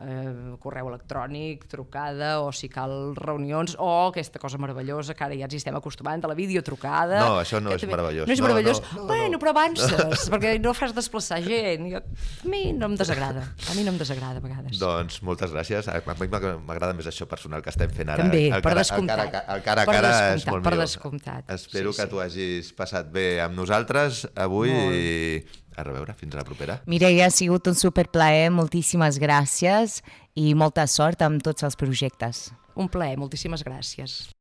eh, 0.01 0.57
correu 0.59 0.89
electrònic, 0.89 1.67
trucada, 1.69 2.41
o 2.41 2.53
si 2.53 2.69
cal 2.73 3.15
reunions, 3.15 3.77
o 3.79 4.09
aquesta 4.09 4.39
cosa 4.39 4.59
meravellosa 4.59 5.15
que 5.15 5.25
ara 5.25 5.37
ja 5.37 5.45
ens 5.45 5.55
estem 5.59 5.77
acostumant, 5.77 6.23
de 6.23 6.29
la 6.31 6.35
videotrucada. 6.35 7.21
No, 7.21 7.41
això 7.43 7.61
no 7.61 7.71
que 7.71 7.77
és 7.77 7.83
també- 7.83 7.93
meravellós. 7.97 8.27
No 8.27 8.33
és 8.33 8.41
meravellós? 8.41 8.81
no, 8.95 9.03
no, 9.03 9.07
bueno, 9.07 9.33
no. 9.37 9.39
però 9.39 9.51
avances, 9.51 10.31
perquè 10.33 10.55
no 10.61 10.73
fas 10.75 10.95
desplaçar 10.95 11.43
gent. 11.45 11.91
Jo, 11.93 11.99
a 12.01 12.49
mi 12.49 12.73
no 12.73 12.87
em 12.87 12.97
desagrada, 12.97 13.45
a 13.71 13.75
mi 13.75 13.85
no 13.85 13.93
em 13.93 13.99
desagrada 13.99 14.39
a 14.39 14.41
vegades. 14.41 14.79
Doncs 14.79 15.23
moltes 15.23 15.53
gràcies. 15.53 15.89
A 15.89 15.99
a 16.03 16.15
mi 16.19 16.29
m'agrada 16.29 16.93
més 16.95 17.07
això 17.07 17.27
personal 17.29 17.63
que 17.63 17.71
estem 17.71 17.91
fent 17.91 18.09
ara. 18.09 18.25
També, 18.25 18.47
El 18.49 18.63
per 18.63 18.73
cara- 18.73 18.81
descomptat. 18.81 19.19
El 19.27 19.31
cara, 19.31 19.55
el 19.57 19.63
cara 19.63 19.83
a 19.83 19.87
Per 19.87 19.95
cara 19.95 20.35
és 20.35 20.47
molt 20.47 20.63
per 20.65 20.73
millor. 20.73 20.85
descomptat. 20.87 21.51
Espero 21.51 21.93
Sí, 21.93 21.97
que 21.99 22.03
sí. 22.05 22.09
tu 22.11 22.21
hagis 22.21 22.73
passat 22.73 23.11
bé 23.13 23.41
amb 23.41 23.55
nosaltres 23.55 24.29
avui 24.35 24.71
Molt. 24.71 24.95
i 24.95 25.45
a 25.77 25.85
reveure, 25.87 26.15
fins 26.19 26.35
a 26.35 26.41
la 26.41 26.47
propera. 26.49 26.81
Mireia, 26.87 27.27
ha 27.27 27.35
sigut 27.35 27.69
un 27.71 27.79
superplaer, 27.79 28.51
moltíssimes 28.55 29.19
gràcies 29.23 30.01
i 30.35 30.53
molta 30.55 30.87
sort 30.87 31.23
amb 31.23 31.43
tots 31.45 31.67
els 31.67 31.79
projectes. 31.79 32.51
Un 32.77 32.89
plaer, 32.89 33.19
moltíssimes 33.21 33.65
gràcies. 33.67 34.33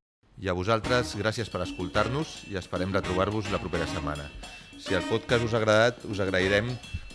I 0.42 0.50
a 0.50 0.56
vosaltres, 0.58 1.14
gràcies 1.20 1.52
per 1.52 1.62
escoltar-nos 1.66 2.42
i 2.50 2.58
esperem 2.58 2.94
retrobar-vos 2.96 3.52
la 3.52 3.60
propera 3.62 3.86
setmana. 3.92 4.26
Si 4.82 4.96
el 4.98 5.06
podcast 5.06 5.46
us 5.46 5.54
ha 5.54 5.60
agradat, 5.62 6.06
us 6.10 6.22
agrairem 6.24 6.72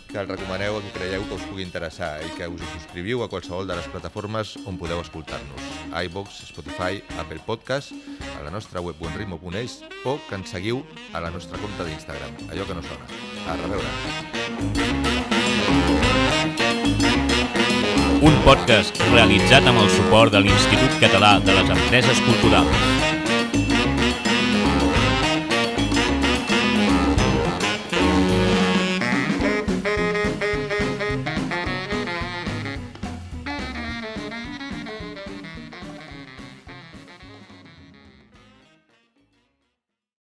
que 0.07 0.19
el 0.19 0.27
recomaneu 0.27 0.77
a 0.77 0.81
qui 0.81 0.91
creieu 0.95 1.23
que 1.27 1.35
us 1.35 1.45
pugui 1.49 1.63
interessar 1.65 2.17
i 2.23 2.29
que 2.37 2.47
us 2.47 2.61
hi 2.61 2.69
subscriviu 2.73 3.23
a 3.23 3.29
qualsevol 3.29 3.67
de 3.67 3.75
les 3.77 3.87
plataformes 3.91 4.55
on 4.65 4.79
podeu 4.79 5.01
escoltar-nos. 5.03 5.61
iVox, 6.07 6.41
Spotify, 6.49 7.01
Apple 7.19 7.41
Podcast, 7.45 7.91
a 8.37 8.43
la 8.43 8.51
nostra 8.51 8.81
web 8.81 8.95
buenritmo.es 8.99 9.81
o 10.05 10.17
que 10.29 10.35
ens 10.35 10.49
seguiu 10.49 10.83
a 11.13 11.21
la 11.21 11.31
nostra 11.31 11.59
compte 11.59 11.83
d'Instagram, 11.83 12.35
allò 12.51 12.65
que 12.65 12.77
no 12.77 12.83
sona. 12.83 13.05
A 13.47 13.57
reveure. 13.61 13.91
Un 18.17 18.39
podcast 18.47 18.97
realitzat 19.11 19.67
amb 19.69 19.83
el 19.83 19.91
suport 19.93 20.33
de 20.33 20.41
l'Institut 20.41 21.01
Català 21.03 21.37
de 21.43 21.53
les 21.53 21.75
Empreses 21.77 22.23
Culturals. 22.25 22.96